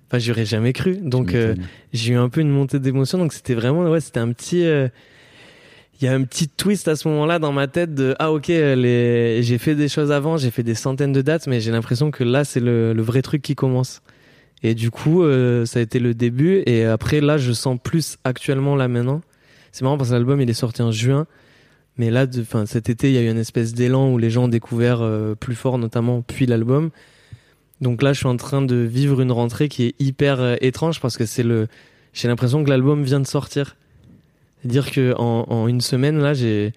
enfin 0.07 0.19
j'aurais 0.19 0.45
jamais 0.45 0.73
cru. 0.73 0.97
Donc. 1.01 1.33
Euh, 1.33 1.55
j'ai 1.93 2.13
eu 2.13 2.17
un 2.17 2.29
peu 2.29 2.41
une 2.41 2.49
montée 2.49 2.79
d'émotion. 2.79 3.17
Donc 3.17 3.33
c'était 3.33 3.53
vraiment 3.53 3.83
ouais 3.89 3.99
c'était 3.99 4.19
un 4.19 4.31
petit 4.31 4.65
euh, 4.65 4.87
il 6.01 6.05
y 6.05 6.07
a 6.07 6.13
un 6.13 6.23
petit 6.23 6.47
twist 6.47 6.87
à 6.87 6.95
ce 6.95 7.07
moment-là 7.09 7.37
dans 7.37 7.51
ma 7.51 7.67
tête 7.67 7.93
de 7.93 8.15
ah 8.17 8.31
ok 8.31 8.47
les 8.47 9.43
j'ai 9.43 9.57
fait 9.59 9.75
des 9.75 9.87
choses 9.87 10.11
avant 10.11 10.35
j'ai 10.37 10.49
fait 10.49 10.63
des 10.63 10.73
centaines 10.73 11.11
de 11.13 11.21
dates 11.21 11.45
mais 11.47 11.59
j'ai 11.61 11.71
l'impression 11.71 12.09
que 12.09 12.23
là 12.23 12.43
c'est 12.43 12.59
le, 12.59 12.93
le 12.93 13.01
vrai 13.01 13.21
truc 13.21 13.41
qui 13.41 13.55
commence. 13.55 14.01
Et 14.63 14.73
du 14.75 14.89
coup 14.91 15.23
euh, 15.23 15.65
ça 15.65 15.79
a 15.79 15.81
été 15.81 15.99
le 15.99 16.13
début 16.13 16.63
et 16.65 16.85
après 16.85 17.21
là 17.21 17.37
je 17.37 17.51
sens 17.51 17.77
plus 17.81 18.17
actuellement 18.23 18.75
là 18.75 18.87
maintenant. 18.87 19.21
C'est 19.71 19.83
marrant 19.83 19.97
parce 19.97 20.09
que 20.09 20.15
l'album 20.15 20.41
il 20.41 20.49
est 20.49 20.53
sorti 20.53 20.81
en 20.81 20.91
juin 20.91 21.27
mais 21.97 22.09
là 22.09 22.25
de- 22.25 22.41
enfin 22.41 22.65
cet 22.65 22.89
été 22.89 23.09
il 23.09 23.13
y 23.13 23.17
a 23.17 23.21
eu 23.21 23.29
une 23.29 23.37
espèce 23.37 23.73
d'élan 23.73 24.11
où 24.11 24.17
les 24.17 24.29
gens 24.29 24.45
ont 24.45 24.47
découvert 24.47 25.01
euh, 25.01 25.35
plus 25.35 25.55
fort 25.55 25.77
notamment 25.77 26.21
puis 26.21 26.45
l'album. 26.45 26.89
Donc 27.79 28.01
là 28.01 28.13
je 28.13 28.19
suis 28.19 28.27
en 28.27 28.37
train 28.37 28.61
de 28.61 28.75
vivre 28.75 29.21
une 29.21 29.31
rentrée 29.31 29.67
qui 29.69 29.83
est 29.85 29.95
hyper 29.99 30.39
euh, 30.39 30.55
étrange 30.61 30.99
parce 30.99 31.17
que 31.17 31.25
c'est 31.25 31.43
le 31.43 31.67
j'ai 32.13 32.27
l'impression 32.27 32.63
que 32.63 32.69
l'album 32.69 33.03
vient 33.03 33.19
de 33.19 33.27
sortir. 33.27 33.75
C'est-à-dire 34.61 34.91
que 34.91 35.13
en, 35.17 35.45
en 35.49 35.67
une 35.67 35.81
semaine 35.81 36.19
là, 36.19 36.33
j'ai 36.33 36.73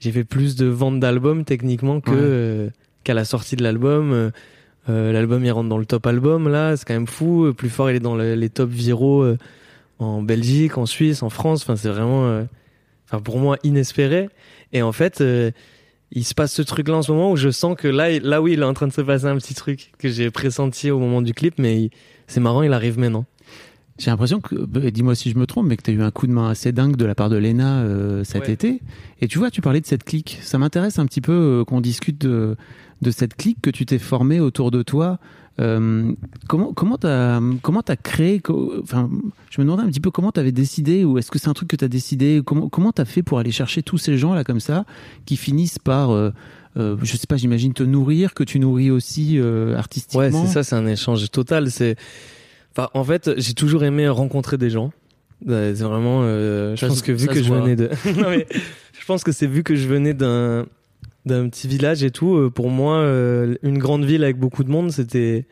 j'ai 0.00 0.12
fait 0.12 0.24
plus 0.24 0.56
de 0.56 0.66
ventes 0.66 0.98
d'albums 1.00 1.44
techniquement 1.44 2.00
que 2.00 2.10
Ouais. 2.10 2.16
euh, 2.18 2.70
qu'à 3.04 3.14
la 3.14 3.24
sortie 3.24 3.56
de 3.56 3.62
l'album. 3.62 4.12
Euh, 4.12 4.30
euh, 4.88 5.12
l'album 5.12 5.44
il 5.44 5.50
rentre 5.52 5.68
dans 5.68 5.76
le 5.78 5.84
top 5.86 6.06
album 6.06 6.48
là, 6.48 6.76
c'est 6.76 6.86
quand 6.86 6.94
même 6.94 7.06
fou. 7.06 7.44
Euh, 7.46 7.52
Plus 7.52 7.68
fort 7.68 7.90
il 7.90 7.96
est 7.96 8.00
dans 8.00 8.16
le- 8.16 8.34
les 8.34 8.48
top 8.48 8.70
viraux 8.70 9.22
euh, 9.22 9.36
en 9.98 10.22
Belgique, 10.22 10.78
en 10.78 10.86
Suisse, 10.86 11.22
en 11.22 11.28
France. 11.30 11.62
Enfin 11.62 11.76
c'est 11.76 11.90
vraiment, 11.90 12.24
euh, 12.26 12.44
enfin 13.06 13.20
pour 13.20 13.38
moi 13.38 13.56
inespéré. 13.64 14.28
Et 14.72 14.82
en 14.82 14.92
fait. 14.92 15.20
euh, 15.20 15.50
il 16.12 16.24
se 16.24 16.34
passe 16.34 16.52
ce 16.52 16.62
truc 16.62 16.88
là 16.88 16.96
en 16.96 17.02
ce 17.02 17.12
moment 17.12 17.30
où 17.30 17.36
je 17.36 17.50
sens 17.50 17.76
que 17.78 17.86
là, 17.86 18.18
là 18.18 18.42
oui, 18.42 18.54
il 18.54 18.60
est 18.62 18.64
en 18.64 18.74
train 18.74 18.88
de 18.88 18.92
se 18.92 19.00
passer 19.00 19.26
un 19.26 19.36
petit 19.36 19.54
truc 19.54 19.92
que 19.96 20.08
j'ai 20.08 20.28
pressenti 20.32 20.90
au 20.90 20.98
moment 20.98 21.22
du 21.22 21.32
clip, 21.34 21.54
mais 21.56 21.90
c'est 22.26 22.40
marrant, 22.40 22.62
il 22.62 22.72
arrive 22.72 22.98
maintenant. 22.98 23.26
J'ai 24.00 24.10
l'impression 24.10 24.40
que, 24.40 24.54
bah, 24.54 24.90
dis-moi 24.90 25.14
si 25.14 25.30
je 25.30 25.38
me 25.38 25.46
trompe, 25.46 25.66
mais 25.66 25.76
que 25.76 25.82
t'as 25.82 25.92
eu 25.92 26.00
un 26.00 26.10
coup 26.10 26.26
de 26.26 26.32
main 26.32 26.48
assez 26.48 26.72
dingue 26.72 26.96
de 26.96 27.04
la 27.04 27.14
part 27.14 27.28
de 27.28 27.36
Lena 27.36 27.80
euh, 27.80 28.24
cet 28.24 28.46
Ouais. 28.46 28.52
été. 28.52 28.80
Et 29.20 29.28
tu 29.28 29.38
vois, 29.38 29.50
tu 29.50 29.60
parlais 29.60 29.80
de 29.80 29.86
cette 29.86 30.04
clique. 30.04 30.38
Ça 30.42 30.56
m'intéresse 30.56 30.98
un 30.98 31.04
petit 31.04 31.20
peu 31.20 31.32
euh, 31.32 31.64
qu'on 31.64 31.82
discute 31.82 32.18
de, 32.18 32.56
de 33.02 33.10
cette 33.10 33.34
clique 33.36 33.58
que 33.60 33.68
tu 33.70 33.84
t'es 33.84 33.98
formée 33.98 34.40
autour 34.40 34.70
de 34.70 34.82
toi. 34.82 35.18
Euh, 35.60 36.12
comment 36.48 36.72
comment 36.72 36.96
t'as 36.96 37.38
comment 37.60 37.82
t'as 37.82 37.96
créé 37.96 38.40
Enfin, 38.82 39.10
je 39.50 39.60
me 39.60 39.66
demandais 39.66 39.82
un 39.82 39.88
petit 39.88 40.00
peu 40.00 40.10
comment 40.10 40.32
t'avais 40.32 40.52
décidé 40.52 41.04
ou 41.04 41.18
est-ce 41.18 41.30
que 41.30 41.38
c'est 41.38 41.48
un 41.48 41.52
truc 41.52 41.68
que 41.68 41.76
t'as 41.76 41.88
décidé 41.88 42.40
Comment 42.42 42.70
comment 42.70 42.92
t'as 42.92 43.04
fait 43.04 43.22
pour 43.22 43.38
aller 43.38 43.50
chercher 43.50 43.82
tous 43.82 43.98
ces 43.98 44.16
gens 44.16 44.32
là 44.32 44.42
comme 44.42 44.60
ça 44.60 44.86
qui 45.26 45.36
finissent 45.36 45.78
par 45.78 46.12
euh, 46.12 46.30
euh, 46.76 46.96
je 47.02 47.16
sais 47.16 47.26
pas, 47.26 47.36
j'imagine 47.36 47.72
te 47.74 47.82
nourrir, 47.82 48.32
que 48.32 48.44
tu 48.44 48.60
nourris 48.60 48.90
aussi 48.90 49.38
euh, 49.38 49.76
artistiquement. 49.76 50.20
Ouais, 50.20 50.30
c'est 50.30 50.46
ça, 50.46 50.62
c'est 50.62 50.76
un 50.76 50.86
échange 50.86 51.28
total. 51.30 51.70
C'est, 51.70 51.96
enfin, 52.76 52.88
en 52.94 53.04
fait, 53.04 53.30
j'ai 53.38 53.54
toujours 53.54 53.84
aimé 53.84 54.08
rencontrer 54.08 54.56
des 54.58 54.70
gens. 54.70 54.92
C'est 55.46 55.72
vraiment, 55.80 56.20
euh, 56.22 56.76
je 56.76 56.86
pense 56.86 56.98
se- 56.98 57.02
que 57.02 57.12
vu 57.12 57.26
que 57.26 57.42
je 57.42 57.50
venais 57.52 57.74
de, 57.76 57.88
Non, 58.20 58.28
mais 58.28 58.46
je 58.98 59.06
pense 59.06 59.24
que 59.24 59.32
c'est 59.32 59.46
vu 59.46 59.62
que 59.62 59.74
je 59.76 59.88
venais 59.88 60.12
d'un 60.14 60.66
d'un 61.26 61.48
petit 61.50 61.68
village 61.68 62.02
et 62.02 62.10
tout. 62.10 62.34
euh, 62.36 62.50
Pour 62.50 62.70
moi, 62.70 62.96
euh, 62.96 63.54
une 63.62 63.78
grande 63.78 64.04
ville 64.04 64.22
avec 64.24 64.38
beaucoup 64.38 64.64
de 64.64 64.70
monde, 64.70 64.90
c'était 64.90 65.46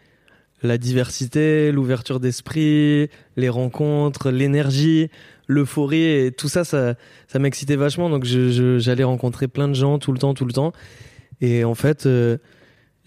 la 0.62 0.76
diversité, 0.78 1.70
l'ouverture 1.72 2.20
d'esprit, 2.20 3.08
les 3.36 3.48
rencontres, 3.48 4.30
l'énergie, 4.30 5.08
l'euphorie 5.46 6.02
et 6.26 6.32
tout 6.32 6.48
ça, 6.48 6.64
ça, 6.64 6.94
ça 7.28 7.38
m'excitait 7.38 7.76
vachement. 7.76 8.10
Donc 8.10 8.24
j'allais 8.24 9.04
rencontrer 9.04 9.46
plein 9.46 9.68
de 9.68 9.74
gens 9.74 9.98
tout 9.98 10.12
le 10.12 10.18
temps, 10.18 10.34
tout 10.34 10.44
le 10.46 10.52
temps. 10.52 10.72
Et 11.40 11.64
en 11.64 11.74
fait, 11.74 12.06
euh, 12.06 12.38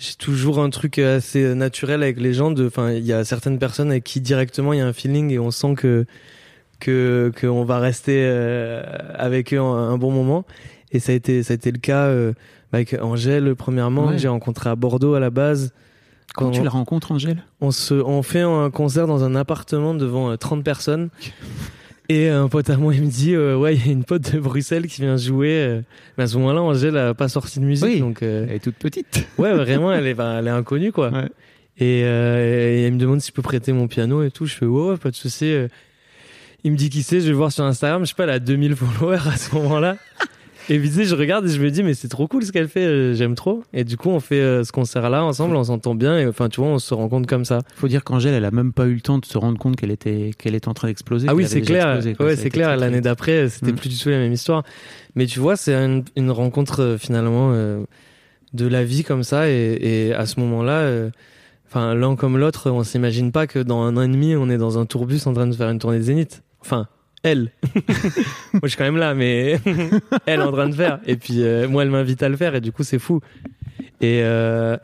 j'ai 0.01 0.15
toujours 0.15 0.59
un 0.59 0.69
truc 0.71 0.97
assez 0.97 1.53
naturel 1.53 2.01
avec 2.01 2.19
les 2.19 2.33
gens. 2.33 2.53
Enfin, 2.59 2.91
il 2.91 3.05
y 3.05 3.13
a 3.13 3.23
certaines 3.23 3.59
personnes 3.59 3.91
avec 3.91 4.03
qui 4.03 4.19
directement 4.19 4.73
il 4.73 4.79
y 4.79 4.81
a 4.81 4.87
un 4.87 4.93
feeling 4.93 5.29
et 5.31 5.37
on 5.39 5.51
sent 5.51 5.75
que 5.75 6.05
que 6.79 7.31
qu'on 7.39 7.63
va 7.63 7.77
rester 7.79 8.23
euh, 8.25 8.81
avec 9.13 9.53
eux 9.53 9.59
un, 9.59 9.63
un 9.91 9.97
bon 9.97 10.09
moment. 10.11 10.45
Et 10.91 10.99
ça 10.99 11.11
a 11.11 11.15
été 11.15 11.43
ça 11.43 11.53
a 11.53 11.55
été 11.55 11.71
le 11.71 11.77
cas 11.77 12.05
euh, 12.05 12.33
avec 12.73 12.95
Angèle 12.99 13.55
premièrement 13.55 14.07
Ouais. 14.07 14.13
que 14.13 14.17
j'ai 14.17 14.27
rencontré 14.27 14.69
à 14.71 14.75
Bordeaux 14.75 15.13
à 15.13 15.19
la 15.19 15.29
base. 15.29 15.71
Quand- 16.33 16.49
tu 16.51 16.63
la 16.63 16.69
rencontres, 16.69 17.11
Angèle? 17.11 17.43
On 17.59 17.71
se, 17.71 17.93
on 17.93 18.23
fait 18.23 18.39
un 18.41 18.71
concert 18.71 19.05
dans 19.05 19.23
un 19.25 19.35
appartement 19.35 19.93
devant 19.93 20.31
euh, 20.31 20.37
30 20.37 20.63
personnes. 20.63 21.09
Et 22.13 22.27
un 22.27 22.49
pote 22.49 22.69
à 22.69 22.75
moi, 22.75 22.93
il 22.93 23.03
me 23.03 23.07
dit, 23.09 23.33
euh, 23.35 23.55
ouais, 23.55 23.75
il 23.75 23.85
y 23.85 23.89
a 23.89 23.91
une 23.93 24.03
pote 24.03 24.33
de 24.33 24.39
Bruxelles 24.39 24.87
qui 24.87 25.01
vient 25.01 25.15
jouer. 25.15 25.63
euh. 25.63 25.81
Mais 26.17 26.25
à 26.25 26.27
ce 26.27 26.35
moment-là, 26.39 26.61
Angèle 26.61 26.97
a 26.97 27.13
pas 27.13 27.29
sorti 27.29 27.59
de 27.61 27.63
musique, 27.65 27.85
Oui. 27.87 27.99
donc 28.01 28.21
euh, 28.21 28.45
Elle 28.49 28.55
est 28.55 28.59
toute 28.59 28.75
petite. 28.75 29.25
ouais, 29.37 29.53
vraiment, 29.53 29.93
elle 29.93 30.05
est, 30.07 30.13
bah, 30.15 30.37
elle 30.39 30.47
est 30.47 30.51
inconnue, 30.51 30.91
quoi. 30.91 31.09
Ouais. 31.09 31.29
Et, 31.77 32.01
euh, 32.03 32.75
et 32.77 32.81
elle 32.83 32.93
me 32.93 32.99
demande 32.99 33.21
si 33.21 33.29
je 33.29 33.33
peux 33.33 33.41
prêter 33.41 33.71
mon 33.71 33.87
piano 33.87 34.23
et 34.23 34.29
tout. 34.31 34.45
Je 34.45 34.53
fais, 34.55 34.65
ouais, 34.65 34.89
ouais, 34.91 34.97
pas 34.97 35.09
de 35.11 35.15
souci. 35.15 35.55
Il 36.65 36.71
me 36.73 36.77
dit 36.77 36.89
qui 36.89 37.01
c'est, 37.01 37.21
je 37.21 37.27
vais 37.27 37.33
voir 37.33 37.51
sur 37.51 37.63
Instagram. 37.63 38.03
Je 38.03 38.09
sais 38.09 38.15
pas, 38.15 38.23
elle 38.25 38.29
a 38.31 38.39
2000 38.39 38.75
followers 38.75 39.19
à 39.31 39.37
ce 39.37 39.55
moment-là. 39.55 39.95
Et 40.73 40.79
puis, 40.79 40.87
tu 40.89 40.95
sais, 40.95 41.03
je 41.05 41.15
regarde 41.15 41.45
et 41.45 41.49
je 41.49 41.61
me 41.61 41.69
dis, 41.69 41.83
mais 41.83 41.93
c'est 41.93 42.07
trop 42.07 42.27
cool 42.29 42.43
ce 42.45 42.51
qu'elle 42.53 42.69
fait, 42.69 42.85
euh, 42.85 43.13
j'aime 43.13 43.35
trop. 43.35 43.61
Et 43.73 43.83
du 43.83 43.97
coup, 43.97 44.07
on 44.09 44.21
fait 44.21 44.39
euh, 44.39 44.63
ce 44.63 44.71
concert-là 44.71 45.23
ensemble, 45.23 45.55
on 45.57 45.63
s'entend 45.65 45.95
bien. 45.95 46.17
Et 46.17 46.25
enfin, 46.25 46.47
tu 46.47 46.61
vois, 46.61 46.69
on 46.69 46.79
se 46.79 46.93
rencontre 46.93 47.27
comme 47.27 47.43
ça. 47.43 47.59
Faut 47.75 47.89
dire 47.89 48.05
qu'Angèle, 48.05 48.33
elle 48.33 48.45
a 48.45 48.51
même 48.51 48.71
pas 48.71 48.85
eu 48.85 48.93
le 48.93 49.01
temps 49.01 49.17
de 49.17 49.25
se 49.25 49.37
rendre 49.37 49.57
compte 49.59 49.75
qu'elle 49.75 49.91
était, 49.91 50.31
qu'elle 50.37 50.55
était 50.55 50.69
en 50.69 50.73
train 50.73 50.87
d'exploser. 50.87 51.27
Ah 51.29 51.35
oui, 51.35 51.45
c'est 51.45 51.59
clair. 51.61 51.95
explosé, 51.97 52.15
ouais, 52.23 52.35
c'est 52.37 52.49
clair. 52.49 52.77
L'année 52.77 53.01
d'après, 53.01 53.49
c'était 53.49 53.73
Mm. 53.73 53.75
plus 53.75 53.89
du 53.89 53.97
tout 53.97 54.09
la 54.09 54.17
même 54.19 54.31
histoire. 54.31 54.63
Mais 55.15 55.25
tu 55.25 55.39
vois, 55.39 55.57
c'est 55.57 55.73
une, 55.75 56.05
une 56.15 56.31
rencontre 56.31 56.81
euh, 56.81 56.97
finalement 56.97 57.51
euh, 57.53 57.83
de 58.53 58.65
la 58.65 58.85
vie 58.85 59.03
comme 59.03 59.23
ça. 59.23 59.49
Et, 59.49 59.77
et 60.07 60.13
à 60.13 60.25
ce 60.25 60.39
moment-là, 60.39 60.79
euh, 60.79 61.09
enfin 61.67 61.95
l'un 61.95 62.15
comme 62.15 62.37
l'autre, 62.37 62.69
on 62.71 62.83
s'imagine 62.85 63.33
pas 63.33 63.45
que 63.45 63.59
dans 63.59 63.81
un 63.81 63.97
an 63.97 64.03
et 64.03 64.07
demi, 64.07 64.37
on 64.37 64.49
est 64.49 64.57
dans 64.57 64.79
un 64.79 64.85
tourbus 64.85 65.25
en 65.27 65.33
train 65.33 65.47
de 65.47 65.53
faire 65.55 65.69
une 65.69 65.79
tournée 65.79 65.97
de 65.97 66.03
Zénith. 66.03 66.43
Enfin, 66.61 66.87
elle. 67.23 67.51
moi, 68.53 68.61
je 68.63 68.67
suis 68.69 68.77
quand 68.77 68.83
même 68.83 68.97
là, 68.97 69.13
mais 69.13 69.59
elle 70.25 70.41
en 70.41 70.51
train 70.51 70.69
de 70.69 70.75
faire. 70.75 70.99
Et 71.05 71.15
puis 71.15 71.43
euh, 71.43 71.67
moi, 71.67 71.83
elle 71.83 71.89
m'invite 71.89 72.23
à 72.23 72.29
le 72.29 72.37
faire. 72.37 72.55
Et 72.55 72.61
du 72.61 72.71
coup, 72.71 72.83
c'est 72.83 72.99
fou. 72.99 73.21
Et 74.01 74.21
euh, 74.23 74.77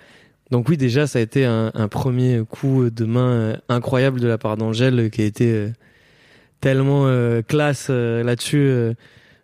donc 0.51 0.69
oui, 0.69 0.77
déjà, 0.77 1.07
ça 1.07 1.19
a 1.19 1.21
été 1.21 1.45
un, 1.45 1.71
premier 1.89 2.41
coup 2.49 2.89
de 2.89 3.05
main 3.05 3.31
euh, 3.31 3.57
incroyable 3.67 4.19
de 4.19 4.27
la 4.27 4.37
part 4.37 4.55
d'Angèle, 4.55 5.09
qui 5.09 5.21
a 5.21 5.25
été 5.25 5.51
euh, 5.51 5.69
tellement 6.61 7.07
euh, 7.07 7.41
classe 7.41 7.89
là-dessus, 7.89 8.95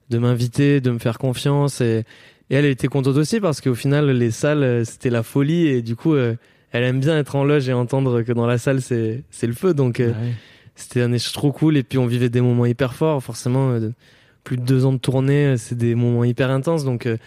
de 0.09 0.17
m'inviter, 0.17 0.79
de 0.79 0.91
me 0.91 0.99
faire 0.99 1.17
confiance. 1.17 1.81
Et, 1.81 2.03
elle 2.49 2.65
était 2.65 2.87
contente 2.87 3.17
aussi 3.17 3.39
parce 3.39 3.61
qu'au 3.61 3.73
final, 3.73 4.11
les 4.11 4.29
salles, 4.29 4.85
c'était 4.85 5.09
la 5.09 5.23
folie. 5.23 5.67
Et 5.67 5.81
du 5.81 5.95
coup, 5.95 6.15
elle 6.15 6.37
aime 6.71 6.99
bien 6.99 7.17
être 7.17 7.35
en 7.35 7.43
loge 7.43 7.67
et 7.67 7.73
entendre 7.73 8.21
que 8.21 8.31
dans 8.31 8.45
la 8.45 8.59
salle, 8.59 8.81
c'est 8.81 9.23
le 9.41 9.53
feu. 9.53 9.73
Donc, 9.73 9.97
Ouais. 9.99 10.13
C'était 10.75 11.01
un 11.01 11.11
échange 11.11 11.33
trop 11.33 11.51
cool. 11.51 11.77
Et 11.77 11.83
puis, 11.83 11.97
on 11.97 12.05
vivait 12.07 12.29
des 12.29 12.41
moments 12.41 12.65
hyper 12.65 12.93
forts. 12.93 13.21
Forcément, 13.23 13.71
euh, 13.71 13.91
plus 14.43 14.57
de 14.57 14.63
deux 14.63 14.85
ans 14.85 14.93
de 14.93 14.97
tournée, 14.97 15.45
euh, 15.47 15.57
c'est 15.57 15.77
des 15.77 15.95
moments 15.95 16.23
hyper 16.23 16.49
intenses. 16.49 16.83
Donc, 16.83 17.05
euh, 17.05 17.17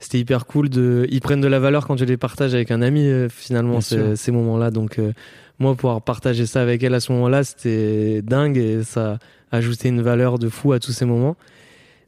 c'était 0.00 0.18
hyper 0.18 0.46
cool 0.46 0.68
de. 0.68 1.06
Ils 1.10 1.20
prennent 1.20 1.40
de 1.40 1.48
la 1.48 1.58
valeur 1.58 1.86
quand 1.86 1.96
je 1.96 2.04
les 2.04 2.16
partage 2.16 2.54
avec 2.54 2.70
un 2.70 2.82
ami, 2.82 3.06
euh, 3.06 3.28
finalement, 3.28 3.80
ces, 3.80 3.96
ces 4.16 4.32
moments-là. 4.32 4.70
Donc, 4.70 4.98
euh, 4.98 5.12
moi, 5.58 5.74
pouvoir 5.74 6.02
partager 6.02 6.46
ça 6.46 6.62
avec 6.62 6.82
elle 6.82 6.94
à 6.94 7.00
ce 7.00 7.10
moment-là, 7.12 7.42
c'était 7.44 8.22
dingue 8.22 8.56
et 8.58 8.82
ça 8.84 9.18
a 9.50 9.56
ajouté 9.56 9.88
une 9.88 10.02
valeur 10.02 10.38
de 10.38 10.48
fou 10.48 10.72
à 10.72 10.78
tous 10.78 10.92
ces 10.92 11.04
moments. 11.04 11.36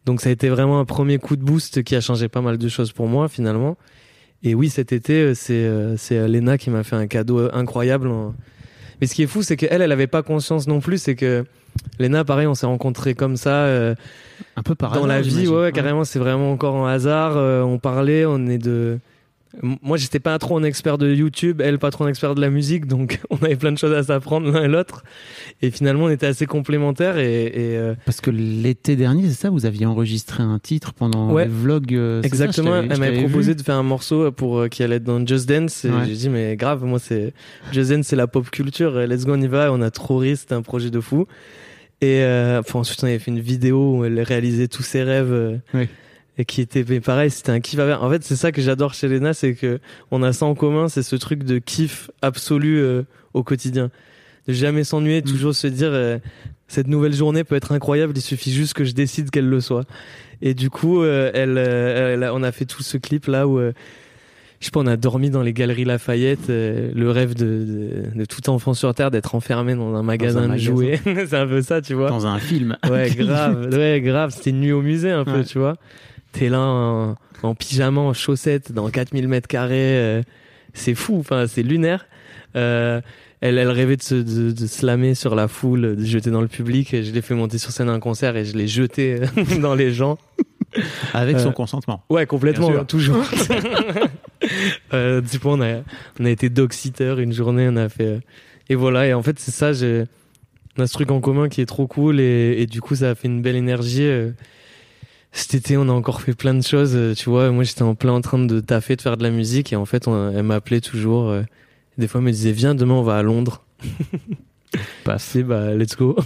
Donc, 0.07 0.21
ça 0.21 0.29
a 0.29 0.33
été 0.33 0.49
vraiment 0.49 0.79
un 0.81 0.85
premier 0.85 1.19
coup 1.19 1.37
de 1.37 1.43
boost 1.43 1.83
qui 1.83 1.95
a 1.97 2.01
changé 2.01 2.29
pas 2.29 2.41
mal 2.41 2.59
de 2.59 2.69
choses 2.69 2.93
pour 2.93 3.07
moi, 3.09 3.29
finalement. 3.29 3.77
Et 4.43 4.55
oui, 4.55 4.71
cet 4.71 4.93
été, 4.93 5.35
c'est 5.35 5.69
c'est 5.99 6.27
Léna 6.29 6.57
qui 6.59 6.71
m'a 6.71 6.83
fait 6.85 6.97
un 6.97 7.07
cadeau 7.07 7.49
incroyable. 7.53 8.09
en- 8.09 8.35
Mais 9.01 9.07
ce 9.07 9.15
qui 9.15 9.23
est 9.23 9.27
fou, 9.27 9.43
c'est 9.43 9.57
qu'elle, 9.57 9.83
elle 9.83 9.93
avait 9.93 10.07
pas 10.07 10.23
conscience 10.23 10.67
non 10.67 10.81
plus. 10.81 10.99
C'est 10.99 11.15
que 11.15 11.45
Léna, 11.99 12.25
pareil, 12.25 12.47
on 12.47 12.55
s'est 12.55 12.67
rencontrés 12.67 13.15
comme 13.15 13.37
ça. 13.37 13.51
euh, 13.65 13.95
Un 14.57 14.63
peu 14.63 14.75
par 14.75 14.93
dans 14.93 15.07
la 15.07 15.21
vie, 15.23 15.49
ouais, 15.49 15.61
ouais, 15.63 15.73
carrément, 15.73 16.05
c'est 16.05 16.19
vraiment 16.19 16.53
encore 16.53 16.77
un 16.87 16.93
hasard. 16.93 17.37
Euh, 17.37 17.63
on 17.63 17.79
parlait, 17.79 18.25
on 18.27 18.47
est 18.47 18.59
de. 18.59 18.99
Moi, 19.83 19.97
j'étais 19.97 20.21
pas 20.21 20.39
trop 20.39 20.57
un 20.59 20.63
expert 20.63 20.97
de 20.97 21.13
YouTube, 21.13 21.61
elle 21.61 21.79
pas 21.81 21.91
trop 21.91 22.05
un 22.05 22.09
expert 22.09 22.37
de 22.37 22.41
la 22.41 22.51
musique, 22.51 22.87
donc 22.87 23.19
on 23.31 23.37
avait 23.39 23.57
plein 23.57 23.73
de 23.73 23.79
choses 23.79 23.93
à 23.93 24.03
s'apprendre 24.05 24.51
l'un 24.51 24.63
et 24.65 24.69
l'autre. 24.69 25.03
Et 25.61 25.71
finalement, 25.73 26.05
on 26.05 26.09
était 26.09 26.27
assez 26.27 26.47
complémentaires 26.47 27.19
et, 27.19 27.47
et, 27.47 27.77
euh, 27.77 27.95
Parce 28.05 28.21
que 28.21 28.31
l'été 28.31 28.95
dernier, 28.95 29.29
c'est 29.29 29.35
ça, 29.35 29.51
vous 29.51 29.67
aviez 29.67 29.87
enregistré 29.87 30.43
un 30.45 30.61
titre 30.61 30.93
pendant 30.95 31.33
Ouais. 31.33 31.45
les 31.47 31.51
vlogs. 31.51 31.95
euh, 31.95 32.23
ça, 32.23 32.27
exactement, 32.29 32.69
je 32.71 32.75
t'avais- 32.89 32.95
elle 32.95 33.01
m'avait 33.01 33.19
proposé 33.25 33.53
vu. 33.53 33.57
de 33.57 33.63
faire 33.63 33.75
un 33.77 33.83
morceau 33.83 34.31
pour 34.31 34.59
euh, 34.61 34.69
qui 34.69 34.83
allait 34.85 34.97
être 34.97 35.05
dans 35.05 35.27
Just 35.27 35.49
Dance. 35.49 35.85
Et 35.85 35.91
Ouais. 35.91 36.05
j'ai 36.07 36.15
dit 36.15 36.29
mais 36.29 36.57
grave, 36.57 36.85
moi 36.85 37.01
c'est 37.01 37.35
Just 37.73 37.91
Dance, 37.91 38.07
c'est 38.07 38.17
la 38.17 38.29
pop 38.29 38.49
culture. 38.51 38.97
euh, 38.97 39.07
Let's 39.07 39.25
go, 39.27 39.35
on 39.35 39.41
y 39.41 39.49
va. 39.49 39.73
On 39.73 39.83
a 39.83 39.91
trop 39.91 40.19
ri, 40.19 40.37
c'était 40.37 40.55
un 40.55 40.63
projet 40.63 40.91
de 40.91 41.01
fou. 41.01 41.27
Et 42.03 42.23
euh, 42.23 42.61
enfin, 42.61 42.79
ensuite, 42.79 43.03
on 43.03 43.07
avait 43.09 43.19
fait 43.19 43.31
une 43.31 43.41
vidéo 43.41 43.97
où 43.99 44.05
elle 44.05 44.21
réalisait 44.23 44.69
tous 44.69 44.83
ses 44.85 45.03
rêves. 45.03 45.33
euh, 45.33 45.57
Oui. 45.75 45.89
Et 46.41 46.45
qui 46.47 46.63
était 46.63 46.85
mais 46.89 47.01
pareil, 47.01 47.31
c'était 47.31 47.53
un 47.53 47.61
kiff 47.61 47.79
à. 47.81 48.01
En 48.03 48.09
fait, 48.11 48.23
c'est 48.25 48.37
ça 48.37 48.51
que 48.51 48.63
j'adore 48.63 48.95
chez 48.95 49.09
Lena, 49.09 49.35
c'est 49.35 49.55
que 49.55 49.79
on 50.11 50.23
a 50.23 50.33
ça 50.33 50.47
en 50.47 50.55
commun, 50.55 50.89
c'est 50.89 51.03
ce 51.03 51.17
truc 51.17 51.45
de 51.45 51.59
kiff 51.59 52.11
absolu 52.23 52.79
euh, 52.79 53.03
au 53.35 53.43
quotidien. 53.43 53.91
De 54.49 54.55
jamais 54.55 54.85
s'ennuyer, 54.85 55.21
Mm. 55.21 55.25
toujours 55.25 55.55
se 55.55 55.67
dire 55.67 55.91
euh, 55.93 56.19
cette 56.67 56.87
nouvelle 56.87 57.13
journée 57.13 57.45
peut 57.45 57.57
être 57.57 57.73
incroyable, 57.73 58.15
il 58.17 58.23
suffit 58.23 58.53
juste 58.53 58.73
que 58.73 58.85
je 58.85 58.93
décide 58.93 59.31
qu'elle 59.31 59.49
le 59.49 59.61
soit. 59.61 59.85
Et 60.41 60.55
du 60.55 60.71
coup, 60.71 61.03
euh, 61.03 61.31
elle, 61.35 62.31
on 62.33 62.43
a 62.43 62.53
fait 62.53 62.65
tout 62.65 62.83
ce 62.83 62.97
clip 62.97 63.27
là 63.27 63.47
où 63.47 63.59
je 63.61 64.67
sais 64.67 64.71
pas, 64.73 64.81
on 64.81 64.87
a 64.87 64.97
dormi 64.99 65.31
dans 65.31 65.43
les 65.43 65.53
galeries 65.55 65.85
Lafayette, 65.87 66.51
euh, 66.51 66.91
le 66.95 67.11
rêve 67.11 67.35
de, 67.35 67.45
de, 68.15 68.19
de 68.19 68.25
tout 68.27 68.49
enfant 68.51 68.75
sur 68.75 68.95
terre 68.95 69.11
d'être 69.11 69.35
enfermé 69.35 69.75
dans 69.75 69.95
un 69.95 70.03
magasin 70.03 70.43
de 70.43 70.47
magasin. 70.49 70.71
jouets. 70.71 71.01
c'est 71.05 71.35
un 71.35 71.47
peu 71.47 71.63
ça, 71.63 71.81
tu 71.81 71.95
vois. 71.95 72.09
Dans 72.11 72.27
un 72.27 72.39
film. 72.39 72.77
Ouais, 72.91 73.11
grave, 73.11 73.71
ouais, 73.73 74.01
grave. 74.03 74.31
C'était 74.35 74.51
une 74.51 74.61
nuit 74.61 74.73
au 74.73 74.83
musée 74.83 75.11
un 75.11 75.25
peu, 75.25 75.39
Ouais. 75.39 75.45
tu 75.45 75.59
vois. 75.59 75.77
T'es 76.33 76.49
là 76.49 76.61
en, 76.61 77.17
en 77.43 77.55
pyjama, 77.55 78.01
en 78.01 78.13
chaussettes, 78.13 78.73
dans 78.73 78.89
4000 78.91 79.29
mètres 79.29 79.49
carrés. 79.49 79.99
euh, 79.99 80.23
c'est 80.75 80.95
fou, 80.95 81.17
enfin, 81.19 81.47
c'est 81.49 81.63
lunaire. 81.63 82.07
Euh, 82.57 83.01
elle, 83.41 83.59
elle 83.59 83.71
rêvait 83.71 83.97
de 83.97 84.03
se, 84.03 84.15
de, 84.15 84.53
de 84.53 84.67
slammer 84.67 85.15
sur 85.15 85.35
la 85.35 85.49
foule, 85.49 85.97
de 85.97 86.01
se 86.05 86.09
jeter 86.11 86.31
dans 86.31 86.43
le 86.43 86.49
public. 86.49 86.93
Et 86.95 87.03
je 87.03 87.13
l'ai 87.13 87.23
fait 87.23 87.35
monter 87.35 87.59
sur 87.59 87.71
scène 87.73 87.89
à 87.89 87.93
un 87.93 88.01
concert 88.01 88.37
et 88.37 88.45
je 88.45 88.57
l'ai 88.57 88.69
jeté 88.69 89.21
dans 89.61 89.75
les 89.75 89.93
gens. 89.93 90.19
Avec 91.15 91.41
son 91.41 91.49
Euh, 91.49 91.53
consentement. 91.53 92.05
Ouais, 92.11 92.27
complètement, 92.27 92.85
toujours. 92.85 93.25
euh, 94.95 95.21
du 95.21 95.39
coup, 95.41 95.49
on 95.49 95.61
a, 95.61 95.81
on 96.21 96.25
a 96.25 96.31
été 96.31 96.49
dog-sitter 96.49 97.15
une 97.19 97.33
journée, 97.33 97.67
on 97.69 97.77
a 97.77 97.89
fait. 97.89 98.05
euh, 98.05 98.19
et 98.69 98.75
voilà, 98.77 99.07
et 99.07 99.15
en 99.15 99.23
fait, 99.23 99.39
c'est 99.41 99.51
ça, 99.51 99.73
j'ai, 99.73 100.05
on 100.79 100.83
a 100.83 100.87
ce 100.87 100.93
truc 100.93 101.11
en 101.11 101.21
commun 101.21 101.49
qui 101.49 101.61
est 101.61 101.67
trop 101.67 101.87
cool, 101.89 102.21
et, 102.21 102.55
et 102.59 102.67
du 102.67 102.81
coup, 102.81 102.95
ça 102.95 103.11
a 103.11 103.15
fait 103.17 103.27
une 103.27 103.43
belle 103.43 103.57
énergie. 103.57 104.09
Cet 105.33 105.55
été, 105.55 105.77
on 105.77 105.89
a 105.89 105.93
encore 105.93 106.23
fait 106.23 106.35
plein 106.35 106.55
de 106.55 106.63
choses, 106.63 106.93
euh, 106.97 107.15
tu 107.15 107.31
vois. 107.31 107.51
Moi, 107.53 107.63
j'étais 107.65 107.83
en 107.83 107.95
plein 107.95 108.13
en 108.13 108.21
train 108.21 108.39
de 108.45 108.61
taffer, 108.61 108.97
de 108.97 109.03
faire 109.03 109.17
de 109.17 109.23
la 109.23 109.31
musique, 109.31 109.73
et 109.73 109.77
en 109.77 109.85
fait, 109.87 110.09
on- 110.09 110.31
elle 110.33 110.43
m'appelait 110.43 110.81
toujours. 110.81 111.29
euh, 111.31 111.43
des 111.99 112.09
fois, 112.09 112.21
elle 112.21 112.27
me 112.27 112.33
disait, 112.33 112.53
viens, 112.53 112.75
demain, 112.75 112.95
on 112.95 113.03
va 113.03 113.17
à 113.19 113.23
Londres. 113.23 113.63
Passe. 115.05 115.25
C'est 115.25 115.43
bah, 115.43 115.75
let's 115.75 115.97
go. 115.97 116.17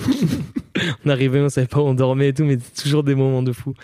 on 1.04 1.08
arrivait, 1.10 1.40
on 1.40 1.48
savait 1.48 1.66
pas 1.66 1.80
où 1.80 1.84
on 1.84 1.94
dormait 1.94 2.28
et 2.28 2.32
tout, 2.34 2.44
mais 2.44 2.58
c'était 2.60 2.82
toujours 2.82 3.02
des 3.02 3.14
moments 3.14 3.42
de 3.42 3.52
fou. 3.52 3.74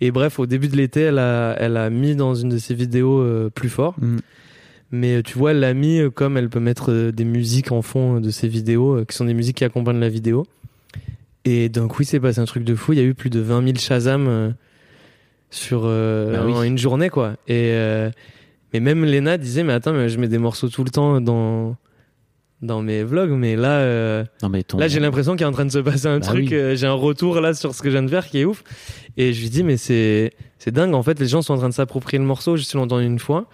Et 0.00 0.10
bref, 0.10 0.38
au 0.38 0.46
début 0.46 0.68
de 0.68 0.76
l'été, 0.76 1.00
elle 1.02 1.18
a, 1.18 1.54
elle 1.58 1.76
a 1.76 1.90
mis 1.90 2.16
dans 2.16 2.34
une 2.34 2.48
de 2.50 2.58
ses 2.58 2.74
vidéos 2.74 3.20
euh, 3.20 3.50
plus 3.54 3.68
fort. 3.68 3.94
Mm. 4.00 4.16
Mais 4.92 5.22
tu 5.22 5.36
vois, 5.36 5.50
elle 5.50 5.60
l'a 5.60 5.74
mis 5.74 6.00
comme 6.14 6.36
elle 6.36 6.48
peut 6.48 6.60
mettre 6.60 7.10
des 7.10 7.24
musiques 7.24 7.72
en 7.72 7.82
fond 7.82 8.20
de 8.20 8.30
ses 8.30 8.48
vidéos, 8.48 9.04
qui 9.04 9.16
sont 9.16 9.24
des 9.24 9.34
musiques 9.34 9.56
qui 9.58 9.64
accompagnent 9.64 10.00
la 10.00 10.08
vidéo. 10.08 10.46
Et 11.44 11.68
d'un 11.68 11.88
coup, 11.88 12.02
il 12.02 12.06
s'est 12.06 12.20
passé 12.20 12.38
un 12.40 12.44
truc 12.44 12.64
de 12.64 12.74
fou. 12.74 12.92
Il 12.92 12.98
y 12.98 13.02
a 13.02 13.04
eu 13.04 13.14
plus 13.14 13.30
de 13.30 13.40
20 13.40 13.62
000 13.64 13.76
Shazam 13.78 14.54
sur 15.50 15.82
euh, 15.84 16.32
Bah 16.32 16.42
oui. 16.60 16.66
une 16.66 16.78
journée, 16.78 17.08
quoi. 17.10 17.32
Et 17.48 17.70
euh, 17.72 18.10
mais 18.72 18.80
même 18.80 19.04
Lena 19.04 19.38
disait, 19.38 19.62
mais 19.62 19.72
attends, 19.72 19.92
mais 19.92 20.08
je 20.08 20.18
mets 20.18 20.28
des 20.28 20.38
morceaux 20.38 20.68
tout 20.68 20.84
le 20.84 20.90
temps 20.90 21.20
dans 21.20 21.76
dans 22.62 22.80
mes 22.82 23.04
vlogs, 23.04 23.30
mais 23.32 23.54
là, 23.54 23.80
euh, 23.80 24.24
Non 24.42 24.48
mais 24.48 24.62
ton- 24.62 24.78
là 24.78 24.88
j'ai 24.88 24.98
l'impression 24.98 25.34
qu'il 25.36 25.42
est 25.42 25.48
en 25.48 25.52
train 25.52 25.66
de 25.66 25.70
se 25.70 25.78
passer 25.78 26.06
un 26.06 26.20
Bah 26.20 26.26
truc. 26.26 26.46
oui. 26.50 26.54
euh, 26.54 26.74
j'ai 26.74 26.86
un 26.86 26.92
retour 26.94 27.38
là 27.40 27.52
sur 27.52 27.74
ce 27.74 27.82
que 27.82 27.88
je 27.90 27.92
viens 27.92 28.02
de 28.02 28.08
faire 28.08 28.26
qui 28.26 28.40
est 28.40 28.44
ouf. 28.46 28.64
Et 29.18 29.32
je 29.34 29.42
lui 29.42 29.50
dis 29.50 29.62
mais 29.62 29.76
c'est 29.76 30.32
c'est 30.58 30.70
dingue. 30.72 30.94
En 30.94 31.02
fait, 31.02 31.20
les 31.20 31.26
gens 31.26 31.42
sont 31.42 31.52
en 31.54 31.58
train 31.58 31.68
de 31.68 31.74
s'approprier 31.74 32.18
le 32.18 32.24
morceau. 32.24 32.56
Je 32.56 32.62
suis 32.62 32.78
entendu 32.78 33.04
une 33.04 33.18
fois. 33.18 33.46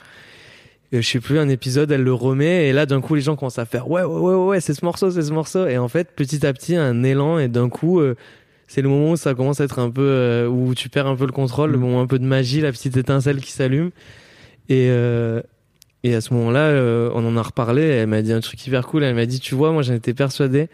Je 0.92 1.00
sais 1.00 1.20
plus 1.20 1.38
un 1.38 1.48
épisode, 1.48 1.90
elle 1.90 2.02
le 2.02 2.12
remet 2.12 2.68
et 2.68 2.72
là 2.74 2.84
d'un 2.84 3.00
coup 3.00 3.14
les 3.14 3.22
gens 3.22 3.34
commencent 3.34 3.58
à 3.58 3.64
faire 3.64 3.90
ouais 3.90 4.02
ouais 4.02 4.14
ouais 4.14 4.34
ouais, 4.34 4.44
ouais 4.48 4.60
c'est 4.60 4.74
ce 4.74 4.84
morceau, 4.84 5.10
c'est 5.10 5.22
ce 5.22 5.32
morceau. 5.32 5.66
Et 5.66 5.78
en 5.78 5.88
fait 5.88 6.12
petit 6.14 6.44
à 6.46 6.52
petit 6.52 6.76
un 6.76 7.02
élan 7.02 7.38
et 7.38 7.48
d'un 7.48 7.68
coup 7.70 8.00
c'est 8.68 8.82
le 8.82 8.88
moment 8.88 9.10
où 9.12 9.16
ça 9.16 9.34
commence 9.34 9.60
à 9.60 9.64
être 9.64 9.78
un 9.78 9.90
peu 9.90 10.02
euh, 10.02 10.46
où 10.48 10.74
tu 10.74 10.88
perds 10.88 11.06
un 11.06 11.16
peu 11.16 11.26
le 11.26 11.32
contrôle, 11.32 11.70
le 11.72 11.78
Mm. 11.78 11.80
moment 11.80 12.00
un 12.00 12.06
peu 12.06 12.18
de 12.18 12.24
magie, 12.24 12.60
la 12.60 12.72
petite 12.72 12.96
étincelle 12.96 13.40
qui 13.40 13.52
s'allume. 13.52 13.90
Et 14.68 14.88
euh, 14.90 15.42
et 16.04 16.14
à 16.14 16.20
ce 16.20 16.34
moment-là, 16.34 16.60
euh, 16.66 17.10
on 17.14 17.24
en 17.26 17.36
a 17.36 17.42
reparlé. 17.42 17.82
Elle 17.82 18.08
m'a 18.08 18.22
dit 18.22 18.32
un 18.32 18.40
truc 18.40 18.66
hyper 18.66 18.86
cool. 18.88 19.04
Elle 19.04 19.14
m'a 19.14 19.26
dit, 19.26 19.38
tu 19.40 19.54
vois, 19.54 19.70
moi 19.72 19.82
j'en 19.82 19.94
étais 19.94 20.14
persuadé. 20.14 20.68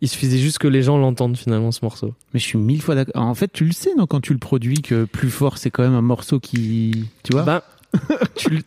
Il 0.00 0.08
suffisait 0.08 0.38
juste 0.38 0.58
que 0.58 0.68
les 0.68 0.82
gens 0.82 0.96
l'entendent 0.98 1.36
finalement 1.36 1.72
ce 1.72 1.80
morceau. 1.82 2.14
Mais 2.32 2.38
je 2.38 2.44
suis 2.44 2.58
mille 2.58 2.80
fois 2.80 2.94
d'accord. 2.94 3.20
En 3.20 3.34
fait, 3.34 3.50
tu 3.52 3.64
le 3.64 3.72
sais, 3.72 3.90
non, 3.96 4.06
quand 4.06 4.20
tu 4.20 4.32
le 4.32 4.38
produis, 4.38 4.80
que 4.80 5.04
plus 5.04 5.30
fort, 5.30 5.58
c'est 5.58 5.70
quand 5.70 5.82
même 5.82 5.94
un 5.96 6.02
morceau 6.02 6.38
qui, 6.38 7.06
tu 7.24 7.32
vois? 7.32 7.42
Bah, 7.42 7.64
tu, 8.36 8.50
le- 8.50 8.62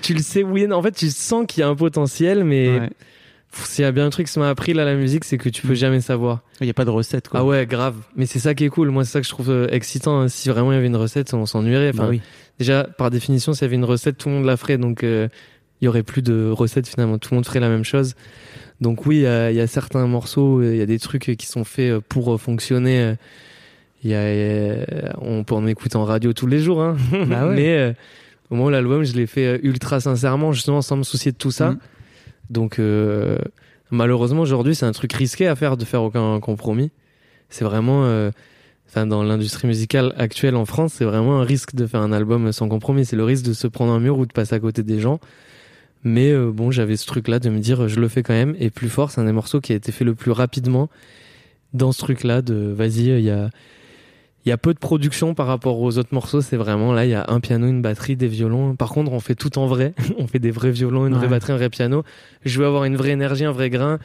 tu 0.00 0.14
le 0.14 0.20
sais, 0.22 0.44
oui. 0.44 0.68
non. 0.68 0.76
En 0.76 0.82
fait, 0.82 0.92
tu 0.92 1.10
sens 1.10 1.44
qu'il 1.48 1.62
y 1.62 1.64
a 1.64 1.68
un 1.68 1.74
potentiel, 1.74 2.44
mais 2.44 2.78
Ouais. 2.78 2.90
S'il 3.64 3.82
y 3.82 3.86
a 3.86 3.92
bien 3.92 4.06
un 4.06 4.10
truc 4.10 4.26
qui 4.28 4.38
m'a 4.38 4.48
appris 4.48 4.72
là 4.74 4.84
la 4.84 4.94
musique, 4.94 5.24
c'est 5.24 5.38
que 5.38 5.48
tu 5.48 5.66
peux 5.66 5.74
jamais 5.74 6.00
savoir. 6.00 6.40
Il 6.60 6.66
y 6.66 6.70
a 6.70 6.74
pas 6.74 6.84
de 6.84 6.90
recette, 6.90 7.28
quoi. 7.28 7.40
Ah 7.40 7.44
ouais, 7.44 7.66
grave. 7.66 7.96
Mais 8.16 8.26
c'est 8.26 8.38
ça 8.38 8.54
qui 8.54 8.64
est 8.64 8.68
cool. 8.68 8.90
Moi, 8.90 9.04
c'est 9.04 9.12
ça 9.12 9.20
que 9.20 9.26
je 9.26 9.30
trouve 9.30 9.50
euh, 9.50 9.68
excitant. 9.70 10.20
hein. 10.20 10.28
Si 10.28 10.48
vraiment 10.48 10.72
il 10.72 10.74
y 10.74 10.78
avait 10.78 10.86
une 10.88 10.96
recette, 10.96 11.32
on 11.34 11.46
s'ennuierait. 11.46 11.90
Enfin, 11.90 12.04
Bah 12.04 12.08
oui. 12.10 12.20
Déjà, 12.58 12.84
par 12.84 13.10
définition, 13.10 13.52
s'il 13.52 13.62
y 13.62 13.64
avait 13.66 13.76
une 13.76 13.84
recette, 13.84 14.18
tout 14.18 14.28
le 14.28 14.36
monde 14.36 14.44
la 14.46 14.56
ferait. 14.56 14.78
Donc, 14.78 15.04
euh, 15.04 15.28
il 15.80 15.84
y 15.84 15.88
aurait 15.88 16.02
plus 16.02 16.22
de 16.22 16.50
recettes 16.50 16.88
finalement. 16.88 17.18
Tout 17.18 17.28
le 17.32 17.36
monde 17.36 17.46
ferait 17.46 17.60
la 17.60 17.68
même 17.68 17.84
chose. 17.84 18.14
Donc 18.80 19.06
oui, 19.06 19.16
il 19.16 19.22
y 19.22 19.26
a, 19.26 19.50
il 19.50 19.56
y 19.56 19.60
a 19.60 19.66
certains 19.66 20.06
morceaux, 20.06 20.60
euh, 20.60 20.72
il 20.74 20.78
y 20.78 20.82
a 20.82 20.86
des 20.86 20.98
trucs 20.98 21.34
qui 21.38 21.46
sont 21.46 21.64
faits 21.64 21.90
euh, 21.92 22.00
pour 22.06 22.34
euh, 22.34 22.38
fonctionner. 22.38 23.00
euh, 23.00 23.14
Il 24.04 24.10
y 24.10 24.14
a, 24.14 24.18
euh, 24.18 24.84
on 25.20 25.44
peut 25.44 25.54
en 25.54 25.66
écouter 25.66 25.96
en 25.96 26.04
radio 26.04 26.32
tous 26.32 26.46
les 26.46 26.58
jours. 26.60 26.82
Hein. 26.82 26.96
Bah 27.26 27.46
ouais. 27.48 27.54
Mais 27.54 27.76
euh, 27.78 27.92
au 28.50 28.54
moment 28.54 28.68
où 28.68 28.70
l'album, 28.70 29.02
je 29.04 29.14
l'ai 29.14 29.26
fait 29.26 29.46
euh, 29.46 29.58
ultra 29.62 30.00
sincèrement, 30.00 30.52
justement 30.52 30.82
sans 30.82 30.96
me 30.96 31.02
soucier 31.04 31.32
de 31.32 31.36
tout 31.36 31.50
ça. 31.50 31.70
Mhm. 31.72 31.78
Donc 32.50 32.78
euh, 32.78 33.38
malheureusement, 33.90 34.42
aujourd'hui, 34.42 34.74
c'est 34.74 34.86
un 34.86 34.92
truc 34.92 35.12
risqué 35.12 35.46
à 35.46 35.56
faire 35.56 35.76
de 35.76 35.84
faire 35.84 36.02
aucun 36.02 36.38
compromis. 36.40 36.90
C'est 37.48 37.64
vraiment... 37.64 38.04
euh, 38.04 38.30
Enfin, 38.88 39.06
dans 39.06 39.24
l'industrie 39.24 39.66
musicale 39.66 40.14
actuelle 40.16 40.54
en 40.54 40.64
France, 40.64 40.94
c'est 40.94 41.04
vraiment 41.04 41.40
un 41.40 41.44
risque 41.44 41.74
de 41.74 41.86
faire 41.86 42.00
un 42.00 42.12
album 42.12 42.52
sans 42.52 42.68
compromis. 42.68 43.04
C'est 43.04 43.16
le 43.16 43.24
risque 43.24 43.44
de 43.44 43.52
se 43.52 43.66
prendre 43.66 43.92
un 43.92 43.98
mur 43.98 44.16
ou 44.18 44.26
de 44.26 44.32
passer 44.32 44.54
à 44.54 44.60
côté 44.60 44.82
des 44.82 45.00
gens. 45.00 45.18
Mais 46.04 46.30
euh, 46.30 46.52
bon, 46.52 46.70
j'avais 46.70 46.96
ce 46.96 47.04
truc-là 47.04 47.40
de 47.40 47.50
me 47.50 47.58
dire, 47.58 47.88
je 47.88 47.98
le 47.98 48.06
fais 48.06 48.22
quand 48.22 48.32
même. 48.32 48.54
Et 48.60 48.70
plus 48.70 48.88
fort, 48.88 49.10
c'est 49.10 49.20
un 49.20 49.24
des 49.24 49.32
morceaux 49.32 49.60
qui 49.60 49.72
a 49.72 49.76
été 49.76 49.90
fait 49.90 50.04
le 50.04 50.14
plus 50.14 50.30
rapidement 50.30 50.88
dans 51.74 51.90
ce 51.90 51.98
truc-là 51.98 52.42
de, 52.42 52.54
vas-y, 52.54 53.08
il 53.08 53.24
y 53.24 53.30
a, 53.30 53.50
il 54.46 54.50
y 54.50 54.52
a 54.52 54.56
peu 54.56 54.72
de 54.72 54.78
production 54.78 55.34
par 55.34 55.48
rapport 55.48 55.80
aux 55.80 55.98
autres 55.98 56.12
morceaux. 56.12 56.40
C'est 56.40 56.56
vraiment 56.56 56.92
là, 56.92 57.04
il 57.04 57.10
y 57.10 57.14
a 57.14 57.26
un 57.28 57.40
piano, 57.40 57.66
une 57.66 57.82
batterie, 57.82 58.14
des 58.14 58.28
violons. 58.28 58.76
Par 58.76 58.90
contre, 58.90 59.12
on 59.12 59.18
fait 59.18 59.34
tout 59.34 59.58
en 59.58 59.66
vrai. 59.66 59.92
on 60.18 60.28
fait 60.28 60.38
des 60.38 60.52
vrais 60.52 60.70
violons, 60.70 61.06
une 61.06 61.14
vraie 61.14 61.26
batterie, 61.26 61.52
un 61.52 61.56
vrai 61.56 61.68
piano. 61.68 62.04
Je 62.44 62.60
veux 62.60 62.66
avoir 62.66 62.84
une 62.84 62.96
vraie 62.96 63.10
énergie, 63.10 63.44
un 63.44 63.52
vrai 63.52 63.70
grain. 63.70 63.98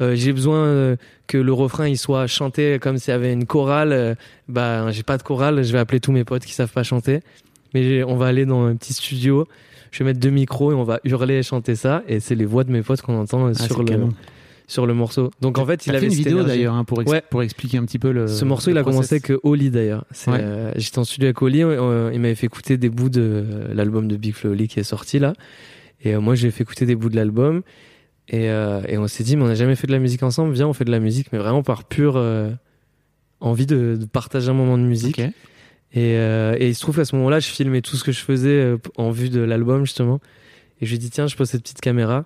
Euh, 0.00 0.16
j'ai 0.16 0.32
besoin 0.32 0.58
euh, 0.58 0.96
que 1.28 1.38
le 1.38 1.52
refrain 1.52 1.86
il 1.86 1.96
soit 1.96 2.26
chanté 2.26 2.78
comme 2.80 2.98
s'il 2.98 3.12
y 3.12 3.14
avait 3.14 3.32
une 3.32 3.46
chorale. 3.46 3.92
Euh, 3.92 4.14
bah, 4.48 4.90
j'ai 4.90 5.04
pas 5.04 5.16
de 5.16 5.22
chorale. 5.22 5.62
Je 5.62 5.72
vais 5.72 5.78
appeler 5.78 6.00
tous 6.00 6.12
mes 6.12 6.24
potes 6.24 6.44
qui 6.44 6.54
savent 6.54 6.72
pas 6.72 6.82
chanter. 6.82 7.20
Mais 7.72 8.02
on 8.02 8.16
va 8.16 8.26
aller 8.26 8.46
dans 8.46 8.66
un 8.66 8.74
petit 8.74 8.94
studio. 8.94 9.46
Je 9.94 10.00
vais 10.00 10.06
mettre 10.06 10.18
deux 10.18 10.30
micros 10.30 10.72
et 10.72 10.74
on 10.74 10.82
va 10.82 10.98
hurler 11.04 11.34
et 11.34 11.42
chanter 11.44 11.76
ça. 11.76 12.02
Et 12.08 12.18
c'est 12.18 12.34
les 12.34 12.46
voix 12.46 12.64
de 12.64 12.72
mes 12.72 12.82
potes 12.82 13.00
qu'on 13.00 13.16
entend 13.16 13.46
euh, 13.46 13.52
Ah, 13.56 13.62
sur 13.62 13.78
le 13.78 13.84
canon. 13.84 14.08
Sur 14.66 14.86
le 14.86 14.94
morceau. 14.94 15.30
Donc 15.40 15.58
en 15.58 15.66
fait, 15.66 15.86
il 15.86 15.90
avait 15.90 16.00
fait 16.00 16.06
une 16.06 16.12
vidéo 16.12 16.42
d'ailleurs 16.42 16.74
hein, 16.74 16.84
pour, 16.84 17.02
ex- 17.02 17.10
Ouais. 17.10 17.22
pour 17.30 17.42
expliquer 17.42 17.76
un 17.78 17.84
petit 17.84 17.98
peu 17.98 18.12
le. 18.12 18.26
Ce 18.28 18.44
morceau, 18.44 18.70
le 18.70 18.76
il 18.76 18.78
a 18.78 18.82
process. 18.82 18.96
commencé 19.10 19.14
avec 19.32 19.40
Oli 19.44 19.70
d'ailleurs. 19.70 20.04
Ouais. 20.26 20.38
euh, 20.40 20.72
j'étais 20.76 20.98
en 20.98 21.04
studio 21.04 21.26
avec 21.26 21.42
Oli, 21.42 21.62
euh, 21.62 22.10
il 22.14 22.20
m'avait 22.20 22.34
fait 22.34 22.46
écouter 22.46 22.76
des 22.78 22.88
bouts 22.88 23.10
de 23.10 23.20
euh, 23.22 23.74
l'album 23.74 24.08
de 24.08 24.16
Big 24.16 24.34
Flo 24.34 24.50
Oli 24.52 24.66
qui 24.68 24.80
est 24.80 24.84
sorti 24.84 25.18
là. 25.18 25.34
Et 26.02 26.14
euh, 26.14 26.20
moi, 26.20 26.34
j'ai 26.34 26.50
fait 26.50 26.62
écouter 26.62 26.86
des 26.86 26.94
bouts 26.96 27.08
de 27.10 27.16
l'album. 27.16 27.62
Et, 28.28 28.48
euh, 28.48 28.80
et 28.88 28.96
on 28.96 29.06
s'est 29.06 29.22
dit, 29.24 29.36
mais 29.36 29.42
on 29.44 29.48
n'a 29.48 29.54
jamais 29.54 29.76
fait 29.76 29.86
de 29.86 29.92
la 29.92 29.98
musique 29.98 30.22
ensemble. 30.22 30.54
Viens, 30.54 30.66
on 30.66 30.72
fait 30.72 30.84
de 30.86 30.90
la 30.90 31.00
musique, 31.00 31.28
mais 31.32 31.38
vraiment 31.38 31.62
par 31.62 31.84
pure 31.84 32.18
envie 33.40 33.66
de, 33.66 33.96
de 34.00 34.04
partager 34.06 34.48
un 34.48 34.54
moment 34.54 34.78
de 34.78 34.82
musique. 34.82 35.20
Et, 35.92 36.14
et 36.14 36.68
il 36.68 36.74
se 36.74 36.80
trouve 36.80 36.96
qu'à 36.96 37.04
ce 37.04 37.14
moment-là, 37.16 37.38
je 37.40 37.48
filmais 37.48 37.82
tout 37.82 37.96
ce 37.96 38.04
que 38.04 38.12
je 38.12 38.20
faisais 38.20 38.76
en 38.96 39.10
vue 39.10 39.28
de 39.28 39.40
l'album, 39.40 39.84
justement. 39.84 40.20
Et 40.80 40.86
je 40.86 40.90
lui 40.90 40.96
ai 40.96 40.98
dit, 40.98 41.10
tiens, 41.10 41.26
je 41.26 41.36
pose 41.36 41.48
cette 41.50 41.62
petite 41.62 41.80
caméra. 41.82 42.24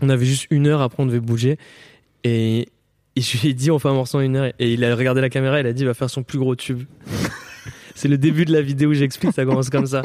On 0.00 0.08
avait 0.08 0.26
juste 0.26 0.46
une 0.50 0.66
heure, 0.66 0.80
après 0.82 1.02
on 1.02 1.06
devait 1.06 1.20
bouger. 1.20 1.58
Et, 2.24 2.68
et 3.16 3.20
je 3.20 3.38
lui 3.40 3.48
ai 3.48 3.54
dit, 3.54 3.70
on 3.70 3.78
fait 3.78 3.88
un 3.88 3.94
morceau 3.94 4.18
en 4.18 4.20
une 4.20 4.36
heure. 4.36 4.52
Et 4.58 4.72
il 4.72 4.84
a 4.84 4.94
regardé 4.94 5.20
la 5.20 5.30
caméra, 5.30 5.60
il 5.60 5.66
a 5.66 5.72
dit, 5.72 5.82
il 5.82 5.86
va 5.86 5.94
faire 5.94 6.10
son 6.10 6.22
plus 6.22 6.38
gros 6.38 6.54
tube. 6.56 6.84
C'est 7.94 8.08
le 8.08 8.18
début 8.18 8.44
de 8.44 8.52
la 8.52 8.62
vidéo 8.62 8.90
où 8.90 8.94
j'explique, 8.94 9.32
ça 9.34 9.44
commence 9.44 9.70
comme 9.70 9.86
ça. 9.86 10.02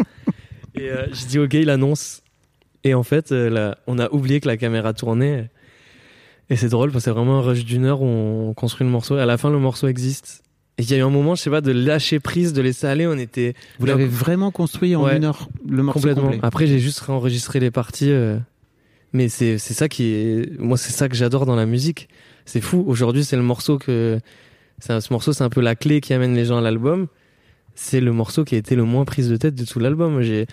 Et 0.76 0.90
euh, 0.90 1.06
je 1.14 1.26
dis, 1.28 1.38
ok, 1.40 1.54
il 1.54 1.70
annonce. 1.70 2.22
Et 2.84 2.96
en 2.96 3.04
fait, 3.04 3.32
euh, 3.32 3.50
là, 3.52 3.78
on 3.88 4.00
a 4.00 4.10
oublié 4.12 4.40
que 4.40 4.48
la 4.48 4.58
caméra 4.58 4.94
tournait. 4.94 5.50
Et 6.50 6.56
c'est 6.56 6.70
drôle 6.70 6.92
parce 6.92 7.04
que 7.04 7.10
c'est 7.12 7.14
vraiment 7.16 7.38
un 7.38 7.42
rush 7.42 7.64
d'une 7.64 7.86
heure 7.86 8.02
où 8.02 8.06
on 8.08 8.54
construit 8.56 8.86
le 8.86 8.92
morceau. 8.92 9.18
Et 9.18 9.22
à 9.22 9.26
la 9.28 9.38
fin, 9.38 9.52
le 9.52 9.60
morceau 9.60 9.88
existe. 9.88 10.42
Et 10.80 10.82
il 10.84 10.90
y 10.90 10.96
a 10.96 10.98
eu 10.98 11.02
un 11.04 11.10
moment, 11.12 11.36
je 11.36 11.42
sais 11.44 11.52
pas, 11.52 11.62
de 11.62 11.72
lâcher 11.72 12.20
prise, 12.20 12.52
de 12.52 12.62
laisser 12.64 12.88
aller. 12.88 13.06
On 13.06 13.18
était 13.18 13.54
Vous 13.80 13.86
l'avez 13.86 14.08
vraiment 14.08 14.50
construit 14.50 14.96
en 14.96 15.04
Ouais. 15.04 15.18
une 15.18 15.26
heure, 15.26 15.48
le 15.70 15.84
morceau 15.84 16.00
complètement. 16.00 16.24
complet. 16.24 16.40
Après, 16.42 16.66
j'ai 16.66 16.80
juste 16.80 17.00
réenregistré 17.02 17.60
les 17.60 17.70
parties. 17.70 18.10
euh, 18.10 18.38
Mais 19.14 19.30
c'est 19.30 19.58
c'est 19.60 19.74
ça 19.74 19.88
qui 19.88 20.06
est. 20.14 20.60
Moi, 20.60 20.78
c'est 20.78 20.92
ça 20.92 21.08
que 21.08 21.16
j'adore 21.16 21.46
dans 21.46 21.56
la 21.56 21.66
musique. 21.66 22.10
C'est 22.46 22.62
fou. 22.62 22.84
Aujourd'hui, 22.88 23.24
c'est 23.24 23.36
le 23.36 23.44
morceau 23.44 23.78
que. 23.78 24.20
c'est 24.80 24.94
un- 24.94 25.02
Ce 25.02 25.14
morceau, 25.14 25.34
c'est 25.34 25.44
un 25.44 25.50
peu 25.50 25.62
la 25.62 25.76
clé 25.76 26.02
qui 26.02 26.14
amène 26.14 26.36
les 26.36 26.46
gens 26.46 26.58
à 26.58 26.62
l'album. 26.62 27.08
C'est 27.76 28.02
le 28.02 28.12
morceau 28.12 28.44
qui 28.44 28.56
a 28.56 28.58
été 28.58 28.76
le 28.76 28.84
moins 28.84 29.06
prise 29.06 29.30
de 29.30 29.38
tête 29.38 29.56
de 29.56 29.66
tout 29.66 29.80
l'album. 29.80 30.22
J'ai 30.22 30.46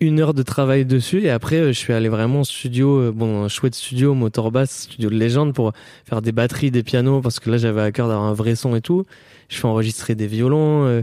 une 0.00 0.18
heure 0.20 0.32
de 0.32 0.42
travail 0.42 0.86
dessus 0.86 1.22
et 1.24 1.30
après, 1.30 1.58
je 1.74 1.78
suis 1.78 1.92
allé 1.92 2.08
vraiment 2.08 2.40
en 2.40 2.44
studio, 2.44 3.00
euh, 3.00 3.12
bon, 3.12 3.44
un 3.44 3.48
chouette 3.48 3.74
studio, 3.74 4.14
motor 4.14 4.50
bass, 4.50 4.70
studio 4.84 5.10
de 5.10 5.14
légende 5.14 5.52
pour 5.54 5.72
faire 6.06 6.22
des 6.22 6.32
batteries, 6.32 6.70
des 6.70 6.82
pianos 6.82 7.20
parce 7.20 7.38
que 7.38 7.50
là, 7.50 7.58
j'avais 7.58 7.82
à 7.82 7.92
cœur 7.92 8.08
d'avoir 8.08 8.26
un 8.26 8.32
vrai 8.32 8.54
son 8.56 8.74
et 8.76 8.80
tout. 8.80 9.04
Je 9.50 9.58
fais 9.58 9.66
enregistrer 9.66 10.14
des 10.14 10.26
violons, 10.26 10.84
euh, 10.86 11.02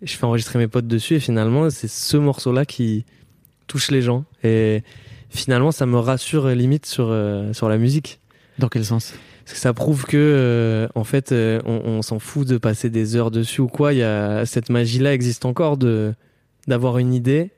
je 0.00 0.14
fais 0.16 0.24
enregistrer 0.24 0.58
mes 0.58 0.68
potes 0.68 0.86
dessus 0.86 1.16
et 1.16 1.20
finalement, 1.20 1.68
c'est 1.68 1.88
ce 1.88 2.16
morceau-là 2.16 2.64
qui 2.64 3.04
touche 3.66 3.90
les 3.90 4.00
gens. 4.00 4.24
Et 4.44 4.82
finalement, 5.30 5.72
ça 5.72 5.86
me 5.86 5.98
rassure 5.98 6.46
euh, 6.46 6.54
limite 6.54 6.86
sur, 6.86 7.08
euh, 7.10 7.52
sur 7.52 7.68
la 7.68 7.78
musique. 7.78 8.20
Dans 8.58 8.68
quel 8.68 8.84
sens? 8.84 9.14
Parce 9.44 9.54
que 9.54 9.60
ça 9.60 9.72
prouve 9.72 10.04
que, 10.04 10.16
euh, 10.16 10.88
en 10.94 11.04
fait, 11.04 11.32
euh, 11.32 11.60
on, 11.64 11.80
on 11.84 12.02
s'en 12.02 12.18
fout 12.18 12.46
de 12.46 12.58
passer 12.58 12.90
des 12.90 13.16
heures 13.16 13.30
dessus 13.30 13.60
ou 13.60 13.68
quoi. 13.68 13.92
Il 13.94 13.98
y 14.00 14.02
a, 14.02 14.44
cette 14.46 14.68
magie-là 14.68 15.14
existe 15.14 15.44
encore 15.46 15.76
de, 15.78 16.12
d'avoir 16.66 16.98
une 16.98 17.14
idée, 17.14 17.50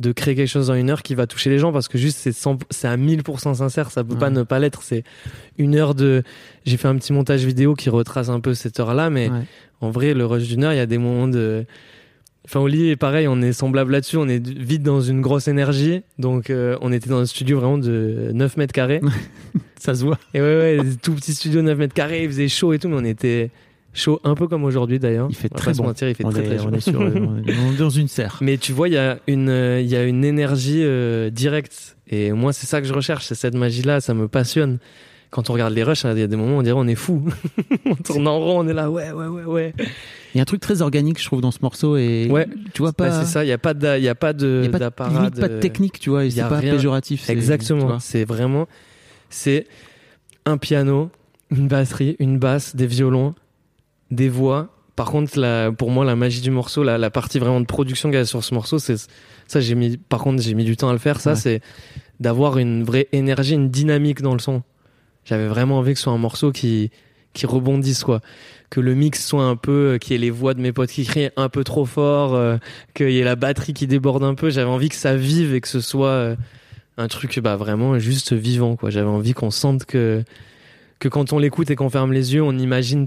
de 0.00 0.10
créer 0.10 0.34
quelque 0.34 0.48
chose 0.48 0.70
en 0.70 0.74
une 0.74 0.90
heure 0.90 1.02
qui 1.04 1.14
va 1.14 1.28
toucher 1.28 1.50
les 1.50 1.58
gens 1.60 1.72
parce 1.72 1.86
que 1.86 1.98
juste 1.98 2.18
c'est 2.18 2.32
100 2.32 2.58
c'est 2.70 2.88
à 2.88 2.96
1000% 2.96 3.54
sincère, 3.54 3.92
ça 3.92 4.02
peut 4.02 4.16
pas 4.16 4.30
ne 4.30 4.42
pas 4.42 4.58
l'être. 4.58 4.82
C'est 4.82 5.04
une 5.56 5.76
heure 5.76 5.94
de, 5.94 6.24
j'ai 6.66 6.76
fait 6.76 6.88
un 6.88 6.96
petit 6.96 7.12
montage 7.12 7.44
vidéo 7.44 7.74
qui 7.74 7.90
retrace 7.90 8.28
un 8.28 8.40
peu 8.40 8.54
cette 8.54 8.80
heure-là, 8.80 9.08
mais 9.10 9.28
Ouais. 9.30 9.42
en 9.80 9.90
vrai, 9.90 10.14
le 10.14 10.26
rush 10.26 10.48
d'une 10.48 10.64
heure, 10.64 10.72
il 10.72 10.78
y 10.78 10.80
a 10.80 10.86
des 10.86 10.98
moments 10.98 11.28
de. 11.28 11.64
Enfin, 12.46 12.60
Oli 12.60 12.90
est 12.90 12.96
pareil, 12.96 13.26
on 13.26 13.40
est 13.40 13.54
semblable 13.54 13.92
là-dessus, 13.92 14.18
on 14.18 14.28
est 14.28 14.46
vite 14.46 14.82
dans 14.82 15.00
une 15.00 15.22
grosse 15.22 15.48
énergie. 15.48 16.02
Donc, 16.18 16.50
euh, 16.50 16.76
on 16.82 16.92
était 16.92 17.08
dans 17.08 17.20
un 17.20 17.26
studio 17.26 17.58
vraiment 17.58 17.78
de 17.78 18.30
9 18.34 18.56
mètres 18.58 18.74
carrés. 18.74 19.00
Ça 19.78 19.94
se 19.94 20.04
voit. 20.04 20.18
Et 20.34 20.40
ouais, 20.40 20.78
ouais, 20.78 20.78
tout 21.02 21.14
petit 21.14 21.32
studio 21.34 21.62
9 21.62 21.78
mètres 21.78 21.94
carrés, 21.94 22.24
il 22.24 22.28
faisait 22.28 22.48
chaud 22.48 22.72
et 22.74 22.78
tout, 22.78 22.88
mais 22.88 22.96
on 22.96 23.04
était 23.04 23.50
chaud 23.94 24.20
un 24.24 24.34
peu 24.34 24.46
comme 24.46 24.64
aujourd'hui 24.64 24.98
d'ailleurs. 24.98 25.28
Il 25.30 25.36
fait 25.36 25.48
On 25.52 25.56
très 25.56 25.72
bon. 25.72 25.84
mentir, 25.84 26.08
il 26.08 26.14
fait 26.14 26.24
on, 26.24 26.30
très, 26.30 26.42
est, 26.42 26.46
très 26.48 26.58
chaud. 26.58 26.68
on 26.70 26.74
est 26.74 26.80
sur, 26.80 27.00
on 27.00 27.72
est 27.72 27.78
dans 27.78 27.90
une 27.90 28.08
serre. 28.08 28.38
Mais 28.42 28.58
tu 28.58 28.72
vois, 28.72 28.88
il 28.88 28.94
y 28.94 28.98
a 28.98 29.18
une, 29.26 29.48
euh, 29.48 29.80
il 29.80 29.86
y 29.88 29.96
a 29.96 30.04
une 30.04 30.24
énergie 30.24 30.82
euh, 30.82 31.30
directe. 31.30 31.96
Et 32.08 32.32
moi, 32.32 32.52
c'est 32.52 32.66
ça 32.66 32.82
que 32.82 32.86
je 32.86 32.92
recherche, 32.92 33.24
c'est 33.24 33.34
cette 33.34 33.54
magie-là, 33.54 34.00
ça 34.02 34.12
me 34.12 34.28
passionne. 34.28 34.78
Quand 35.30 35.48
on 35.48 35.54
regarde 35.54 35.72
les 35.72 35.82
rushs, 35.82 36.04
il 36.04 36.18
y 36.18 36.22
a 36.22 36.26
des 36.26 36.36
moments 36.36 36.56
où 36.56 36.60
on 36.60 36.62
dirait 36.62 36.78
on 36.78 36.86
est 36.86 36.94
fou. 36.94 37.24
on 37.86 37.94
tourne 37.94 38.28
en 38.28 38.38
rond, 38.38 38.60
on 38.64 38.68
est 38.68 38.74
là, 38.74 38.90
ouais, 38.90 39.12
ouais, 39.12 39.26
ouais, 39.26 39.44
ouais. 39.44 39.74
Il 40.34 40.38
y 40.38 40.40
a 40.40 40.42
un 40.42 40.46
truc 40.46 40.60
très 40.60 40.82
organique, 40.82 41.20
je 41.20 41.24
trouve, 41.26 41.40
dans 41.40 41.50
ce 41.52 41.60
morceau. 41.62 41.96
Et 41.96 42.28
Ouais. 42.30 42.46
tu 42.72 42.82
vois 42.82 42.90
Bah, 42.90 43.08
pas. 43.08 43.24
c'est 43.24 43.30
ça, 43.30 43.44
il 43.44 43.46
n'y 43.46 43.52
a 43.52 43.58
pas 43.58 43.72
de, 43.74 43.96
il 43.98 44.02
y 44.04 44.08
a 44.08 44.14
pas 44.16 44.30
Il 44.32 44.36
de, 44.36 44.62
y 44.64 44.82
a 44.82 44.90
pas 44.90 45.08
limite 45.08 45.40
pas 45.40 45.48
de 45.48 45.60
technique, 45.60 46.00
tu 46.00 46.10
vois, 46.10 46.24
et 46.24 46.28
y 46.28 46.32
c'est 46.32 46.40
a 46.40 46.48
pas 46.48 46.58
rien. 46.58 46.74
péjoratif. 46.74 47.30
Exactement. 47.30 47.98
C'est 48.00 48.24
vraiment, 48.24 48.66
c'est 49.30 49.66
un 50.44 50.56
piano, 50.58 51.10
une 51.50 51.68
batterie, 51.68 52.16
une 52.18 52.38
basse, 52.38 52.74
des 52.74 52.86
violons, 52.86 53.34
des 54.10 54.28
voix. 54.28 54.70
Par 54.96 55.10
contre, 55.10 55.38
la, 55.38 55.72
pour 55.72 55.90
moi, 55.90 56.04
la 56.04 56.14
magie 56.16 56.40
du 56.40 56.50
morceau, 56.50 56.82
la, 56.84 56.98
la 56.98 57.10
partie 57.10 57.38
vraiment 57.38 57.60
de 57.60 57.66
production 57.66 58.10
qu'il 58.10 58.18
y 58.18 58.20
a 58.20 58.24
sur 58.24 58.44
ce 58.44 58.54
morceau, 58.54 58.78
c'est 58.78 58.96
ça. 59.46 59.60
J'ai 59.60 59.74
mis, 59.74 59.96
par 59.96 60.20
contre, 60.20 60.42
j'ai 60.42 60.54
mis 60.54 60.64
du 60.64 60.76
temps 60.76 60.88
à 60.88 60.92
le 60.92 60.98
faire. 60.98 61.20
Ça, 61.20 61.30
Ouais. 61.30 61.36
c'est 61.36 61.60
d'avoir 62.20 62.58
une 62.58 62.84
vraie 62.84 63.08
énergie, 63.12 63.54
une 63.54 63.70
dynamique 63.70 64.20
dans 64.22 64.32
le 64.34 64.38
son. 64.40 64.62
J'avais 65.24 65.48
vraiment 65.48 65.78
envie 65.78 65.92
que 65.92 65.98
ce 65.98 66.04
soit 66.04 66.12
un 66.12 66.18
morceau 66.18 66.50
qui 66.52 66.90
qui 67.32 67.46
rebondisse 67.46 68.04
quoi, 68.04 68.20
que 68.74 68.80
le 68.80 68.94
mix 68.96 69.24
soit 69.24 69.44
un 69.44 69.54
peu, 69.54 69.92
euh, 69.92 69.98
qu'il 69.98 70.14
y 70.14 70.16
ait 70.16 70.18
les 70.18 70.30
voix 70.30 70.52
de 70.52 70.60
mes 70.60 70.72
potes 70.72 70.90
qui 70.90 71.04
crient 71.04 71.30
un 71.36 71.48
peu 71.48 71.62
trop 71.62 71.84
fort, 71.84 72.34
euh, 72.34 72.56
qu'il 72.92 73.10
y 73.10 73.20
ait 73.20 73.24
la 73.24 73.36
batterie 73.36 73.72
qui 73.72 73.86
déborde 73.86 74.24
un 74.24 74.34
peu. 74.34 74.50
J'avais 74.50 74.68
envie 74.68 74.88
que 74.88 74.96
ça 74.96 75.16
vive 75.16 75.54
et 75.54 75.60
que 75.60 75.68
ce 75.68 75.80
soit 75.80 76.08
euh, 76.08 76.36
un 76.96 77.06
truc 77.06 77.38
bah 77.38 77.54
vraiment 77.54 78.00
juste 78.00 78.32
vivant 78.32 78.74
quoi. 78.74 78.90
J'avais 78.90 79.08
envie 79.08 79.32
qu'on 79.32 79.52
sente 79.52 79.84
que 79.84 80.24
que 80.98 81.08
quand 81.08 81.32
on 81.32 81.38
l'écoute 81.38 81.70
et 81.70 81.76
qu'on 81.76 81.88
ferme 81.88 82.12
les 82.12 82.34
yeux, 82.34 82.42
on 82.42 82.58
imagine 82.58 83.06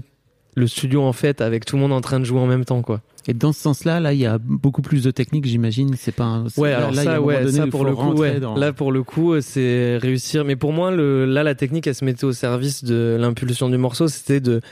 le 0.54 0.66
studio 0.66 1.02
en 1.02 1.12
fait 1.12 1.42
avec 1.42 1.66
tout 1.66 1.76
le 1.76 1.82
monde 1.82 1.92
en 1.92 2.00
train 2.00 2.18
de 2.18 2.24
jouer 2.24 2.40
en 2.40 2.46
même 2.46 2.64
temps 2.64 2.80
quoi. 2.80 3.02
Et 3.26 3.34
dans 3.34 3.52
ce 3.52 3.60
sens-là, 3.60 4.00
là, 4.00 4.14
il 4.14 4.20
y 4.20 4.24
a 4.24 4.38
beaucoup 4.38 4.80
plus 4.80 5.04
de 5.04 5.10
techniques, 5.10 5.44
j'imagine. 5.44 5.94
C'est 5.98 6.12
pas. 6.14 6.24
Un... 6.24 6.46
Ouais, 6.56 6.70
là, 6.70 6.78
alors 6.78 6.92
là, 6.92 7.04
ça, 7.04 7.20
ouais, 7.20 7.42
donné 7.42 7.58
ça 7.58 7.66
pour 7.66 7.84
le 7.84 7.94
coup, 7.94 8.12
ouais. 8.14 8.40
dans- 8.40 8.56
Là 8.56 8.72
pour 8.72 8.90
le 8.90 9.02
coup, 9.02 9.38
c'est 9.42 9.98
réussir. 9.98 10.46
Mais 10.46 10.56
pour 10.56 10.72
moi, 10.72 10.90
le, 10.90 11.26
là, 11.26 11.42
la 11.42 11.54
technique, 11.54 11.86
elle 11.86 11.94
se 11.94 12.06
mettait 12.06 12.24
au 12.24 12.32
service 12.32 12.84
de 12.84 13.18
l'impulsion 13.20 13.68
du 13.68 13.76
morceau. 13.76 14.08
C'était 14.08 14.40
de 14.40 14.62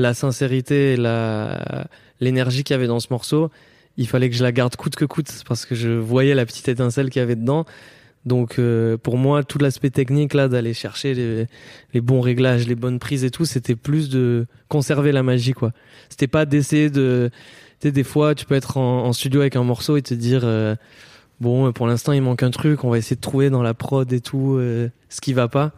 la 0.00 0.14
sincérité, 0.14 0.94
et 0.94 0.96
la 0.96 1.88
l'énergie 2.20 2.64
qu'il 2.64 2.74
y 2.74 2.76
avait 2.76 2.86
dans 2.86 3.00
ce 3.00 3.08
morceau. 3.10 3.50
Il 3.96 4.06
fallait 4.06 4.30
que 4.30 4.36
je 4.36 4.42
la 4.42 4.52
garde 4.52 4.76
coûte 4.76 4.96
que 4.96 5.04
coûte 5.04 5.42
parce 5.46 5.66
que 5.66 5.74
je 5.74 5.90
voyais 5.90 6.34
la 6.34 6.46
petite 6.46 6.68
étincelle 6.68 7.10
qu'il 7.10 7.20
y 7.20 7.22
avait 7.22 7.36
dedans. 7.36 7.64
Donc 8.24 8.58
euh, 8.58 8.96
pour 8.96 9.16
moi, 9.16 9.42
tout 9.42 9.58
l'aspect 9.58 9.90
technique 9.90 10.34
là, 10.34 10.48
d'aller 10.48 10.74
chercher 10.74 11.46
les, 11.94 12.00
bons 12.00 12.20
réglages, 12.20 12.66
les 12.66 12.74
bonnes 12.74 12.98
prises 12.98 13.24
et 13.24 13.30
tout, 13.30 13.44
c'était 13.44 13.76
plus 13.76 14.08
de 14.08 14.46
conserver 14.68 15.12
la 15.12 15.22
magie 15.22 15.52
quoi. 15.52 15.72
C'était 16.08 16.26
pas 16.26 16.44
d'essayer 16.44 16.90
de 16.90 17.30
tu 17.80 17.88
sais, 17.88 17.92
des 17.92 18.04
fois, 18.04 18.34
tu 18.34 18.44
peux 18.44 18.56
être 18.56 18.76
en, 18.76 19.04
en 19.04 19.12
studio 19.12 19.40
avec 19.40 19.54
un 19.54 19.62
morceau 19.62 19.96
et 19.96 20.02
te 20.02 20.12
dire, 20.12 20.40
euh, 20.42 20.74
bon, 21.40 21.70
pour 21.72 21.86
l'instant, 21.86 22.10
il 22.10 22.20
manque 22.20 22.42
un 22.42 22.50
truc, 22.50 22.82
on 22.82 22.90
va 22.90 22.98
essayer 22.98 23.14
de 23.14 23.20
trouver 23.20 23.50
dans 23.50 23.62
la 23.62 23.72
prod 23.72 24.12
et 24.12 24.20
tout 24.20 24.56
euh, 24.58 24.88
ce 25.08 25.20
qui 25.20 25.32
va 25.32 25.46
pas. 25.46 25.70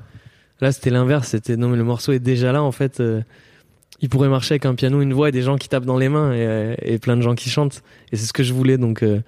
Là, 0.63 0.73
c'était 0.73 0.89
l'inverse, 0.89 1.29
c'était, 1.29 1.59
non, 1.59 1.69
mais 1.69 1.77
le 1.77 1.85
morceau 1.85 2.13
est 2.13 2.19
déjà 2.19 2.53
là, 2.53 2.63
en 2.63 2.73
fait. 2.73 3.03
Il 4.01 4.09
pourrait 4.09 4.29
marcher 4.29 4.55
avec 4.55 4.67
un 4.67 4.75
piano, 4.75 5.01
une 5.01 5.13
voix 5.13 5.29
et 5.29 5.33
des 5.33 5.43
gens 5.43 5.57
qui 5.57 5.69
tapent 5.69 5.85
dans 5.85 5.99
les 5.99 6.09
mains 6.09 6.33
et, 6.33 6.47
euh, 6.47 6.75
et 6.83 6.99
plein 6.99 7.17
de 7.17 7.23
gens 7.23 7.35
qui 7.35 7.51
chantent. 7.51 7.83
Et 8.13 8.17
c'est 8.17 8.27
ce 8.27 8.33
que 8.33 8.43
je 8.43 8.53
voulais, 8.53 8.79
donc 8.79 9.03
euh, 9.03 9.21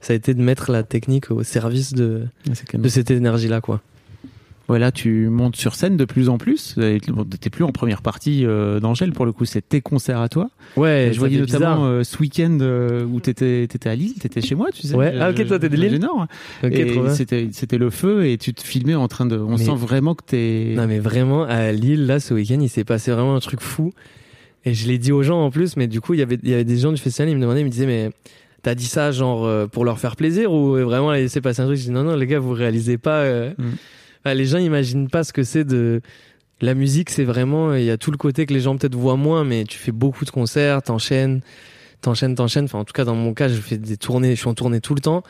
ça 0.00 0.12
a 0.12 0.16
été 0.16 0.34
de 0.34 0.42
mettre 0.42 0.70
la 0.70 0.82
technique 0.82 1.30
au 1.30 1.42
service 1.42 1.94
de, 1.94 2.26
de 2.74 2.88
cette 2.88 3.10
énergie-là, 3.10 3.60
quoi. 3.60 3.80
Ouais, 4.68 4.80
là, 4.80 4.90
tu 4.90 5.28
montes 5.28 5.54
sur 5.54 5.76
scène 5.76 5.96
de 5.96 6.04
plus 6.04 6.28
en 6.28 6.38
plus. 6.38 6.76
Bon, 7.08 7.24
T'es 7.24 7.50
plus 7.50 7.62
en 7.62 7.70
première 7.70 8.02
partie 8.02 8.44
euh, 8.44 8.80
d'Angèle, 8.80 9.12
pour 9.12 9.24
le 9.24 9.32
coup, 9.32 9.44
c'est 9.44 9.60
tes 9.66 9.80
concerts 9.80 10.20
à 10.20 10.28
toi. 10.28 10.50
Ouais, 10.76 11.08
Et 11.08 11.12
je 11.12 11.18
voyais 11.20 11.38
notamment 11.38 11.84
euh, 11.84 12.02
ce 12.02 12.18
week-end 12.18 12.58
euh, 12.60 13.04
où 13.04 13.20
t'étais 13.20 13.62
étais 13.62 13.88
à 13.88 13.94
Lille, 13.94 14.14
t'étais 14.14 14.40
chez 14.40 14.56
moi, 14.56 14.68
tu 14.74 14.86
sais. 14.86 14.96
Ouais. 14.96 15.14
Ah, 15.20 15.30
ok, 15.30 15.46
toi, 15.46 15.58
t'es 15.60 15.68
de 15.68 15.76
Lille 15.76 15.92
Génord. 15.92 16.26
Ok, 16.64 16.72
et 16.72 16.86
trop 16.86 17.02
bien. 17.04 17.14
c'était 17.14 17.48
c'était 17.52 17.78
le 17.78 17.90
feu 17.90 18.26
et 18.26 18.38
tu 18.38 18.52
te 18.54 18.62
filmais 18.62 18.96
en 18.96 19.06
train 19.06 19.26
de. 19.26 19.36
On 19.38 19.50
Mais- 19.50 19.58
sent 19.58 19.74
vraiment 19.76 20.14
que 20.16 20.24
t'es. 20.24 20.72
Non 20.76 20.86
mais 20.88 20.98
vraiment 20.98 21.44
à 21.44 21.70
Lille 21.70 22.06
là 22.06 22.18
ce 22.18 22.34
week-end 22.34 22.58
il 22.60 22.68
s'est 22.68 22.82
passé 22.84 23.12
vraiment 23.12 23.36
un 23.36 23.40
truc 23.40 23.60
fou 23.60 23.92
et 24.64 24.74
je 24.74 24.88
l'ai 24.88 24.98
dit 24.98 25.12
aux 25.12 25.22
gens 25.22 25.40
en 25.44 25.50
plus 25.50 25.76
mais 25.76 25.86
du 25.86 26.00
coup 26.00 26.14
il 26.14 26.18
y 26.20 26.22
avait 26.22 26.38
il 26.42 26.50
y 26.50 26.54
avait 26.54 26.64
des 26.64 26.76
gens 26.78 26.90
du 26.92 27.00
festival 27.00 27.28
ils 27.30 27.36
me 27.36 27.40
demandaient 27.40 27.60
ils 27.60 27.64
me 27.64 27.70
disaient 27.70 27.86
mais 27.86 28.10
t'as 28.62 28.74
dit 28.74 28.86
ça 28.86 29.12
genre 29.12 29.44
euh, 29.46 29.66
pour 29.68 29.84
leur 29.84 29.98
faire 30.00 30.16
plaisir 30.16 30.52
ou 30.52 30.72
vraiment 30.72 31.14
il 31.14 31.30
s'est 31.30 31.40
passé 31.40 31.62
un 31.62 31.66
truc? 31.66 31.76
Je 31.78 31.84
dis 31.84 31.90
non 31.90 32.02
non 32.02 32.16
les 32.16 32.26
gars 32.26 32.38
vous 32.40 32.52
réalisez 32.52 32.98
pas 32.98 33.20
euh, 33.20 33.52
Mm. 33.58 33.62
Enfin, 34.26 34.34
les 34.34 34.46
gens 34.46 34.58
imaginent 34.58 35.08
pas 35.08 35.24
ce 35.24 35.32
que 35.32 35.44
c'est 35.44 35.64
de 35.64 36.00
la 36.60 36.74
musique 36.74 37.10
c'est 37.10 37.24
vraiment 37.24 37.74
il 37.74 37.84
y 37.84 37.90
a 37.90 37.98
tout 37.98 38.10
le 38.10 38.16
côté 38.16 38.46
que 38.46 38.54
les 38.54 38.60
gens 38.60 38.76
peut-être 38.76 38.94
voient 38.94 39.16
moins 39.16 39.44
mais 39.44 39.64
tu 39.64 39.78
fais 39.78 39.92
beaucoup 39.92 40.24
de 40.24 40.30
concerts 40.30 40.82
t'enchaînes 40.82 41.42
t'enchaînes 42.00 42.34
t'enchaînes. 42.34 42.64
Enfin 42.64 42.78
en 42.78 42.84
tout 42.84 42.92
cas 42.92 43.04
dans 43.04 43.14
mon 43.14 43.34
cas 43.34 43.48
je 43.48 43.54
fais 43.54 43.78
des 43.78 43.96
tournées 43.96 44.30
je 44.34 44.40
suis 44.40 44.48
en 44.48 44.54
tournée 44.54 44.80
tout 44.80 44.94
le 44.94 45.00
temps. 45.00 45.22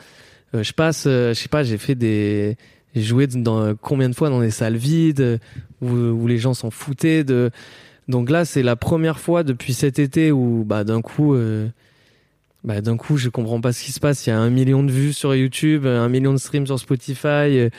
Euh, 0.55 0.63
je 0.63 0.73
passe 0.73 1.05
euh, 1.07 1.33
je 1.33 1.39
sais 1.39 1.49
pas 1.49 1.63
j'ai 1.63 1.77
fait 1.77 1.95
des 1.95 2.57
j'ai 2.95 3.01
joué 3.01 3.27
dans 3.27 3.75
combien 3.75 4.09
de 4.09 4.15
fois 4.15 4.29
dans 4.29 4.39
des 4.39 4.51
salles 4.51 4.77
vides 4.77 5.39
où, 5.81 5.89
où 5.89 6.27
les 6.27 6.37
gens 6.37 6.53
s'en 6.53 6.71
foutaient 6.71 7.23
de 7.23 7.51
donc 8.07 8.29
là 8.29 8.45
c'est 8.45 8.63
la 8.63 8.75
première 8.75 9.19
fois 9.19 9.43
depuis 9.43 9.73
cet 9.73 9.99
été 9.99 10.31
où 10.31 10.63
bah 10.65 10.83
d'un 10.85 11.01
coup 11.01 11.35
euh, 11.35 11.67
bah 12.63 12.79
d'un 12.79 12.95
coup 12.95 13.17
je 13.17 13.29
comprends 13.29 13.59
pas 13.59 13.73
ce 13.73 13.83
qui 13.83 13.91
se 13.91 13.99
passe. 13.99 14.25
Il 14.25 14.29
y 14.29 14.33
a 14.33 14.39
un 14.39 14.49
million 14.49 14.83
de 14.83 14.91
vues 14.91 15.13
sur 15.13 15.35
YouTube 15.35 15.85
un 15.85 16.09
million 16.09 16.31
de 16.31 16.37
streams 16.37 16.67
sur 16.67 16.79
Spotify 16.79 17.27
euh, 17.27 17.69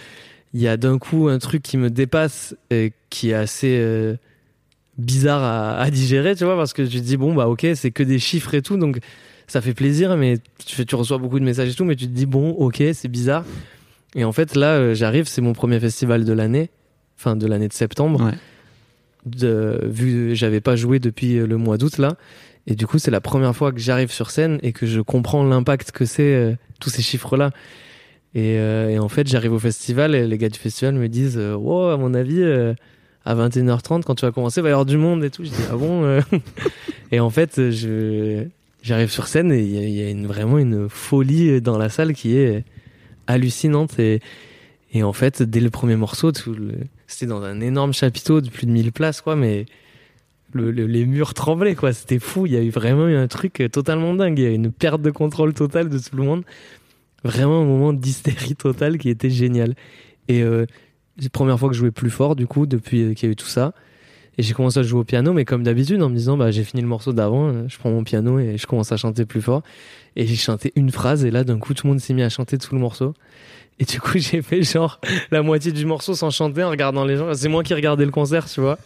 il 0.55 0.61
y 0.61 0.69
a 0.69 0.77
d'un 0.77 0.99
coup 0.99 1.29
un 1.29 1.39
truc 1.39 1.63
qui 1.63 1.77
me 1.77 1.91
dépasse 1.91 2.57
et 2.71 2.93
qui 3.11 3.31
est 3.31 3.35
assez 3.35 3.79
euh, 3.81 4.17
bizarre 4.97 5.43
à, 5.43 5.79
à 5.79 5.91
digérer 5.91 6.35
tu 6.35 6.45
vois 6.45 6.57
parce 6.57 6.73
que 6.73 6.83
tu 6.83 6.99
te 6.99 7.05
dis 7.05 7.17
bon 7.17 7.35
bah 7.35 7.49
ok 7.49 7.67
c'est 7.75 7.91
que 7.91 8.03
des 8.03 8.19
chiffres 8.19 8.55
et 8.55 8.63
tout 8.63 8.77
donc 8.77 9.01
ça 9.49 9.63
fait 9.63 9.75
plaisir 9.75 10.17
mais 10.17 10.39
tu, 10.65 10.95
reçois 10.95 11.19
beaucoup 11.19 11.41
de 11.41 11.45
messages 11.45 11.71
et 11.71 11.75
tout 11.75 11.85
mais 11.85 11.97
tu 11.97 12.07
te 12.07 12.13
dis 12.13 12.27
bon 12.27 12.51
ok 12.51 12.83
c'est 12.93 13.09
bizarre. 13.09 13.45
Et 14.15 14.25
en 14.25 14.33
fait 14.33 14.55
là 14.55 14.75
euh, 14.75 14.95
j'arrive 14.95 15.27
c'est 15.27 15.41
mon 15.41 15.55
premier 15.55 15.81
festival 15.81 16.25
de 16.25 16.33
l'année 16.33 16.71
fin 17.17 17.35
de 17.35 17.47
l'année 17.47 17.67
de 17.67 17.73
septembre. 17.73 18.23
Ouais. 18.25 18.39
de, 19.27 19.81
vu 19.87 20.37
j'avais 20.37 20.61
pas 20.61 20.77
joué 20.77 21.01
depuis 21.01 21.39
euh, 21.39 21.47
le 21.47 21.57
mois 21.57 21.79
d'août 21.79 21.99
là. 21.99 22.17
Et 22.67 22.75
du 22.75 22.87
coup 22.87 22.99
c'est 22.99 23.11
la 23.11 23.23
première 23.23 23.57
fois 23.57 23.73
que 23.73 23.81
j'arrive 23.81 24.13
sur 24.13 24.31
scène 24.31 24.59
et 24.63 24.73
que 24.73 24.87
je 24.87 25.01
comprends 25.01 25.43
l'impact 25.43 25.93
que 25.93 26.05
c'est 26.05 26.35
euh, 26.35 26.55
tous 26.79 26.91
ces 26.91 27.03
chiffres 27.03 27.37
là 27.37 27.51
et, 28.35 28.59
euh, 28.59 28.89
et 28.91 28.99
en 28.99 29.09
fait 29.09 29.27
j'arrive 29.27 29.53
au 29.53 29.59
festival 29.59 30.15
et 30.15 30.27
les 30.27 30.39
gars 30.39 30.49
du 30.49 30.59
festival 30.59 30.95
me 30.95 31.09
disent 31.09 31.39
euh, 31.39 31.55
wow 31.55 31.89
à 31.89 31.97
mon 31.97 32.15
avis 32.15 32.43
euh, 32.43 32.75
à 33.25 33.35
21h30 33.35 34.03
quand 34.03 34.15
tu 34.15 34.27
vas 34.27 34.33
commencer 34.33 34.61
il 34.61 34.63
va 34.63 34.69
y 34.69 34.73
avoir 34.73 34.87
du 34.87 34.97
monde 34.97 35.25
et 35.25 35.31
tout 35.31 35.45
je 35.45 35.51
dis 35.51 35.63
ah 35.71 35.77
bon 35.77 36.21
et 37.13 37.21
en 37.21 37.31
fait 37.31 37.71
je 37.71 38.45
j'arrive 38.83 39.11
sur 39.11 39.27
scène 39.27 39.53
et 39.53 39.63
il 39.63 39.91
y 39.91 40.25
a, 40.25 40.27
vraiment 40.27 40.59
une 40.59 40.89
folie 40.89 41.61
dans 41.61 41.79
la 41.79 41.89
salle 41.89 42.13
qui 42.13 42.37
est 42.37 42.65
hallucinante 43.27 43.99
et 44.93 45.03
en 45.03 45.13
fait, 45.13 45.43
dès 45.43 45.61
le 45.61 45.71
premier 45.71 45.97
morceau, 45.97 46.33
c'était 47.07 47.27
dans 47.27 47.43
un 47.43 47.61
énorme 47.61 47.93
chapiteau 47.93 48.41
de 48.41 48.49
plus 48.49 48.67
de 48.67 48.71
1000 48.73 48.93
places, 48.93 49.21
quoi, 49.21 49.37
mais 49.37 49.67
le, 50.53 50.71
le- 50.71 50.87
les 50.87 51.05
murs 51.05 51.35
tremblaient, 51.35 51.75
quoi. 51.75 51.93
C'était 51.93 52.19
fou. 52.19 52.47
Il 52.47 52.53
y 52.53 52.57
a 52.57 52.63
eu 52.63 52.71
vraiment 52.71 53.07
eu 53.07 53.17
un 53.17 53.29
truc 53.29 53.63
totalement 53.71 54.15
dingue. 54.15 54.39
Il 54.39 54.45
y 54.45 54.47
a 54.47 54.51
eu 54.51 54.55
une 54.55 54.73
perte 54.73 55.03
de 55.03 55.11
contrôle 55.11 55.53
totale 55.53 55.91
de 55.91 55.99
tout 55.99 56.17
le 56.17 56.23
monde. 56.23 56.45
Vraiment 57.25 57.63
un 57.63 57.65
moment 57.65 57.93
d'hystérie 57.93 58.55
totale 58.55 58.99
qui 58.99 59.09
était 59.09 59.31
génial. 59.31 59.75
Et 60.29 60.43
euh, 60.43 60.67
c'est 61.17 61.25
la 61.25 61.31
première 61.31 61.59
fois 61.59 61.69
que 61.69 61.75
je 61.75 61.81
jouais 61.81 61.91
plus 61.91 62.11
fort, 62.11 62.37
du 62.37 62.47
coup, 62.47 62.67
depuis 62.67 63.03
euh, 63.03 63.15
qu'il 63.15 63.29
y 63.29 63.31
a 63.31 63.33
eu 63.33 63.37
tout 63.37 63.47
ça. 63.47 63.73
Et 64.37 64.43
j'ai 64.43 64.55
commencé 64.55 64.79
à 64.79 64.83
jouer 64.85 65.01
au 65.01 65.05
piano, 65.05 65.33
mais 65.33 65.45
comme 65.45 65.65
d'habitude, 65.65 66.01
en 66.01 66.11
me 66.11 66.15
disant, 66.15 66.37
bah, 66.37 66.53
j'ai 66.53 66.63
fini 66.63 66.81
le 66.81 66.87
morceau 66.87 67.13
d'avant, 67.13 67.49
euh, 67.49 67.65
je 67.67 67.77
prends 67.77 67.91
mon 67.91 68.05
piano 68.05 68.39
et 68.39 68.57
je 68.57 68.67
commence 68.69 68.93
à 68.93 68.97
chanter 68.97 69.27
plus 69.27 69.43
fort. 69.43 69.63
Et 70.15 70.27
j'ai 70.27 70.37
chanté 70.37 70.73
une 70.77 70.91
phrase, 70.91 71.25
et 71.25 71.33
là, 71.33 71.43
d'un 71.43 71.59
coup, 71.59 71.75
tout 71.75 71.87
le 71.87 71.95
monde 71.95 72.01
s'est 72.01 72.15
mis 72.15 72.23
à 72.23 72.29
chanter 72.29 72.57
tout 72.57 72.75
le 72.75 72.81
morceau. 72.81 73.15
Et 73.81 73.85
du 73.85 74.01
coup, 74.01 74.19
j'ai 74.19 74.43
fait 74.43 74.63
genre 74.63 75.01
la 75.31 75.43
moitié 75.43 75.73
du 75.73 75.87
morceau 75.87 76.15
sans 76.15 76.31
chanter 76.31 76.65
en 76.65 76.71
regardant 76.71 77.05
les 77.05 77.17
gens. 77.17 77.33
C'est 77.35 77.49
moi 77.49 77.63
qui 77.63 77.75
regardais 77.75 78.05
le 78.05 78.11
concert, 78.11 78.47
tu 78.47 78.61
vois. 78.61 78.79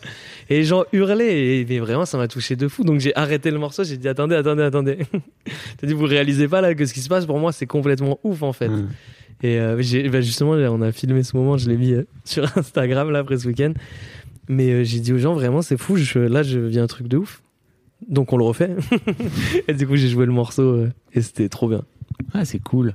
Et 0.51 0.59
les 0.59 0.64
gens 0.64 0.84
hurlaient. 0.93 1.61
Et 1.61 1.66
mais 1.68 1.78
vraiment, 1.78 2.05
ça 2.05 2.18
m'a 2.18 2.28
touché 2.28 2.57
de 2.57 2.68
fou. 2.68 2.84
Donc 2.84 3.01
j'ai 3.01 3.14
arrêté 3.16 3.51
le 3.51 3.59
morceau. 3.59 3.84
J'ai 3.84 3.97
dit 3.97 4.09
attendez, 4.09 4.34
attendez, 4.34 4.62
attendez. 4.62 4.99
T'as 5.78 5.86
dit 5.86 5.95
vous 5.95 6.05
réalisez 6.05 6.49
pas 6.49 6.61
là 6.61 6.74
que 6.74 6.84
ce 6.84 6.93
qui 6.93 7.01
se 7.01 7.09
passe 7.09 7.26
pour 7.26 7.38
moi, 7.38 7.53
c'est 7.53 7.66
complètement 7.66 8.20
ouf 8.22 8.43
en 8.43 8.53
fait. 8.53 8.68
Mm. 8.68 8.88
Et 9.43 9.59
euh, 9.59 9.76
bah, 10.11 10.20
justement, 10.20 10.53
on 10.53 10.82
a 10.82 10.93
filmé 10.93 11.22
ce 11.22 11.36
moment. 11.36 11.57
Je 11.57 11.68
l'ai 11.68 11.76
mis 11.76 11.93
euh, 11.93 12.07
sur 12.24 12.45
Instagram 12.57 13.11
là 13.11 13.20
après 13.20 13.38
ce 13.38 13.49
week-end. 13.49 13.72
Mais 14.49 14.70
euh, 14.70 14.84
j'ai 14.84 15.01
dit 15.01 15.12
aux 15.12 15.18
gens 15.18 15.34
vraiment, 15.34 15.62
c'est 15.62 15.76
fou. 15.76 15.97
Je, 15.97 16.18
là, 16.18 16.43
je 16.43 16.59
vis 16.59 16.78
un 16.78 16.86
truc 16.86 17.09
de 17.09 17.16
ouf. 17.16 17.43
Donc 18.09 18.32
on 18.32 18.36
le 18.36 18.45
refait. 18.45 18.74
et 19.68 19.74
du 19.74 19.86
coup, 19.86 19.97
j'ai 19.97 20.09
joué 20.09 20.26
le 20.26 20.32
morceau 20.32 20.62
euh, 20.62 20.93
et 21.12 21.22
c'était 21.22 21.49
trop 21.49 21.68
bien. 21.68 21.82
Ah, 22.34 22.45
c'est 22.45 22.59
cool. 22.59 22.95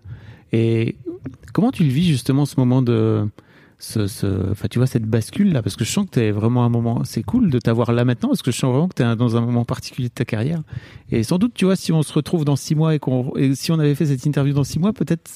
Et 0.51 0.95
comment 1.57 1.71
tu 1.71 1.83
le 1.83 1.89
vis 1.89 2.07
justement 2.07 2.45
ce 2.45 2.53
moment 2.59 2.83
de 2.83 3.27
ce, 3.79 4.05
ce- 4.07 4.51
enfin 4.51 4.67
tu 4.69 4.77
vois 4.79 4.85
cette 4.87 5.05
bascule 5.05 5.53
là 5.53 5.61
parce 5.63 5.75
que 5.75 5.83
je 5.85 5.91
sens 5.91 6.05
que 6.05 6.11
t'es 6.11 6.29
vraiment 6.31 6.61
à 6.63 6.65
un 6.67 6.69
moment 6.69 7.03
c'est 7.03 7.23
cool 7.23 7.49
de 7.49 7.57
t'avoir 7.59 7.91
là 7.91 8.05
maintenant 8.05 8.29
parce 8.29 8.41
que 8.43 8.51
je 8.51 8.57
sens 8.57 8.71
vraiment 8.71 8.87
que 8.87 8.93
t'es 8.95 9.15
dans 9.15 9.37
un 9.37 9.41
moment 9.41 9.65
particulier 9.65 10.07
de 10.09 10.13
ta 10.13 10.23
carrière 10.25 10.61
et 11.11 11.23
sans 11.23 11.37
doute 11.39 11.53
tu 11.55 11.65
vois 11.65 11.75
si 11.75 11.91
on 11.91 12.01
se 12.03 12.13
retrouve 12.13 12.45
dans 12.45 12.55
six 12.55 12.75
mois 12.75 12.93
et 12.95 12.99
qu'on 12.99 13.33
et 13.35 13.55
si 13.55 13.71
on 13.71 13.79
avait 13.79 13.95
fait 13.95 14.05
cette 14.07 14.25
interview 14.25 14.53
dans 14.53 14.63
six 14.63 14.77
mois 14.79 14.93
peut-être 14.93 15.29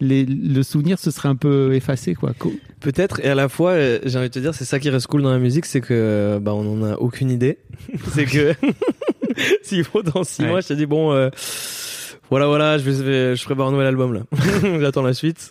les, 0.00 0.24
le 0.24 0.62
souvenir 0.62 0.98
se 0.98 1.10
serait 1.10 1.28
un 1.28 1.36
peu 1.36 1.74
effacé 1.74 2.14
quoi 2.14 2.32
Co- 2.38 2.52
Peut-être, 2.80 3.20
et 3.22 3.28
à 3.28 3.34
la 3.34 3.50
fois, 3.50 3.72
euh, 3.72 3.98
j'ai 4.06 4.18
envie 4.18 4.28
de 4.30 4.32
te 4.32 4.38
dire, 4.38 4.54
c'est 4.54 4.64
ça 4.64 4.78
qui 4.80 4.88
reste 4.88 5.06
cool 5.08 5.20
dans 5.20 5.30
la 5.30 5.38
musique, 5.38 5.66
c'est 5.66 5.82
que 5.82 5.88
euh, 5.92 6.40
bah, 6.40 6.54
on 6.54 6.80
en 6.80 6.82
a 6.82 6.94
aucune 6.96 7.28
idée. 7.30 7.58
c'est 8.14 8.24
que 8.24 8.54
s'il 9.62 9.84
faut 9.84 10.02
dans 10.02 10.24
six 10.24 10.40
Ouais. 10.42 10.48
mois, 10.48 10.60
je 10.62 10.68
te 10.68 10.72
dis 10.72 10.86
bon, 10.86 11.12
euh, 11.12 11.28
voilà, 12.30 12.46
voilà, 12.46 12.78
je 12.78 12.88
vais, 12.88 13.36
je 13.36 13.44
prépare 13.44 13.66
un 13.66 13.72
nouvel 13.72 13.88
album 13.88 14.14
là. 14.14 14.22
J'attends 14.80 15.02
la 15.02 15.14
suite. 15.14 15.50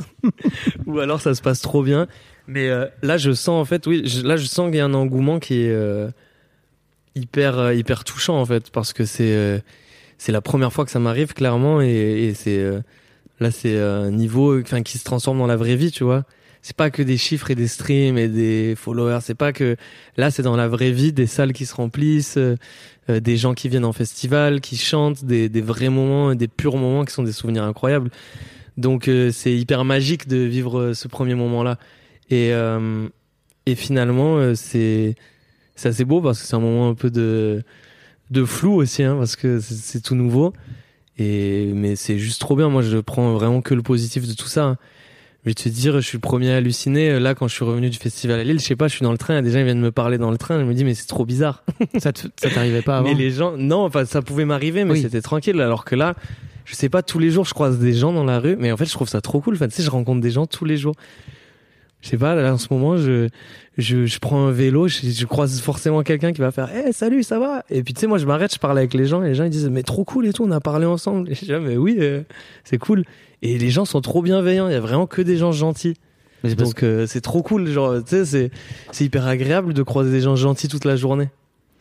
Ou 0.86 1.00
alors 1.00 1.22
ça 1.22 1.36
se 1.36 1.42
passe 1.42 1.62
trop 1.62 1.84
bien. 1.84 2.08
Mais 2.48 2.70
euh, 2.70 2.88
là, 3.04 3.18
je 3.18 3.32
sens 3.32 3.62
en 3.62 3.66
fait, 3.66 3.86
oui, 3.86 4.02
là, 4.24 4.38
je 4.38 4.46
sens 4.46 4.68
qu'il 4.68 4.78
y 4.78 4.80
a 4.80 4.86
un 4.86 4.94
engouement 4.94 5.40
qui 5.40 5.62
est 5.62 5.72
euh, 5.72 6.10
hyper, 7.16 7.60
euh, 7.60 7.74
hyper 7.76 8.04
touchant 8.04 8.40
en 8.40 8.46
fait, 8.46 8.72
parce 8.72 8.94
que 8.94 9.06
c'est, 9.06 9.62
c'est 10.18 10.32
la 10.32 10.42
première 10.42 10.74
fois 10.74 10.86
que 10.86 10.92
ça 10.92 11.00
m'arrive 11.00 11.34
clairement, 11.34 11.82
et, 11.82 12.34
c'est 12.34 12.60
là, 13.40 13.52
c'est 13.52 13.80
un 13.80 14.10
niveau, 14.10 14.60
enfin, 14.60 14.82
qui 14.82 14.98
se 14.98 15.04
transforme 15.04 15.38
dans 15.38 15.48
la 15.48 15.58
vraie 15.58 15.76
vie, 15.76 15.92
tu 15.92 16.04
vois 16.04 16.24
c'est 16.62 16.76
pas 16.76 16.90
que 16.90 17.02
des 17.02 17.18
chiffres 17.18 17.52
et 17.52 17.56
des 17.56 17.68
streams 17.68 18.18
et 18.18 18.28
des 18.28 18.76
followers. 18.76 19.20
C'est 19.22 19.36
pas 19.36 19.54
que 19.54 19.76
là, 20.18 20.30
c'est 20.32 20.44
dans 20.44 20.56
la 20.58 20.68
vraie 20.68 20.92
vie 20.92 21.14
des 21.14 21.28
salles 21.28 21.54
qui 21.54 21.66
se 21.66 21.74
remplissent, 21.76 22.38
euh, 22.38 22.56
euh, 23.10 23.20
des 23.20 23.38
gens 23.38 23.54
qui 23.54 23.70
viennent 23.70 23.86
en 23.86 23.94
festival, 23.94 24.60
qui 24.62 24.76
chantent, 24.78 25.24
des, 25.24 25.48
vrais 25.62 25.90
moments, 25.90 26.36
des 26.36 26.48
purs 26.48 26.78
moments 26.78 27.06
qui 27.06 27.14
sont 27.14 27.24
des 27.24 27.32
souvenirs 27.32 27.64
incroyables. 27.64 28.12
Donc 28.78 29.08
euh, 29.08 29.32
c'est 29.32 29.56
hyper 29.56 29.86
magique 29.86 30.28
de 30.28 30.38
vivre 30.38 30.94
ce 30.94 31.08
premier 31.08 31.36
moment-là. 31.36 31.78
Et 32.30 32.54
finalement, 33.76 34.54
c'est 34.56 35.16
assez 35.84 36.06
beau 36.06 36.22
parce 36.22 36.42
que 36.42 36.48
c'est 36.48 36.56
un 36.56 36.60
moment 36.60 36.90
un 36.90 36.94
peu 36.94 37.10
de 37.10 37.64
flou 38.46 38.76
aussi, 38.76 39.04
hein, 39.04 39.16
parce 39.18 39.36
que 39.36 39.60
c'est- 39.60 40.02
tout 40.02 40.16
nouveau. 40.16 40.54
Mais 41.18 41.96
c'est 41.96 42.18
juste 42.20 42.40
trop 42.42 42.56
bien. 42.56 42.70
Moi, 42.70 42.82
je 42.82 42.98
prends 42.98 43.34
vraiment 43.34 43.62
que 43.62 43.74
le 43.74 43.82
positif 43.82 44.28
de 44.28 44.34
tout 44.34 44.48
ça. 44.48 44.64
hein. 44.66 44.78
Je 45.50 45.64
vais 45.64 45.70
te 45.70 45.70
dire, 45.70 45.96
je 45.96 46.06
suis 46.06 46.18
le 46.18 46.22
premier 46.22 46.52
à 46.52 46.58
halluciner. 46.58 47.20
Là, 47.20 47.34
quand 47.34 47.48
je 47.48 47.56
suis 47.56 47.66
revenu 47.66 47.90
du 47.90 47.98
festival 47.98 48.40
à 48.40 48.44
Lille, 48.44 48.60
je 48.60 48.66
sais 48.66 48.76
pas, 48.76 48.88
je 48.88 48.96
suis 48.96 49.04
dans 49.04 49.12
le 49.12 49.18
train, 49.18 49.40
et 49.40 49.42
des 49.42 49.50
gens 49.52 49.60
ils 49.60 49.66
viennent 49.66 49.80
me 49.82 49.92
parler 49.92 50.18
dans 50.20 50.30
le 50.32 50.38
train, 50.38 50.60
je 50.60 50.64
me 50.66 50.74
dis, 50.74 50.84
mais 50.84 50.94
c'est 50.94 51.08
trop 51.08 51.26
bizarre. 51.26 51.64
ça 51.98 52.12
t'arrivait 52.12 52.82
pas 52.84 52.98
avant 53.00 53.10
Mais 53.10 53.16
les 53.16 53.32
gens, 53.32 53.58
non, 53.58 53.84
enfin, 53.86 54.06
ça 54.06 54.22
pouvait 54.22 54.46
m'arriver, 54.46 54.84
mais 54.84 54.92
Oui. 54.94 55.02
c'était 55.02 55.22
tranquille. 55.22 55.60
Alors 55.60 55.86
que 55.86 55.96
là, 55.96 56.14
je 56.66 56.76
sais 56.76 56.90
pas, 56.90 57.02
tous 57.02 57.18
les 57.20 57.32
jours, 57.32 57.46
je 57.46 57.54
croise 57.56 57.80
des 57.80 57.94
gens 57.94 58.14
dans 58.14 58.24
la 58.26 58.40
rue, 58.40 58.56
mais 58.60 58.72
en 58.72 58.78
fait, 58.78 58.86
je 58.86 58.92
trouve 58.94 59.10
ça 59.10 59.22
trop 59.22 59.40
cool. 59.42 59.56
Enfin, 59.56 59.68
tu 59.68 59.76
sais, 59.76 59.84
je 59.84 59.90
rencontre 59.90 60.22
des 60.22 60.32
gens 60.32 60.46
tous 60.46 60.66
les 60.66 60.78
jours. 60.78 60.94
Je 62.02 62.10
sais 62.10 62.18
pas, 62.18 62.36
là, 62.36 62.54
en 62.54 62.58
ce 62.58 62.68
moment, 62.72 62.96
je, 62.96 63.28
je, 63.78 64.06
je 64.06 64.20
prends 64.20 64.46
un 64.48 64.52
vélo, 64.52 64.88
je, 64.88 65.00
je 65.10 65.26
croise 65.26 65.60
forcément 65.60 66.02
quelqu'un 66.04 66.32
qui 66.32 66.40
va 66.40 66.52
faire, 66.52 66.70
eh, 66.74 66.94
salut, 66.94 67.24
ça 67.24 67.40
va? 67.40 67.66
Et 67.70 67.84
puis, 67.84 67.94
tu 67.94 68.02
sais, 68.02 68.08
moi, 68.08 68.18
je 68.20 68.26
m'arrête, 68.26 68.54
je 68.54 68.60
parle 68.60 68.78
avec 68.78 68.94
les 68.94 69.06
gens, 69.06 69.22
et 69.24 69.30
les 69.30 69.36
gens, 69.36 69.44
ils 69.44 69.50
disent, 69.50 69.68
mais 69.70 69.84
trop 69.84 70.06
cool 70.06 70.26
et 70.28 70.32
tout, 70.32 70.44
on 70.46 70.52
a 70.52 70.62
parlé 70.62 70.86
ensemble. 70.86 71.30
Et 71.32 71.36
je 71.36 71.44
dis, 71.44 71.54
ah, 71.54 71.60
mais 71.60 71.76
oui, 71.76 71.98
euh, 72.00 72.22
c'est 72.64 72.78
cool. 72.78 73.04
Et 73.42 73.58
les 73.58 73.70
gens 73.70 73.86
sont 73.86 74.02
trop 74.02 74.22
bienveillants, 74.22 74.68
il 74.68 74.74
y 74.74 74.76
a 74.76 74.82
vraiment 74.82 75.08
que 75.08 75.22
des 75.22 75.38
gens 75.38 75.52
gentils. 75.52 75.96
Mais 76.44 76.56
Donc, 76.56 76.84
euh, 76.84 77.06
c'est 77.08 77.22
trop 77.22 77.42
cool, 77.42 77.68
genre, 77.68 78.02
tu 78.04 78.10
sais, 78.10 78.26
c'est, 78.26 78.52
c'est 78.92 79.06
hyper 79.06 79.28
agréable 79.28 79.74
de 79.74 79.84
croiser 79.84 80.12
des 80.12 80.22
gens 80.22 80.36
gentils 80.36 80.68
toute 80.68 80.86
la 80.86 80.96
journée. 80.96 81.30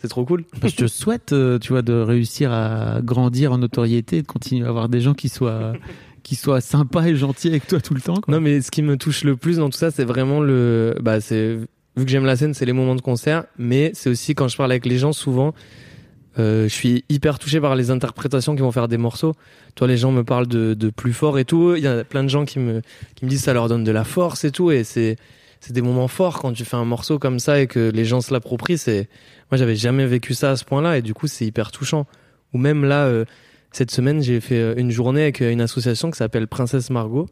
C'est 0.00 0.08
trop 0.08 0.24
cool. 0.24 0.44
que 0.60 0.68
je 0.68 0.76
te 0.76 0.86
souhaite, 0.86 1.32
euh, 1.32 1.58
tu 1.58 1.72
vois, 1.72 1.82
de 1.82 1.92
réussir 1.92 2.52
à 2.52 3.00
grandir 3.02 3.52
en 3.52 3.58
notoriété, 3.58 4.18
et 4.18 4.22
de 4.22 4.26
continuer 4.26 4.64
à 4.64 4.68
avoir 4.68 4.88
des 4.88 5.00
gens 5.00 5.14
qui 5.14 5.28
soient, 5.28 5.72
qui 6.22 6.36
soient 6.36 6.60
sympas 6.60 7.06
et 7.06 7.16
gentils 7.16 7.48
avec 7.48 7.66
toi 7.66 7.80
tout 7.80 7.94
le 7.94 8.00
temps. 8.00 8.20
Quoi. 8.20 8.34
Non, 8.34 8.40
mais 8.40 8.60
ce 8.60 8.70
qui 8.70 8.82
me 8.82 8.96
touche 8.96 9.24
le 9.24 9.36
plus 9.36 9.56
dans 9.56 9.70
tout 9.70 9.78
ça, 9.78 9.90
c'est 9.90 10.04
vraiment 10.04 10.40
le. 10.40 10.94
Bah, 11.00 11.20
c'est 11.20 11.58
vu 11.96 12.04
que 12.04 12.10
j'aime 12.10 12.24
la 12.24 12.36
scène, 12.36 12.54
c'est 12.54 12.64
les 12.64 12.72
moments 12.72 12.94
de 12.94 13.00
concert, 13.00 13.44
mais 13.58 13.90
c'est 13.94 14.08
aussi 14.08 14.34
quand 14.34 14.46
je 14.46 14.56
parle 14.56 14.70
avec 14.70 14.86
les 14.86 14.98
gens, 14.98 15.12
souvent, 15.12 15.52
je 16.38 16.68
suis 16.68 17.04
hyper 17.08 17.38
touché 17.38 17.60
par 17.60 17.76
les 17.76 17.90
interprétations 17.90 18.54
qui 18.54 18.62
vont 18.62 18.72
faire 18.72 18.88
des 18.88 18.96
morceaux. 18.96 19.34
Toi, 19.74 19.86
les 19.88 19.96
gens 19.96 20.12
me 20.12 20.24
parlent 20.24 20.46
de, 20.46 20.90
plus 20.90 21.12
fort 21.12 21.38
et 21.38 21.44
tout. 21.44 21.74
Il 21.76 21.82
y 21.82 21.86
a 21.86 22.04
plein 22.04 22.24
de 22.24 22.28
gens 22.28 22.44
qui 22.44 22.58
me 22.58 22.82
disent 23.22 23.40
que 23.40 23.44
ça 23.44 23.52
leur 23.52 23.68
donne 23.68 23.84
de 23.84 23.92
la 23.92 24.04
force 24.04 24.44
et 24.44 24.50
tout, 24.50 24.70
et 24.70 24.84
c'est 24.84 25.16
des 25.70 25.82
moments 25.82 26.08
forts 26.08 26.38
quand 26.38 26.52
tu 26.52 26.64
fais 26.64 26.76
un 26.76 26.84
morceau 26.84 27.18
comme 27.18 27.38
ça 27.38 27.60
et 27.60 27.66
que 27.66 27.90
les 27.90 28.04
gens 28.04 28.20
se 28.20 28.32
l'approprient. 28.32 28.78
C'est 28.78 29.08
moi, 29.50 29.58
j'avais 29.58 29.76
jamais 29.76 30.06
vécu 30.06 30.34
ça 30.34 30.52
à 30.52 30.56
ce 30.56 30.64
point-là, 30.64 30.98
et 30.98 31.02
du 31.02 31.14
coup, 31.14 31.26
c'est 31.26 31.46
hyper 31.46 31.72
touchant. 31.72 32.06
Ou 32.54 32.58
même 32.58 32.84
là. 32.84 33.06
euh, 33.06 33.24
cette 33.72 33.90
semaine, 33.90 34.22
j'ai 34.22 34.40
fait 34.40 34.58
euh, 34.58 34.74
une 34.76 34.90
journée 34.90 35.22
avec 35.22 35.42
euh, 35.42 35.50
une 35.50 35.60
association 35.60 36.10
qui 36.10 36.16
s'appelle 36.16 36.46
Princesse 36.46 36.90
Margot, 36.90 37.28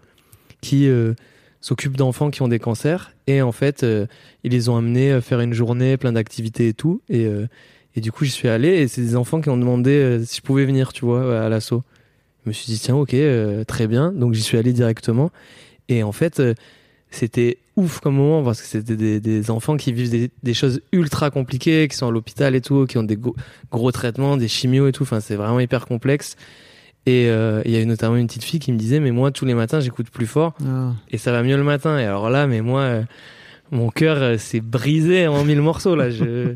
qui 0.60 0.88
euh, 0.88 1.14
s'occupe 1.60 1.96
d'enfants 1.96 2.30
qui 2.30 2.42
ont 2.42 2.48
des 2.48 2.58
cancers. 2.58 3.12
Et 3.26 3.42
en 3.42 3.52
fait, 3.52 3.82
euh, 3.82 4.06
ils 4.44 4.52
les 4.52 4.68
ont 4.68 4.76
amenés 4.76 5.20
faire 5.20 5.40
une 5.40 5.54
journée, 5.54 5.96
plein 5.96 6.12
d'activités 6.12 6.68
et 6.68 6.74
tout. 6.74 7.00
Et, 7.08 7.26
euh, 7.26 7.46
et 7.96 8.00
du 8.00 8.12
coup, 8.12 8.24
j'y 8.24 8.30
suis 8.30 8.48
allé. 8.48 8.68
Et 8.68 8.88
c'est 8.88 9.00
des 9.00 9.16
enfants 9.16 9.40
qui 9.40 9.48
ont 9.48 9.56
demandé 9.56 9.90
euh, 9.90 10.22
si 10.24 10.36
je 10.36 10.42
pouvais 10.42 10.64
venir, 10.66 10.92
tu 10.92 11.04
vois, 11.04 11.42
à 11.44 11.48
l'assaut. 11.48 11.82
Je 12.44 12.50
me 12.50 12.52
suis 12.52 12.66
dit, 12.66 12.78
tiens, 12.78 12.94
ok, 12.94 13.14
euh, 13.14 13.64
très 13.64 13.86
bien. 13.86 14.12
Donc 14.12 14.34
j'y 14.34 14.42
suis 14.42 14.58
allé 14.58 14.72
directement. 14.72 15.30
Et 15.88 16.02
en 16.02 16.12
fait, 16.12 16.38
euh, 16.40 16.54
c'était 17.10 17.58
ouf 17.76 18.00
comme 18.00 18.16
moment 18.16 18.42
parce 18.42 18.60
que 18.60 18.66
c'était 18.66 18.96
des, 18.96 19.18
des 19.20 19.50
enfants 19.50 19.76
qui 19.76 19.92
vivent 19.92 20.10
des, 20.10 20.30
des 20.42 20.54
choses 20.54 20.80
ultra 20.92 21.30
compliquées, 21.30 21.88
qui 21.88 21.96
sont 21.96 22.08
à 22.08 22.10
l'hôpital 22.10 22.54
et 22.54 22.60
tout, 22.60 22.86
qui 22.86 22.98
ont 22.98 23.02
des 23.02 23.18
gros 23.72 23.92
traitements, 23.92 24.36
des 24.36 24.48
chimios 24.48 24.88
et 24.88 24.92
tout. 24.92 25.02
Enfin, 25.04 25.20
c'est 25.20 25.36
vraiment 25.36 25.60
hyper 25.60 25.86
complexe. 25.86 26.36
Et 27.08 27.26
il 27.26 27.70
y 27.70 27.76
a 27.76 27.80
eu 27.80 27.86
notamment 27.86 28.16
une 28.16 28.26
petite 28.26 28.42
fille 28.42 28.58
qui 28.58 28.72
me 28.72 28.78
disait, 28.78 28.98
mais 28.98 29.12
moi, 29.12 29.30
tous 29.30 29.44
les 29.44 29.54
matins, 29.54 29.78
j'écoute 29.78 30.10
plus 30.10 30.26
fort 30.26 30.54
Ah. 30.66 30.92
et 31.08 31.18
ça 31.18 31.30
va 31.30 31.44
mieux 31.44 31.56
le 31.56 31.62
matin. 31.62 32.00
Et 32.00 32.04
alors 32.04 32.30
là, 32.30 32.48
mais 32.48 32.62
moi, 32.62 33.02
mon 33.70 33.90
cœur 33.90 34.40
s'est 34.40 34.60
brisé 34.60 35.28
en 35.28 35.44
mille 35.44 35.60
morceaux 35.62 35.94
là. 35.94 36.10
Je, 36.10 36.54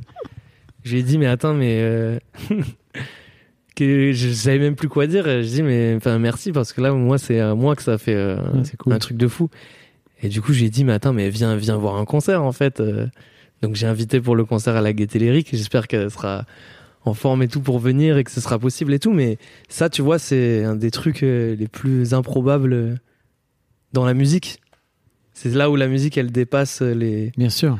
je 0.84 0.92
lui 0.92 1.00
ai 1.00 1.02
dit, 1.02 1.18
mais 1.18 1.26
attends, 1.26 1.54
mais 1.54 1.78
euh, 1.80 2.18
que 3.76 4.12
je 4.12 4.30
savais 4.30 4.58
même 4.58 4.76
plus 4.76 4.88
quoi 4.88 5.06
dire. 5.06 5.24
Je 5.24 5.46
dis, 5.46 5.62
mais 5.62 5.94
enfin 5.96 6.18
merci 6.18 6.52
parce 6.52 6.72
que 6.72 6.80
là, 6.80 6.92
moi, 6.92 7.18
c'est 7.18 7.40
à 7.40 7.54
moi 7.54 7.76
que 7.76 7.82
ça 7.82 7.98
fait 7.98 8.14
euh, 8.14 8.36
Ouais, 8.52 8.64
c'est 8.64 8.76
cool. 8.76 8.92
un 8.92 8.98
truc 8.98 9.16
de 9.16 9.28
fou. 9.28 9.48
Et 10.22 10.28
du 10.28 10.42
coup, 10.42 10.52
je 10.52 10.60
lui 10.60 10.66
ai 10.66 10.70
dit, 10.70 10.84
mais 10.84 10.92
attends, 10.92 11.12
mais 11.12 11.30
viens, 11.30 11.56
viens 11.56 11.76
voir 11.76 11.96
un 11.96 12.04
concert 12.04 12.42
en 12.42 12.52
fait. 12.52 12.80
Euh, 12.80 13.06
Donc 13.62 13.74
j'ai 13.74 13.86
invité 13.86 14.20
pour 14.20 14.36
le 14.36 14.44
concert 14.44 14.76
à 14.76 14.80
la 14.82 14.92
Gaîté 14.92 15.18
Lyrique. 15.18 15.48
J'espère 15.52 15.88
qu'elle 15.88 16.10
sera 16.10 16.44
en 17.06 17.14
forme 17.14 17.42
et 17.42 17.48
tout 17.48 17.60
pour 17.60 17.78
venir 17.78 18.18
et 18.18 18.24
que 18.24 18.30
ce 18.30 18.40
sera 18.42 18.58
possible 18.58 18.92
et 18.92 18.98
tout. 18.98 19.12
Mais 19.12 19.38
ça, 19.68 19.88
tu 19.88 20.02
vois, 20.02 20.18
c'est 20.18 20.64
un 20.64 20.76
des 20.76 20.90
trucs 20.90 21.22
euh, 21.22 21.56
les 21.56 21.68
plus 21.68 22.12
improbables 22.12 23.00
dans 23.94 24.04
la 24.04 24.12
musique. 24.14 24.60
C'est 25.32 25.54
là 25.54 25.70
où 25.70 25.76
la 25.76 25.88
musique, 25.88 26.18
elle 26.18 26.30
dépasse 26.32 26.82
les, 26.82 27.32
Bien 27.38 27.48
sûr. 27.48 27.78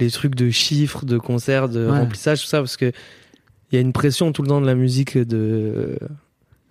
Les 0.00 0.10
trucs 0.10 0.34
de 0.34 0.50
chiffres, 0.50 1.04
de 1.04 1.18
concerts, 1.18 1.68
de 1.68 1.86
Ouais. 1.88 1.98
remplissage, 1.98 2.40
tout 2.42 2.46
ça, 2.48 2.58
parce 2.58 2.76
que 2.76 2.86
il 3.70 3.76
y 3.76 3.78
a 3.78 3.80
une 3.80 3.92
pression 3.92 4.32
tout 4.32 4.42
le 4.42 4.48
temps 4.48 4.60
de 4.60 4.66
la 4.66 4.74
musique 4.74 5.16
de 5.16 5.98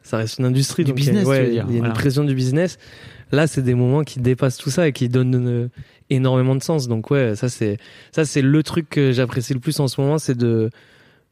ça 0.03 0.17
reste 0.17 0.39
une 0.39 0.45
industrie 0.45 0.83
Du 0.83 0.91
donc 0.91 0.97
business, 0.97 1.25
ouais, 1.27 1.47
il 1.49 1.53
y 1.55 1.59
a 1.59 1.63
voilà. 1.63 1.87
une 1.87 1.93
pression 1.93 2.23
du 2.23 2.33
business 2.35 2.77
là 3.31 3.47
c'est 3.47 3.61
des 3.63 3.73
moments 3.75 4.03
qui 4.03 4.19
dépassent 4.19 4.57
tout 4.57 4.69
ça 4.69 4.87
et 4.87 4.93
qui 4.93 5.09
donnent 5.09 5.47
euh, 5.47 5.67
énormément 6.09 6.55
de 6.55 6.61
sens 6.63 6.87
donc 6.87 7.09
ouais 7.11 7.35
ça 7.35 7.49
c'est 7.49 7.77
ça 8.11 8.25
c'est 8.25 8.41
le 8.41 8.61
truc 8.63 8.89
que 8.89 9.11
j'apprécie 9.13 9.53
le 9.53 9.59
plus 9.59 9.79
en 9.79 9.87
ce 9.87 9.99
moment 10.01 10.17
c'est 10.19 10.37
de 10.37 10.69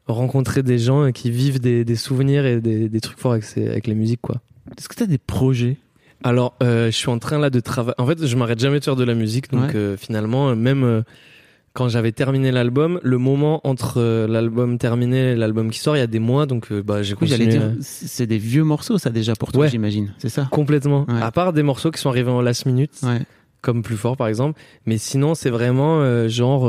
rencontrer 0.06 0.62
des 0.62 0.78
gens 0.78 1.12
qui 1.12 1.30
vivent 1.30 1.60
des, 1.60 1.84
des 1.84 1.96
souvenirs 1.96 2.46
et 2.46 2.60
des, 2.60 2.88
des 2.88 3.00
trucs 3.00 3.18
forts 3.18 3.32
avec, 3.32 3.44
ces- 3.44 3.68
avec 3.68 3.86
les 3.86 3.94
musiques 3.94 4.20
quoi 4.22 4.40
Est-ce 4.76 4.88
que 4.88 4.94
tu 4.94 5.02
as 5.02 5.06
des 5.06 5.18
projets? 5.18 5.76
Alors, 6.22 6.54
euh, 6.62 6.86
je 6.86 6.96
suis 6.96 7.08
en 7.08 7.18
train 7.18 7.38
là 7.38 7.48
de 7.48 7.60
travailler. 7.60 7.94
En 7.98 8.06
fait, 8.06 8.26
je 8.26 8.36
m'arrête 8.36 8.58
jamais 8.60 8.78
de 8.78 8.84
faire 8.84 8.96
de 8.96 9.04
la 9.04 9.14
musique, 9.14 9.50
donc 9.50 9.70
Ouais. 9.70 9.76
euh, 9.76 9.96
finalement, 9.96 10.54
même 10.54 10.84
euh, 10.84 11.00
quand 11.72 11.88
j'avais 11.88 12.12
terminé 12.12 12.50
l'album, 12.50 12.98
le 13.02 13.18
moment 13.18 13.60
entre 13.66 13.94
euh, 14.00 14.26
l'album 14.26 14.76
terminé 14.78 15.32
et 15.32 15.36
l'album 15.36 15.70
qui 15.70 15.78
sort, 15.78 15.96
il 15.96 16.00
y 16.00 16.02
a 16.02 16.06
des 16.08 16.18
mois, 16.18 16.46
donc 16.46 16.72
euh, 16.72 16.82
bah 16.82 17.02
j'ai 17.02 17.14
Oui, 17.14 17.28
continué 17.28 17.46
dire, 17.46 17.62
euh, 17.62 17.74
c'est 17.80 18.26
des 18.26 18.38
vieux 18.38 18.64
morceaux, 18.64 18.98
ça 18.98 19.10
déjà 19.10 19.34
pour 19.36 19.52
toi, 19.52 19.62
Ouais. 19.62 19.68
j'imagine. 19.68 20.12
C'est 20.18 20.28
ça? 20.30 20.48
Complètement. 20.50 21.06
Ouais. 21.08 21.22
À 21.22 21.30
part 21.30 21.52
des 21.52 21.62
morceaux 21.62 21.90
qui 21.90 22.00
sont 22.00 22.08
arrivés 22.08 22.30
en 22.30 22.40
last 22.40 22.66
minute, 22.66 22.92
Ouais. 23.02 23.20
comme 23.62 23.82
plus 23.82 23.96
fort 23.96 24.16
par 24.16 24.26
exemple, 24.26 24.60
mais 24.86 24.98
sinon 24.98 25.34
c'est 25.34 25.50
vraiment 25.50 26.00
euh, 26.00 26.28
genre. 26.28 26.68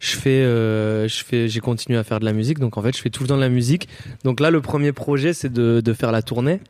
je 0.00 0.16
fais, 0.16 0.42
euh, 0.42 1.08
je 1.08 1.24
fais, 1.24 1.48
j'ai 1.48 1.60
continué 1.60 1.96
à 1.98 2.04
faire 2.04 2.20
de 2.20 2.24
la 2.26 2.32
musique, 2.34 2.58
donc 2.58 2.76
en 2.76 2.82
fait, 2.82 2.94
je 2.96 3.00
fais 3.00 3.10
tout 3.10 3.22
le 3.22 3.28
temps 3.28 3.36
de 3.36 3.40
la 3.40 3.48
musique. 3.48 3.88
Donc 4.24 4.40
là, 4.40 4.50
le 4.50 4.60
premier 4.60 4.92
projet, 4.92 5.32
c'est 5.32 5.50
de, 5.52 5.80
de 5.82 5.92
faire 5.94 6.12
la 6.12 6.20
tournée. 6.20 6.60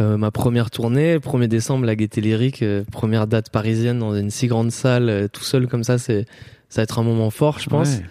Euh, 0.00 0.16
ma 0.16 0.30
première 0.30 0.70
tournée, 0.70 1.18
1er 1.18 1.48
décembre, 1.48 1.84
la 1.84 1.96
Gaîté 1.96 2.20
Lyrique, 2.20 2.62
euh, 2.62 2.84
première 2.92 3.26
date 3.26 3.50
parisienne 3.50 3.98
dans 3.98 4.14
une 4.14 4.30
si 4.30 4.46
grande 4.46 4.70
salle, 4.70 5.08
euh, 5.08 5.28
tout 5.28 5.42
seul 5.42 5.66
comme 5.66 5.82
ça, 5.82 5.98
c'est, 5.98 6.24
ça 6.68 6.80
va 6.80 6.84
être 6.84 7.00
un 7.00 7.02
moment 7.02 7.30
fort, 7.30 7.58
je 7.58 7.68
pense. 7.68 7.96
Ouais. 7.96 8.04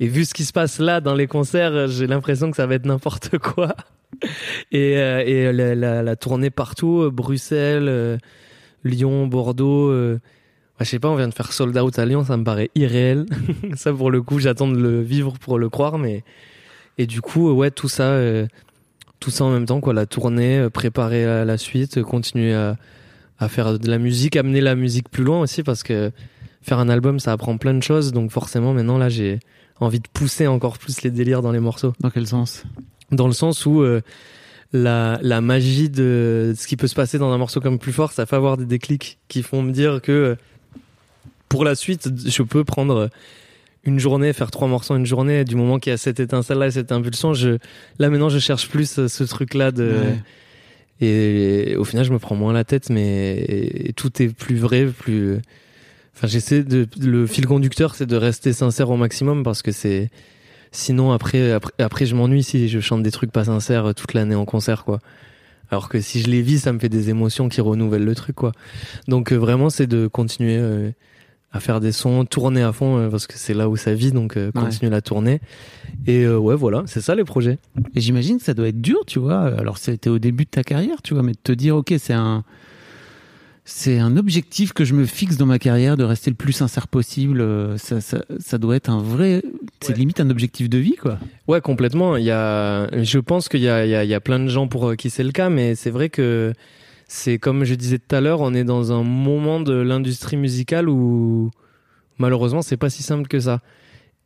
Et 0.00 0.08
vu 0.08 0.24
ce 0.24 0.32
qui 0.32 0.44
se 0.44 0.52
passe 0.52 0.78
là 0.78 1.02
dans 1.02 1.14
les 1.14 1.26
concerts, 1.26 1.88
j'ai 1.88 2.06
l'impression 2.06 2.50
que 2.50 2.56
ça 2.56 2.66
va 2.66 2.76
être 2.76 2.86
n'importe 2.86 3.36
quoi. 3.38 3.74
Et, 4.72 4.92
et 4.92 5.52
la, 5.52 5.74
la, 5.74 6.02
la 6.02 6.16
tournée 6.16 6.50
partout, 6.50 7.10
Bruxelles, 7.12 8.18
Lyon, 8.84 9.26
Bordeaux. 9.26 9.92
ouais, 9.92 10.18
je 10.80 10.84
sais 10.84 10.98
pas, 10.98 11.08
on 11.08 11.16
vient 11.16 11.28
de 11.28 11.34
faire 11.34 11.52
sold 11.52 11.76
out 11.76 11.98
à 11.98 12.06
Lyon, 12.06 12.24
ça 12.24 12.36
me 12.36 12.44
paraît 12.44 12.70
irréel. 12.74 13.26
ça 13.74 13.92
pour 13.92 14.10
le 14.10 14.22
coup, 14.22 14.38
j'attends 14.38 14.68
de 14.68 14.78
le 14.78 15.02
vivre 15.02 15.34
pour 15.38 15.58
le 15.58 15.68
croire, 15.68 15.98
mais 15.98 16.22
et 16.96 17.06
du 17.06 17.20
coup, 17.20 17.50
ouais, 17.52 17.72
tout 17.72 17.88
ça, 17.88 18.16
tout 19.20 19.30
ça 19.30 19.44
en 19.44 19.50
même 19.50 19.66
temps, 19.66 19.80
quoi, 19.80 19.94
la 19.94 20.06
tournée, 20.06 20.58
euh, 20.58 20.70
préparer 20.70 21.24
la, 21.24 21.44
la 21.44 21.58
suite, 21.58 22.02
continuer 22.02 22.54
à, 22.54 22.76
à 23.38 23.48
faire 23.48 23.78
de 23.78 23.88
la 23.90 23.98
musique, 23.98 24.36
amener 24.36 24.60
la 24.60 24.74
musique 24.74 25.08
plus 25.08 25.24
loin 25.24 25.40
aussi, 25.40 25.62
parce 25.62 25.82
que 25.82 26.10
faire 26.62 26.78
un 26.78 26.88
album, 26.88 27.20
ça 27.20 27.32
apprend 27.32 27.56
plein 27.58 27.74
de 27.74 27.82
choses, 27.82 28.12
donc 28.12 28.30
forcément, 28.30 28.72
maintenant 28.72 28.98
là, 28.98 29.08
j'ai 29.08 29.40
envie 29.80 30.00
de 30.00 30.08
pousser 30.12 30.46
encore 30.46 30.78
plus 30.78 31.02
les 31.02 31.10
délires 31.10 31.42
dans 31.42 31.52
les 31.52 31.60
morceaux. 31.60 31.92
Dans 32.00 32.10
quel 32.10 32.26
sens? 32.26 32.64
Dans 33.10 33.26
le 33.26 33.32
sens 33.32 33.66
où 33.66 33.82
euh, 33.82 34.00
la, 34.72 35.18
la 35.22 35.40
magie 35.40 35.90
de 35.90 36.54
ce 36.56 36.66
qui 36.66 36.76
peut 36.76 36.86
se 36.86 36.94
passer 36.94 37.18
dans 37.18 37.32
un 37.32 37.38
morceau 37.38 37.60
comme 37.60 37.78
plus 37.78 37.92
fort, 37.92 38.12
ça 38.12 38.24
fait 38.26 38.36
avoir 38.36 38.56
des 38.56 38.66
déclics 38.66 39.18
qui 39.28 39.42
font 39.42 39.62
me 39.62 39.72
dire 39.72 40.00
que 40.00 40.12
euh, 40.12 40.34
pour 41.48 41.64
la 41.64 41.74
suite, 41.74 42.08
je 42.26 42.42
peux 42.42 42.64
prendre 42.64 43.10
une 43.86 43.98
journée, 43.98 44.32
faire 44.32 44.50
trois 44.50 44.68
morceaux 44.68 44.94
en 44.94 44.98
une 44.98 45.06
journée, 45.06 45.44
du 45.44 45.56
moment 45.56 45.78
qu'il 45.78 45.90
y 45.90 45.94
a 45.94 45.96
cette 45.96 46.20
étincelle-là 46.20 46.68
et 46.68 46.70
cette 46.70 46.92
impulsion, 46.92 47.34
je, 47.34 47.58
là 47.98 48.10
maintenant 48.10 48.28
je 48.28 48.38
cherche 48.38 48.68
plus 48.68 48.98
euh, 48.98 49.08
ce 49.08 49.24
truc-là 49.24 49.70
de, 49.72 49.94
Ouais. 51.00 51.06
et, 51.06 51.76
au 51.76 51.84
final 51.84 52.04
je 52.04 52.12
me 52.12 52.18
prends 52.18 52.34
moins 52.34 52.52
la 52.52 52.64
tête, 52.64 52.90
mais 52.90 53.44
et 53.48 53.92
tout 53.92 54.22
est 54.22 54.28
plus 54.28 54.56
vrai, 54.56 54.86
plus, 54.86 55.38
enfin 56.16 56.26
j'essaie 56.26 56.62
de, 56.62 56.86
le 57.00 57.26
fil 57.26 57.46
conducteur 57.46 57.94
c'est 57.94 58.06
de 58.06 58.16
rester 58.16 58.52
sincère 58.52 58.90
au 58.90 58.96
maximum 58.96 59.42
parce 59.42 59.62
que 59.62 59.72
c'est, 59.72 60.10
Sinon, 60.74 61.12
après, 61.12 61.52
après, 61.52 61.72
après 61.78 62.04
je 62.04 62.16
m'ennuie 62.16 62.42
si 62.42 62.68
je 62.68 62.80
chante 62.80 63.04
des 63.04 63.12
trucs 63.12 63.30
pas 63.30 63.44
sincères 63.44 63.86
euh, 63.86 63.92
toute 63.92 64.12
l'année 64.12 64.34
en 64.34 64.44
concert, 64.44 64.84
quoi. 64.84 64.98
Alors 65.70 65.88
que 65.88 66.00
si 66.00 66.20
je 66.20 66.28
les 66.28 66.42
vis, 66.42 66.58
ça 66.58 66.72
me 66.72 66.80
fait 66.80 66.88
des 66.88 67.10
émotions 67.10 67.48
qui 67.48 67.60
renouvellent 67.60 68.04
le 68.04 68.14
truc, 68.16 68.34
quoi. 68.34 68.50
Donc 69.06 69.32
euh, 69.32 69.36
vraiment, 69.36 69.70
c'est 69.70 69.86
de 69.86 70.08
continuer 70.08 70.56
euh, 70.58 70.90
à 71.54 71.60
faire 71.60 71.78
des 71.80 71.92
sons, 71.92 72.24
tourner 72.24 72.62
à 72.62 72.72
fond, 72.72 72.98
euh, 72.98 73.08
parce 73.08 73.26
que 73.28 73.34
c'est 73.38 73.54
là 73.54 73.68
où 73.68 73.76
ça 73.76 73.94
vit, 73.94 74.10
donc 74.12 74.36
euh, 74.36 74.50
Ouais. 74.54 74.62
continuer 74.64 74.90
la 74.90 75.00
tournée. 75.00 75.40
Et 76.06 76.24
euh, 76.24 76.36
ouais, 76.36 76.56
voilà, 76.56 76.82
c'est 76.86 77.00
ça 77.00 77.14
les 77.14 77.22
projets. 77.24 77.58
Et 77.94 78.00
j'imagine 78.00 78.38
que 78.38 78.44
ça 78.44 78.54
doit 78.54 78.68
être 78.68 78.80
dur, 78.80 79.04
tu 79.06 79.20
vois. 79.20 79.40
Alors, 79.56 79.78
c'était 79.78 80.10
au 80.10 80.18
début 80.18 80.44
de 80.44 80.50
ta 80.50 80.64
carrière, 80.64 81.00
tu 81.02 81.14
vois, 81.14 81.22
mais 81.22 81.32
de 81.32 81.38
te 81.42 81.52
dire, 81.52 81.76
ok, 81.76 81.94
c'est 81.98 82.12
un, 82.12 82.42
c'est 83.64 83.98
un 83.98 84.16
objectif 84.18 84.72
que 84.74 84.84
je 84.84 84.92
me 84.94 85.06
fixe 85.06 85.36
dans 85.38 85.46
ma 85.46 85.58
carrière 85.58 85.96
de 85.96 86.04
rester 86.04 86.30
le 86.30 86.36
plus 86.36 86.52
sincère 86.52 86.86
possible. 86.88 87.40
euh, 87.40 87.78
Ça, 87.78 88.00
ça, 88.02 88.24
ça 88.38 88.58
doit 88.58 88.76
être 88.76 88.90
un 88.90 89.00
vrai, 89.00 89.42
c'est 89.80 89.92
Ouais. 89.92 89.98
limite 89.98 90.20
un 90.20 90.28
objectif 90.30 90.68
de 90.68 90.78
vie, 90.78 90.96
quoi. 90.96 91.18
Ouais, 91.48 91.60
complètement. 91.60 92.16
Il 92.16 92.24
y 92.24 92.30
a, 92.30 92.88
je 93.02 93.18
pense 93.18 93.48
qu'il 93.48 93.60
y 93.60 93.68
a, 93.68 93.86
il 93.86 93.90
y 93.90 93.94
a, 93.94 94.04
il 94.04 94.10
y 94.10 94.14
a 94.14 94.20
plein 94.20 94.38
de 94.40 94.48
gens 94.48 94.66
pour 94.68 94.88
euh, 94.90 94.94
qui 94.96 95.08
c'est 95.08 95.22
le 95.24 95.32
cas, 95.32 95.48
mais 95.50 95.76
c'est 95.76 95.90
vrai 95.90 96.10
que 96.10 96.52
c'est 97.14 97.38
comme 97.38 97.62
je 97.62 97.74
disais 97.76 98.00
tout 98.00 98.14
à 98.14 98.20
l'heure, 98.20 98.40
on 98.40 98.52
est 98.54 98.64
dans 98.64 98.92
un 98.92 99.04
moment 99.04 99.60
de 99.60 99.72
l'industrie 99.72 100.36
musicale 100.36 100.88
où 100.88 101.52
malheureusement 102.18 102.60
c'est 102.60 102.76
pas 102.76 102.90
si 102.90 103.04
simple 103.04 103.28
que 103.28 103.38
ça. 103.38 103.60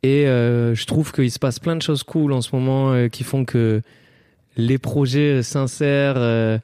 Et 0.01 0.27
euh, 0.27 0.73
je 0.73 0.85
trouve 0.85 1.11
qu'il 1.11 1.29
se 1.29 1.37
passe 1.37 1.59
plein 1.59 1.75
de 1.75 1.83
choses 1.83 2.01
cool 2.01 2.33
en 2.33 2.41
ce 2.41 2.55
moment 2.55 2.91
euh, 2.91 3.07
qui 3.07 3.23
font 3.23 3.45
que 3.45 3.83
les 4.57 4.79
projets 4.79 5.43
sincères, 5.43 6.15
euh, 6.17 6.57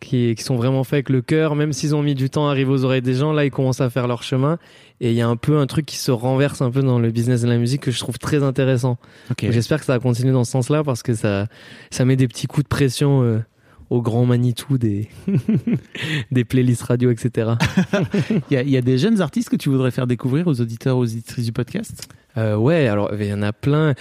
qui, 0.00 0.34
qui 0.34 0.42
sont 0.42 0.56
vraiment 0.56 0.84
faits 0.84 0.94
avec 0.94 1.08
le 1.08 1.22
cœur, 1.22 1.54
même 1.54 1.72
s'ils 1.72 1.96
ont 1.96 2.02
mis 2.02 2.14
du 2.14 2.28
temps 2.28 2.48
à 2.48 2.50
arriver 2.50 2.70
aux 2.70 2.84
oreilles 2.84 3.00
des 3.00 3.14
gens, 3.14 3.32
là 3.32 3.46
ils 3.46 3.50
commencent 3.50 3.80
à 3.80 3.88
faire 3.88 4.06
leur 4.06 4.22
chemin. 4.22 4.58
Et 5.00 5.12
il 5.12 5.16
y 5.16 5.22
a 5.22 5.28
un 5.28 5.36
peu 5.36 5.58
un 5.58 5.66
truc 5.66 5.86
qui 5.86 5.96
se 5.96 6.10
renverse 6.10 6.60
un 6.60 6.70
peu 6.70 6.82
dans 6.82 6.98
le 6.98 7.10
business 7.10 7.40
de 7.40 7.48
la 7.48 7.56
musique 7.56 7.80
que 7.80 7.90
je 7.90 7.98
trouve 8.00 8.18
très 8.18 8.42
intéressant. 8.42 8.98
Ok. 9.30 9.46
J'espère 9.50 9.78
que 9.78 9.86
ça 9.86 9.94
va 9.94 9.98
continuer 9.98 10.32
dans 10.32 10.44
ce 10.44 10.52
sens-là 10.52 10.84
parce 10.84 11.02
que 11.02 11.14
ça, 11.14 11.46
ça 11.90 12.04
met 12.04 12.16
des 12.16 12.28
petits 12.28 12.48
coups 12.48 12.64
de 12.64 12.68
pression 12.68 13.42
au 13.90 14.02
grand 14.02 14.26
Manitou 14.26 14.78
des, 14.78 15.08
des 16.30 16.44
playlists 16.44 16.82
radio, 16.82 17.10
etc. 17.10 17.52
Il 18.50 18.54
y, 18.54 18.56
a, 18.56 18.62
il 18.62 18.70
y 18.70 18.76
a 18.76 18.82
des 18.82 18.98
jeunes 18.98 19.20
artistes 19.20 19.48
que 19.48 19.56
tu 19.56 19.68
voudrais 19.68 19.90
faire 19.90 20.06
découvrir 20.06 20.46
aux 20.46 20.60
auditeurs, 20.60 20.96
aux 20.96 21.04
auditrices 21.04 21.44
du 21.44 21.52
podcast? 21.52 22.08
Euh, 22.36 22.56
ouais, 22.56 22.86
alors 22.86 23.10
il 23.18 23.26
y 23.26 23.32
en 23.32 23.42
a 23.42 23.52
plein. 23.52 23.94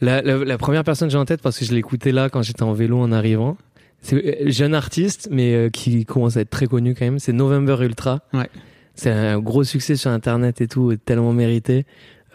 La, 0.00 0.22
la, 0.22 0.36
la 0.38 0.58
première 0.58 0.84
personne 0.84 1.08
que 1.08 1.12
j'ai 1.12 1.18
en 1.18 1.24
tête 1.24 1.42
parce 1.42 1.58
que 1.58 1.64
je 1.64 1.74
l'écoutais 1.74 2.12
là 2.12 2.30
quand 2.30 2.42
j'étais 2.42 2.62
en 2.62 2.72
vélo 2.72 2.98
en 2.98 3.12
arrivant. 3.12 3.56
C'est 4.00 4.16
euh, 4.16 4.50
jeune 4.50 4.74
artiste, 4.74 5.28
mais 5.30 5.54
euh, 5.54 5.68
qui 5.70 6.04
commence 6.04 6.36
à 6.36 6.40
être 6.40 6.50
très 6.50 6.66
connu 6.66 6.94
quand 6.94 7.04
même. 7.04 7.18
C'est 7.18 7.32
November 7.32 7.76
Ultra. 7.80 8.20
Ouais. 8.32 8.48
C'est 8.94 9.10
un 9.10 9.38
gros 9.38 9.64
succès 9.64 9.96
sur 9.96 10.10
Internet 10.10 10.60
et 10.60 10.68
tout, 10.68 10.94
tellement 10.96 11.32
mérité. 11.32 11.86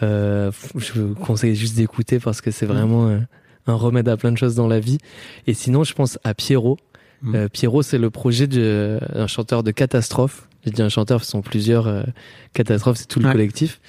Euh, 0.03 0.51
je 0.75 1.01
vous 1.01 1.15
conseille 1.15 1.55
juste 1.55 1.75
d'écouter 1.75 2.19
parce 2.19 2.41
que 2.41 2.51
c'est 2.51 2.65
vraiment 2.65 3.07
euh, 3.07 3.19
un 3.65 3.73
remède 3.73 4.07
à 4.09 4.17
plein 4.17 4.31
de 4.31 4.37
choses 4.37 4.55
dans 4.55 4.67
la 4.67 4.79
vie. 4.79 4.97
Et 5.45 5.53
sinon, 5.53 5.83
je 5.83 5.93
pense 5.93 6.19
à 6.23 6.33
Pierrot. 6.33 6.77
Mm. 7.21 7.35
Euh, 7.35 7.47
Pierrot, 7.49 7.81
c'est 7.81 7.97
le 7.97 8.09
projet 8.09 8.47
d'un 8.47 9.27
chanteur 9.27 9.63
de 9.63 9.71
catastrophe. 9.71 10.47
J'ai 10.65 10.71
dit 10.71 10.81
un 10.81 10.89
chanteur, 10.89 11.23
ce 11.23 11.31
sont 11.31 11.41
plusieurs 11.41 11.87
euh, 11.87 12.03
catastrophes, 12.53 12.97
c'est 12.97 13.07
tout 13.07 13.19
le 13.19 13.25
Ouais. 13.27 13.31
collectif. 13.31 13.79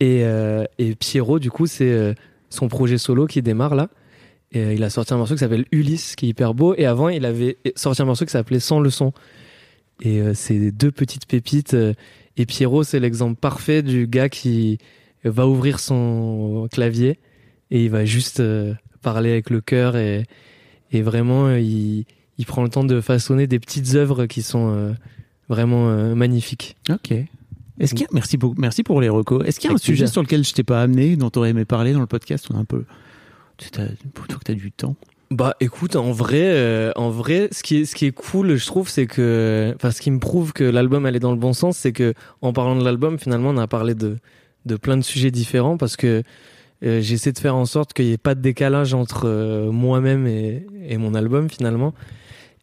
Et, 0.00 0.24
euh, 0.24 0.64
et 0.78 0.94
Pierrot, 0.94 1.38
du 1.38 1.50
coup, 1.50 1.66
c'est 1.66 1.90
euh, 1.92 2.14
son 2.50 2.68
projet 2.68 2.98
solo 2.98 3.26
qui 3.26 3.40
démarre 3.42 3.74
là. 3.74 3.88
Et, 4.52 4.60
euh, 4.60 4.74
il 4.74 4.82
a 4.84 4.90
sorti 4.90 5.14
un 5.14 5.16
morceau 5.16 5.34
qui 5.34 5.40
s'appelle 5.40 5.64
Ulysse, 5.72 6.16
qui 6.16 6.26
est 6.26 6.28
hyper 6.30 6.52
beau. 6.54 6.74
Et 6.76 6.84
avant, 6.86 7.08
il 7.08 7.24
avait 7.24 7.58
sorti 7.76 8.02
un 8.02 8.04
morceau 8.04 8.24
qui 8.24 8.32
s'appelait 8.32 8.60
Sans 8.60 8.80
leçon. 8.80 9.12
Et 10.02 10.20
euh, 10.20 10.34
c'est 10.34 10.72
deux 10.72 10.90
petites 10.90 11.26
pépites. 11.26 11.76
et 12.36 12.46
Pierrot, 12.46 12.82
c'est 12.82 12.98
l'exemple 13.00 13.36
parfait 13.36 13.82
du 13.82 14.06
gars 14.08 14.28
qui 14.28 14.78
va 15.24 15.46
ouvrir 15.46 15.78
son 15.78 16.68
clavier 16.70 17.18
et 17.70 17.84
il 17.84 17.90
va 17.90 18.04
juste 18.04 18.40
euh, 18.40 18.74
parler 19.00 19.30
avec 19.30 19.48
le 19.48 19.60
cœur 19.62 19.96
et, 19.96 20.24
et 20.92 21.00
vraiment, 21.00 21.50
il, 21.54 22.04
il 22.38 22.46
prend 22.46 22.62
le 22.62 22.68
temps 22.68 22.84
de 22.84 23.00
façonner 23.00 23.46
des 23.46 23.58
petites 23.58 23.94
œuvres 23.94 24.26
qui 24.26 24.42
sont 24.42 24.72
euh, 24.74 24.92
vraiment 25.48 25.88
euh, 25.88 26.14
magnifiques. 26.14 26.76
Ok. 26.90 27.12
Est-ce 27.80 27.94
qu'il 27.94 28.02
y 28.02 28.04
a, 28.04 28.08
merci, 28.12 28.36
beaucoup, 28.36 28.60
merci 28.60 28.82
pour 28.82 29.00
les 29.00 29.08
recos. 29.08 29.44
Est-ce 29.46 29.58
qu'il 29.58 29.68
y 29.68 29.72
a 29.72 29.74
un 29.74 29.78
sujet 29.78 30.06
sur 30.06 30.22
lequel 30.22 30.44
je 30.44 30.52
t'ai 30.52 30.62
pas 30.62 30.80
amené, 30.80 31.16
dont 31.16 31.30
tu 31.30 31.40
aurais 31.40 31.50
aimé 31.50 31.64
parler 31.64 31.92
dans 31.92 32.00
le 32.00 32.06
podcast? 32.06 32.46
On 32.52 32.56
a 32.56 32.60
un 32.60 32.64
peu. 32.64 32.84
Plutôt 33.58 34.38
que 34.38 34.44
tu 34.44 34.52
as 34.52 34.54
du 34.54 34.70
temps. 34.70 34.96
Bah 35.30 35.54
écoute, 35.58 35.96
en 35.96 36.12
vrai, 36.12 36.42
euh, 36.44 36.92
en 36.96 37.10
vrai, 37.10 37.48
ce 37.50 37.62
qui 37.62 37.78
est 37.78 37.84
ce 37.84 37.96
qui 37.96 38.06
est 38.06 38.12
cool, 38.12 38.54
je 38.54 38.66
trouve, 38.66 38.88
c'est 38.88 39.06
que, 39.06 39.72
enfin, 39.74 39.90
ce 39.90 40.00
qui 40.00 40.10
me 40.10 40.20
prouve 40.20 40.52
que 40.52 40.62
l'album 40.62 41.06
elle 41.06 41.16
est 41.16 41.20
dans 41.20 41.32
le 41.32 41.38
bon 41.38 41.52
sens, 41.52 41.76
c'est 41.76 41.92
que 41.92 42.14
en 42.42 42.52
parlant 42.52 42.76
de 42.76 42.84
l'album, 42.84 43.18
finalement, 43.18 43.50
on 43.50 43.56
a 43.56 43.66
parlé 43.66 43.94
de 43.94 44.18
de 44.66 44.76
plein 44.76 44.96
de 44.96 45.02
sujets 45.02 45.30
différents 45.30 45.76
parce 45.76 45.96
que 45.96 46.22
euh, 46.84 47.00
j'essaie 47.00 47.32
de 47.32 47.38
faire 47.38 47.56
en 47.56 47.64
sorte 47.64 47.92
qu'il 47.92 48.06
n'y 48.06 48.12
ait 48.12 48.18
pas 48.18 48.34
de 48.34 48.40
décalage 48.40 48.94
entre 48.94 49.22
euh, 49.26 49.70
moi-même 49.70 50.26
et, 50.26 50.66
et 50.86 50.98
mon 50.98 51.14
album 51.14 51.48
finalement. 51.48 51.94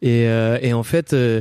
Et, 0.02 0.26
euh, 0.28 0.58
et 0.60 0.72
en 0.72 0.82
fait, 0.82 1.12
euh, 1.14 1.40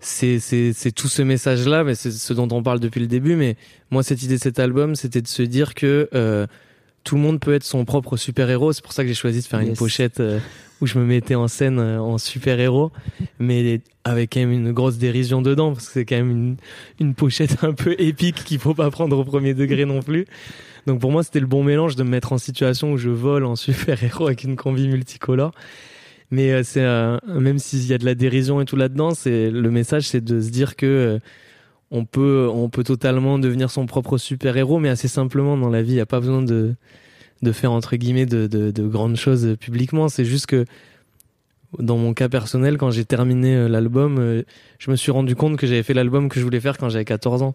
c'est 0.00 0.38
c'est 0.38 0.72
c'est 0.72 0.92
tout 0.92 1.08
ce 1.08 1.22
message-là, 1.22 1.84
mais 1.84 1.94
c'est 1.94 2.10
ce 2.12 2.32
dont 2.32 2.48
on 2.52 2.62
parle 2.62 2.80
depuis 2.80 3.00
le 3.00 3.06
début. 3.06 3.36
Mais 3.36 3.56
moi, 3.90 4.02
cette 4.02 4.22
idée 4.22 4.36
de 4.36 4.42
cet 4.42 4.58
album, 4.58 4.94
c'était 4.94 5.22
de 5.22 5.28
se 5.28 5.42
dire 5.42 5.74
que 5.74 6.08
euh, 6.14 6.46
tout 7.04 7.16
le 7.16 7.20
monde 7.20 7.40
peut 7.40 7.54
être 7.54 7.64
son 7.64 7.84
propre 7.84 8.16
super-héros. 8.16 8.72
C'est 8.72 8.82
pour 8.82 8.92
ça 8.92 9.02
que 9.02 9.08
j'ai 9.08 9.14
choisi 9.14 9.40
de 9.40 9.46
faire 9.46 9.60
une 9.60 9.74
pochette 9.74 10.20
euh, 10.20 10.38
où 10.80 10.86
je 10.86 10.98
me 10.98 11.04
mettais 11.04 11.34
en 11.34 11.48
scène 11.48 11.78
euh, 11.78 12.00
en 12.00 12.18
super-héros, 12.18 12.92
mais 13.38 13.80
avec 14.04 14.34
quand 14.34 14.40
même 14.40 14.52
une 14.52 14.72
grosse 14.72 14.98
dérision 14.98 15.40
dedans, 15.40 15.72
parce 15.72 15.86
que 15.86 15.92
c'est 15.92 16.04
quand 16.04 16.16
même 16.16 16.30
une, 16.30 16.56
une 17.00 17.14
pochette 17.14 17.64
un 17.64 17.72
peu 17.72 17.94
épique 17.98 18.44
qu'il 18.44 18.58
faut 18.58 18.74
pas 18.74 18.90
prendre 18.90 19.16
au 19.18 19.24
premier 19.24 19.54
degré 19.54 19.84
non 19.84 20.02
plus. 20.02 20.26
Donc 20.86 21.00
pour 21.00 21.10
moi, 21.10 21.22
c'était 21.22 21.40
le 21.40 21.46
bon 21.46 21.64
mélange 21.64 21.96
de 21.96 22.02
me 22.02 22.10
mettre 22.10 22.32
en 22.32 22.38
situation 22.38 22.92
où 22.92 22.96
je 22.98 23.10
vole 23.10 23.44
en 23.44 23.56
super-héros 23.56 24.26
avec 24.26 24.44
une 24.44 24.56
combi 24.56 24.86
multicolore. 24.88 25.52
Mais 26.30 26.52
euh, 26.52 26.62
c'est 26.64 26.82
euh, 26.82 27.18
même 27.26 27.58
s'il 27.58 27.86
y 27.86 27.92
a 27.92 27.98
de 27.98 28.04
la 28.04 28.14
dérision 28.14 28.60
et 28.60 28.64
tout 28.64 28.76
là-dedans, 28.76 29.14
c'est 29.14 29.50
le 29.50 29.70
message, 29.70 30.08
c'est 30.08 30.22
de 30.22 30.40
se 30.40 30.50
dire 30.50 30.76
que 30.76 30.86
euh, 30.86 31.18
on 31.90 32.04
peut 32.04 32.48
on 32.52 32.68
peut 32.68 32.82
totalement 32.82 33.38
devenir 33.38 33.70
son 33.70 33.86
propre 33.86 34.18
super-héros, 34.18 34.78
mais 34.78 34.88
assez 34.88 35.08
simplement 35.08 35.56
dans 35.56 35.70
la 35.70 35.82
vie. 35.82 35.92
Il 35.92 35.96
n'y 35.96 36.00
a 36.00 36.06
pas 36.06 36.20
besoin 36.20 36.42
de 36.42 36.74
de 37.42 37.52
faire 37.52 37.70
entre 37.70 37.96
guillemets 37.96 38.26
de, 38.26 38.46
de, 38.46 38.70
de 38.70 38.88
grandes 38.88 39.16
choses 39.16 39.56
publiquement. 39.60 40.08
C'est 40.08 40.24
juste 40.24 40.46
que 40.46 40.64
dans 41.78 41.98
mon 41.98 42.14
cas 42.14 42.28
personnel, 42.28 42.78
quand 42.78 42.90
j'ai 42.90 43.04
terminé 43.04 43.68
l'album, 43.68 44.42
je 44.78 44.90
me 44.90 44.96
suis 44.96 45.12
rendu 45.12 45.36
compte 45.36 45.58
que 45.58 45.66
j'avais 45.66 45.82
fait 45.82 45.92
l'album 45.92 46.30
que 46.30 46.40
je 46.40 46.44
voulais 46.44 46.60
faire 46.60 46.78
quand 46.78 46.88
j'avais 46.88 47.04
14 47.04 47.42
ans. 47.42 47.54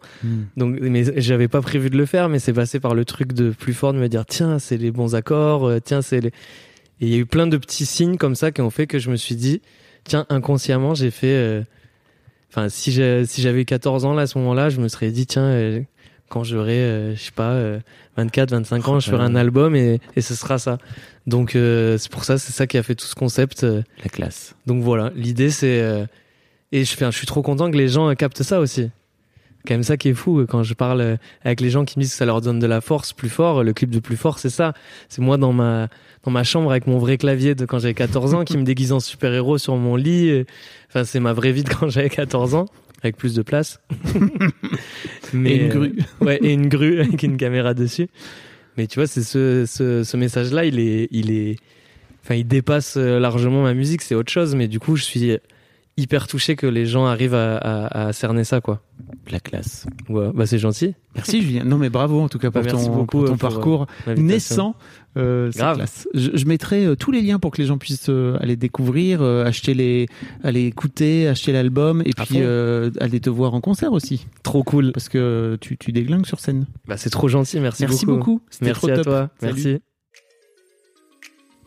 Donc, 0.57 0.77
mais 0.79 1.19
j'avais 1.19 1.47
pas 1.47 1.61
prévu 1.61 1.89
de 1.89 1.97
le 1.97 2.05
faire, 2.05 2.29
mais 2.29 2.37
c'est 2.37 2.53
passé 2.53 2.79
par 2.79 2.93
le 2.93 3.03
truc 3.03 3.33
de 3.33 3.49
plus 3.49 3.73
fort 3.73 3.93
de 3.93 3.97
me 3.97 4.07
dire 4.07 4.25
tiens, 4.25 4.59
c'est 4.59 4.77
les 4.77 4.91
bons 4.91 5.15
accords, 5.15 5.71
tiens, 5.83 6.01
c'est 6.01 6.21
les. 6.21 6.31
Et 7.01 7.05
il 7.07 7.09
y 7.09 7.15
a 7.15 7.17
eu 7.17 7.25
plein 7.25 7.47
de 7.47 7.57
petits 7.57 7.85
signes 7.85 8.17
comme 8.17 8.35
ça 8.35 8.51
qui 8.51 8.61
ont 8.61 8.69
fait 8.69 8.87
que 8.87 8.99
je 8.99 9.09
me 9.09 9.15
suis 9.17 9.35
dit 9.35 9.61
tiens, 10.03 10.25
inconsciemment, 10.29 10.93
j'ai 10.95 11.11
fait. 11.11 11.27
euh, 11.27 11.63
Enfin, 12.49 12.67
si 12.67 12.91
j'avais 12.91 13.63
14 13.65 14.03
ans 14.03 14.13
là 14.13 14.23
à 14.23 14.27
ce 14.27 14.37
moment-là, 14.39 14.69
je 14.69 14.81
me 14.81 14.89
serais 14.89 15.09
dit 15.11 15.25
tiens, 15.25 15.45
euh, 15.45 15.81
quand 16.27 16.43
j'aurai, 16.43 16.79
euh, 16.79 17.15
je 17.15 17.21
sais 17.21 17.31
pas, 17.31 17.51
euh, 17.53 17.79
24, 18.17 18.51
25 18.51 18.87
ans, 18.89 18.99
je 18.99 19.09
ferai 19.09 19.23
un 19.23 19.35
album 19.35 19.73
et, 19.73 20.01
et 20.17 20.21
ce 20.21 20.35
sera 20.35 20.59
ça. 20.59 20.77
Donc 21.27 21.55
euh, 21.55 21.97
c'est 21.97 22.11
pour 22.11 22.25
ça, 22.25 22.37
c'est 22.37 22.51
ça 22.51 22.67
qui 22.67 22.77
a 22.77 22.83
fait 22.83 22.93
tout 22.95 23.05
ce 23.05 23.15
concept. 23.15 23.63
euh, 23.63 23.83
La 24.03 24.09
classe. 24.09 24.53
donc 24.65 24.83
voilà, 24.83 25.11
l'idée 25.15 25.49
c'est 25.49 25.79
euh, 25.81 26.05
et 26.73 26.83
je 26.83 26.93
fais, 26.93 27.05
je 27.05 27.17
suis 27.17 27.25
trop 27.27 27.41
content 27.41 27.71
que 27.71 27.77
les 27.77 27.87
gens 27.87 28.09
euh, 28.09 28.15
captent 28.15 28.43
ça 28.43 28.59
aussi. 28.59 28.89
Quand 29.67 29.73
même 29.75 29.83
ça 29.83 29.95
qui 29.97 30.09
est 30.09 30.13
fou 30.13 30.39
euh, 30.39 30.45
quand 30.45 30.63
je 30.63 30.73
parle 30.73 31.01
euh, 31.01 31.15
avec 31.43 31.61
les 31.61 31.69
gens 31.69 31.85
qui 31.85 31.99
me 31.99 32.03
disent 32.03 32.11
que 32.11 32.17
ça 32.17 32.25
leur 32.25 32.41
donne 32.41 32.59
de 32.59 32.67
la 32.67 32.81
force 32.81 33.13
plus 33.13 33.29
fort. 33.29 33.59
euh, 33.59 33.63
Le 33.63 33.73
clip 33.73 33.89
de 33.91 33.99
plus 33.99 34.17
fort, 34.17 34.39
c'est 34.39 34.49
ça. 34.49 34.73
C'est 35.09 35.21
moi 35.21 35.37
dans 35.37 35.53
ma 35.53 35.87
dans 36.23 36.31
ma 36.31 36.43
chambre 36.43 36.71
avec 36.71 36.87
mon 36.87 36.97
vrai 36.99 37.17
clavier 37.17 37.55
de 37.55 37.65
quand 37.65 37.79
j'avais 37.79 37.93
14 37.95 38.33
ans 38.35 38.43
qui 38.43 38.57
me 38.57 38.63
déguise 38.63 38.91
en 38.91 38.99
super 38.99 39.33
héros 39.33 39.57
sur 39.57 39.75
mon 39.77 39.95
lit. 39.95 40.45
Enfin, 40.89 41.03
c'est 41.03 41.19
ma 41.19 41.33
vraie 41.33 41.51
vie 41.51 41.63
de 41.63 41.69
quand 41.69 41.89
j'avais 41.89 42.09
14 42.09 42.53
ans 42.55 42.65
avec 43.03 43.17
plus 43.17 43.33
de 43.33 43.41
place. 43.41 43.79
Mais 45.33 45.51
Et 45.51 45.55
une 45.57 45.71
euh, 45.71 45.73
grue. 45.73 45.95
ouais, 46.21 46.37
et 46.43 46.53
une 46.53 46.67
grue 46.67 46.99
avec 47.01 47.23
une 47.23 47.37
caméra 47.37 47.73
dessus. 47.73 48.07
Mais 48.77 48.87
tu 48.87 48.99
vois, 48.99 49.07
c'est 49.07 49.23
ce, 49.23 49.65
ce, 49.65 50.03
ce 50.03 50.17
message-là, 50.17 50.65
il 50.65 50.79
est, 50.79 51.07
il 51.11 51.31
est, 51.31 51.55
enfin, 52.23 52.35
il 52.35 52.45
dépasse 52.47 52.95
largement 52.97 53.63
ma 53.63 53.73
musique, 53.73 54.01
c'est 54.01 54.15
autre 54.15 54.31
chose. 54.31 54.55
Mais 54.55 54.67
du 54.67 54.79
coup, 54.79 54.95
je 54.95 55.03
suis 55.03 55.37
hyper 55.97 56.27
touché 56.27 56.55
que 56.55 56.67
les 56.67 56.85
gens 56.85 57.05
arrivent 57.05 57.35
à, 57.35 57.57
à, 57.57 58.07
à 58.07 58.13
cerner 58.13 58.43
ça, 58.43 58.61
quoi. 58.61 58.81
La 59.29 59.39
classe. 59.39 59.85
Ouais, 60.09 60.29
bah, 60.33 60.45
c'est 60.45 60.57
gentil. 60.59 60.93
Merci 61.15 61.41
Julien. 61.41 61.63
Non 61.65 61.77
mais 61.77 61.89
bravo 61.89 62.21
en 62.21 62.29
tout 62.29 62.37
cas 62.39 62.49
pour 62.51 62.61
Bah, 62.61 62.69
merci 62.71 62.85
ton, 62.87 62.95
beaucoup, 62.95 63.17
pour 63.19 63.25
ton 63.25 63.33
euh, 63.33 63.37
pour, 63.37 63.49
parcours 63.49 63.87
naissant. 64.15 64.75
Euh, 65.17 65.51
Grave. 65.51 65.75
classe. 65.77 66.07
Je, 66.13 66.29
je 66.33 66.45
mettrai 66.45 66.85
euh, 66.85 66.95
tous 66.95 67.11
les 67.11 67.21
liens 67.21 67.37
pour 67.39 67.51
que 67.51 67.61
les 67.61 67.67
gens 67.67 67.77
puissent 67.77 68.07
euh, 68.09 68.37
aller 68.39 68.55
découvrir, 68.55 69.21
euh, 69.21 69.43
acheter 69.43 69.73
les, 69.73 70.07
aller 70.43 70.65
écouter, 70.65 71.27
acheter 71.27 71.51
l'album 71.51 72.01
et 72.05 72.11
À 72.17 72.25
puis 72.25 72.37
euh, 72.37 72.91
aller 73.01 73.19
te 73.19 73.29
voir 73.29 73.53
en 73.53 73.59
concert 73.61 73.91
aussi 73.91 74.25
Trop 74.43 74.63
cool. 74.63 74.91
parce 74.93 75.09
que 75.09 75.57
tu, 75.59 75.77
tu 75.77 75.91
déglingues 75.91 76.25
sur 76.25 76.39
scène. 76.39 76.65
Bah, 76.87 76.95
c'est 76.97 77.09
trop 77.09 77.27
gentil. 77.27 77.59
Merci, 77.59 77.83
Merci 77.83 78.05
beaucoup. 78.05 78.17
beaucoup. 78.37 78.41
Merci 78.61 78.79
trop 78.81 78.89
à 78.89 78.95
top. 78.95 79.03
toi. 79.03 79.29
Salut. 79.41 79.53
Merci. 79.63 79.81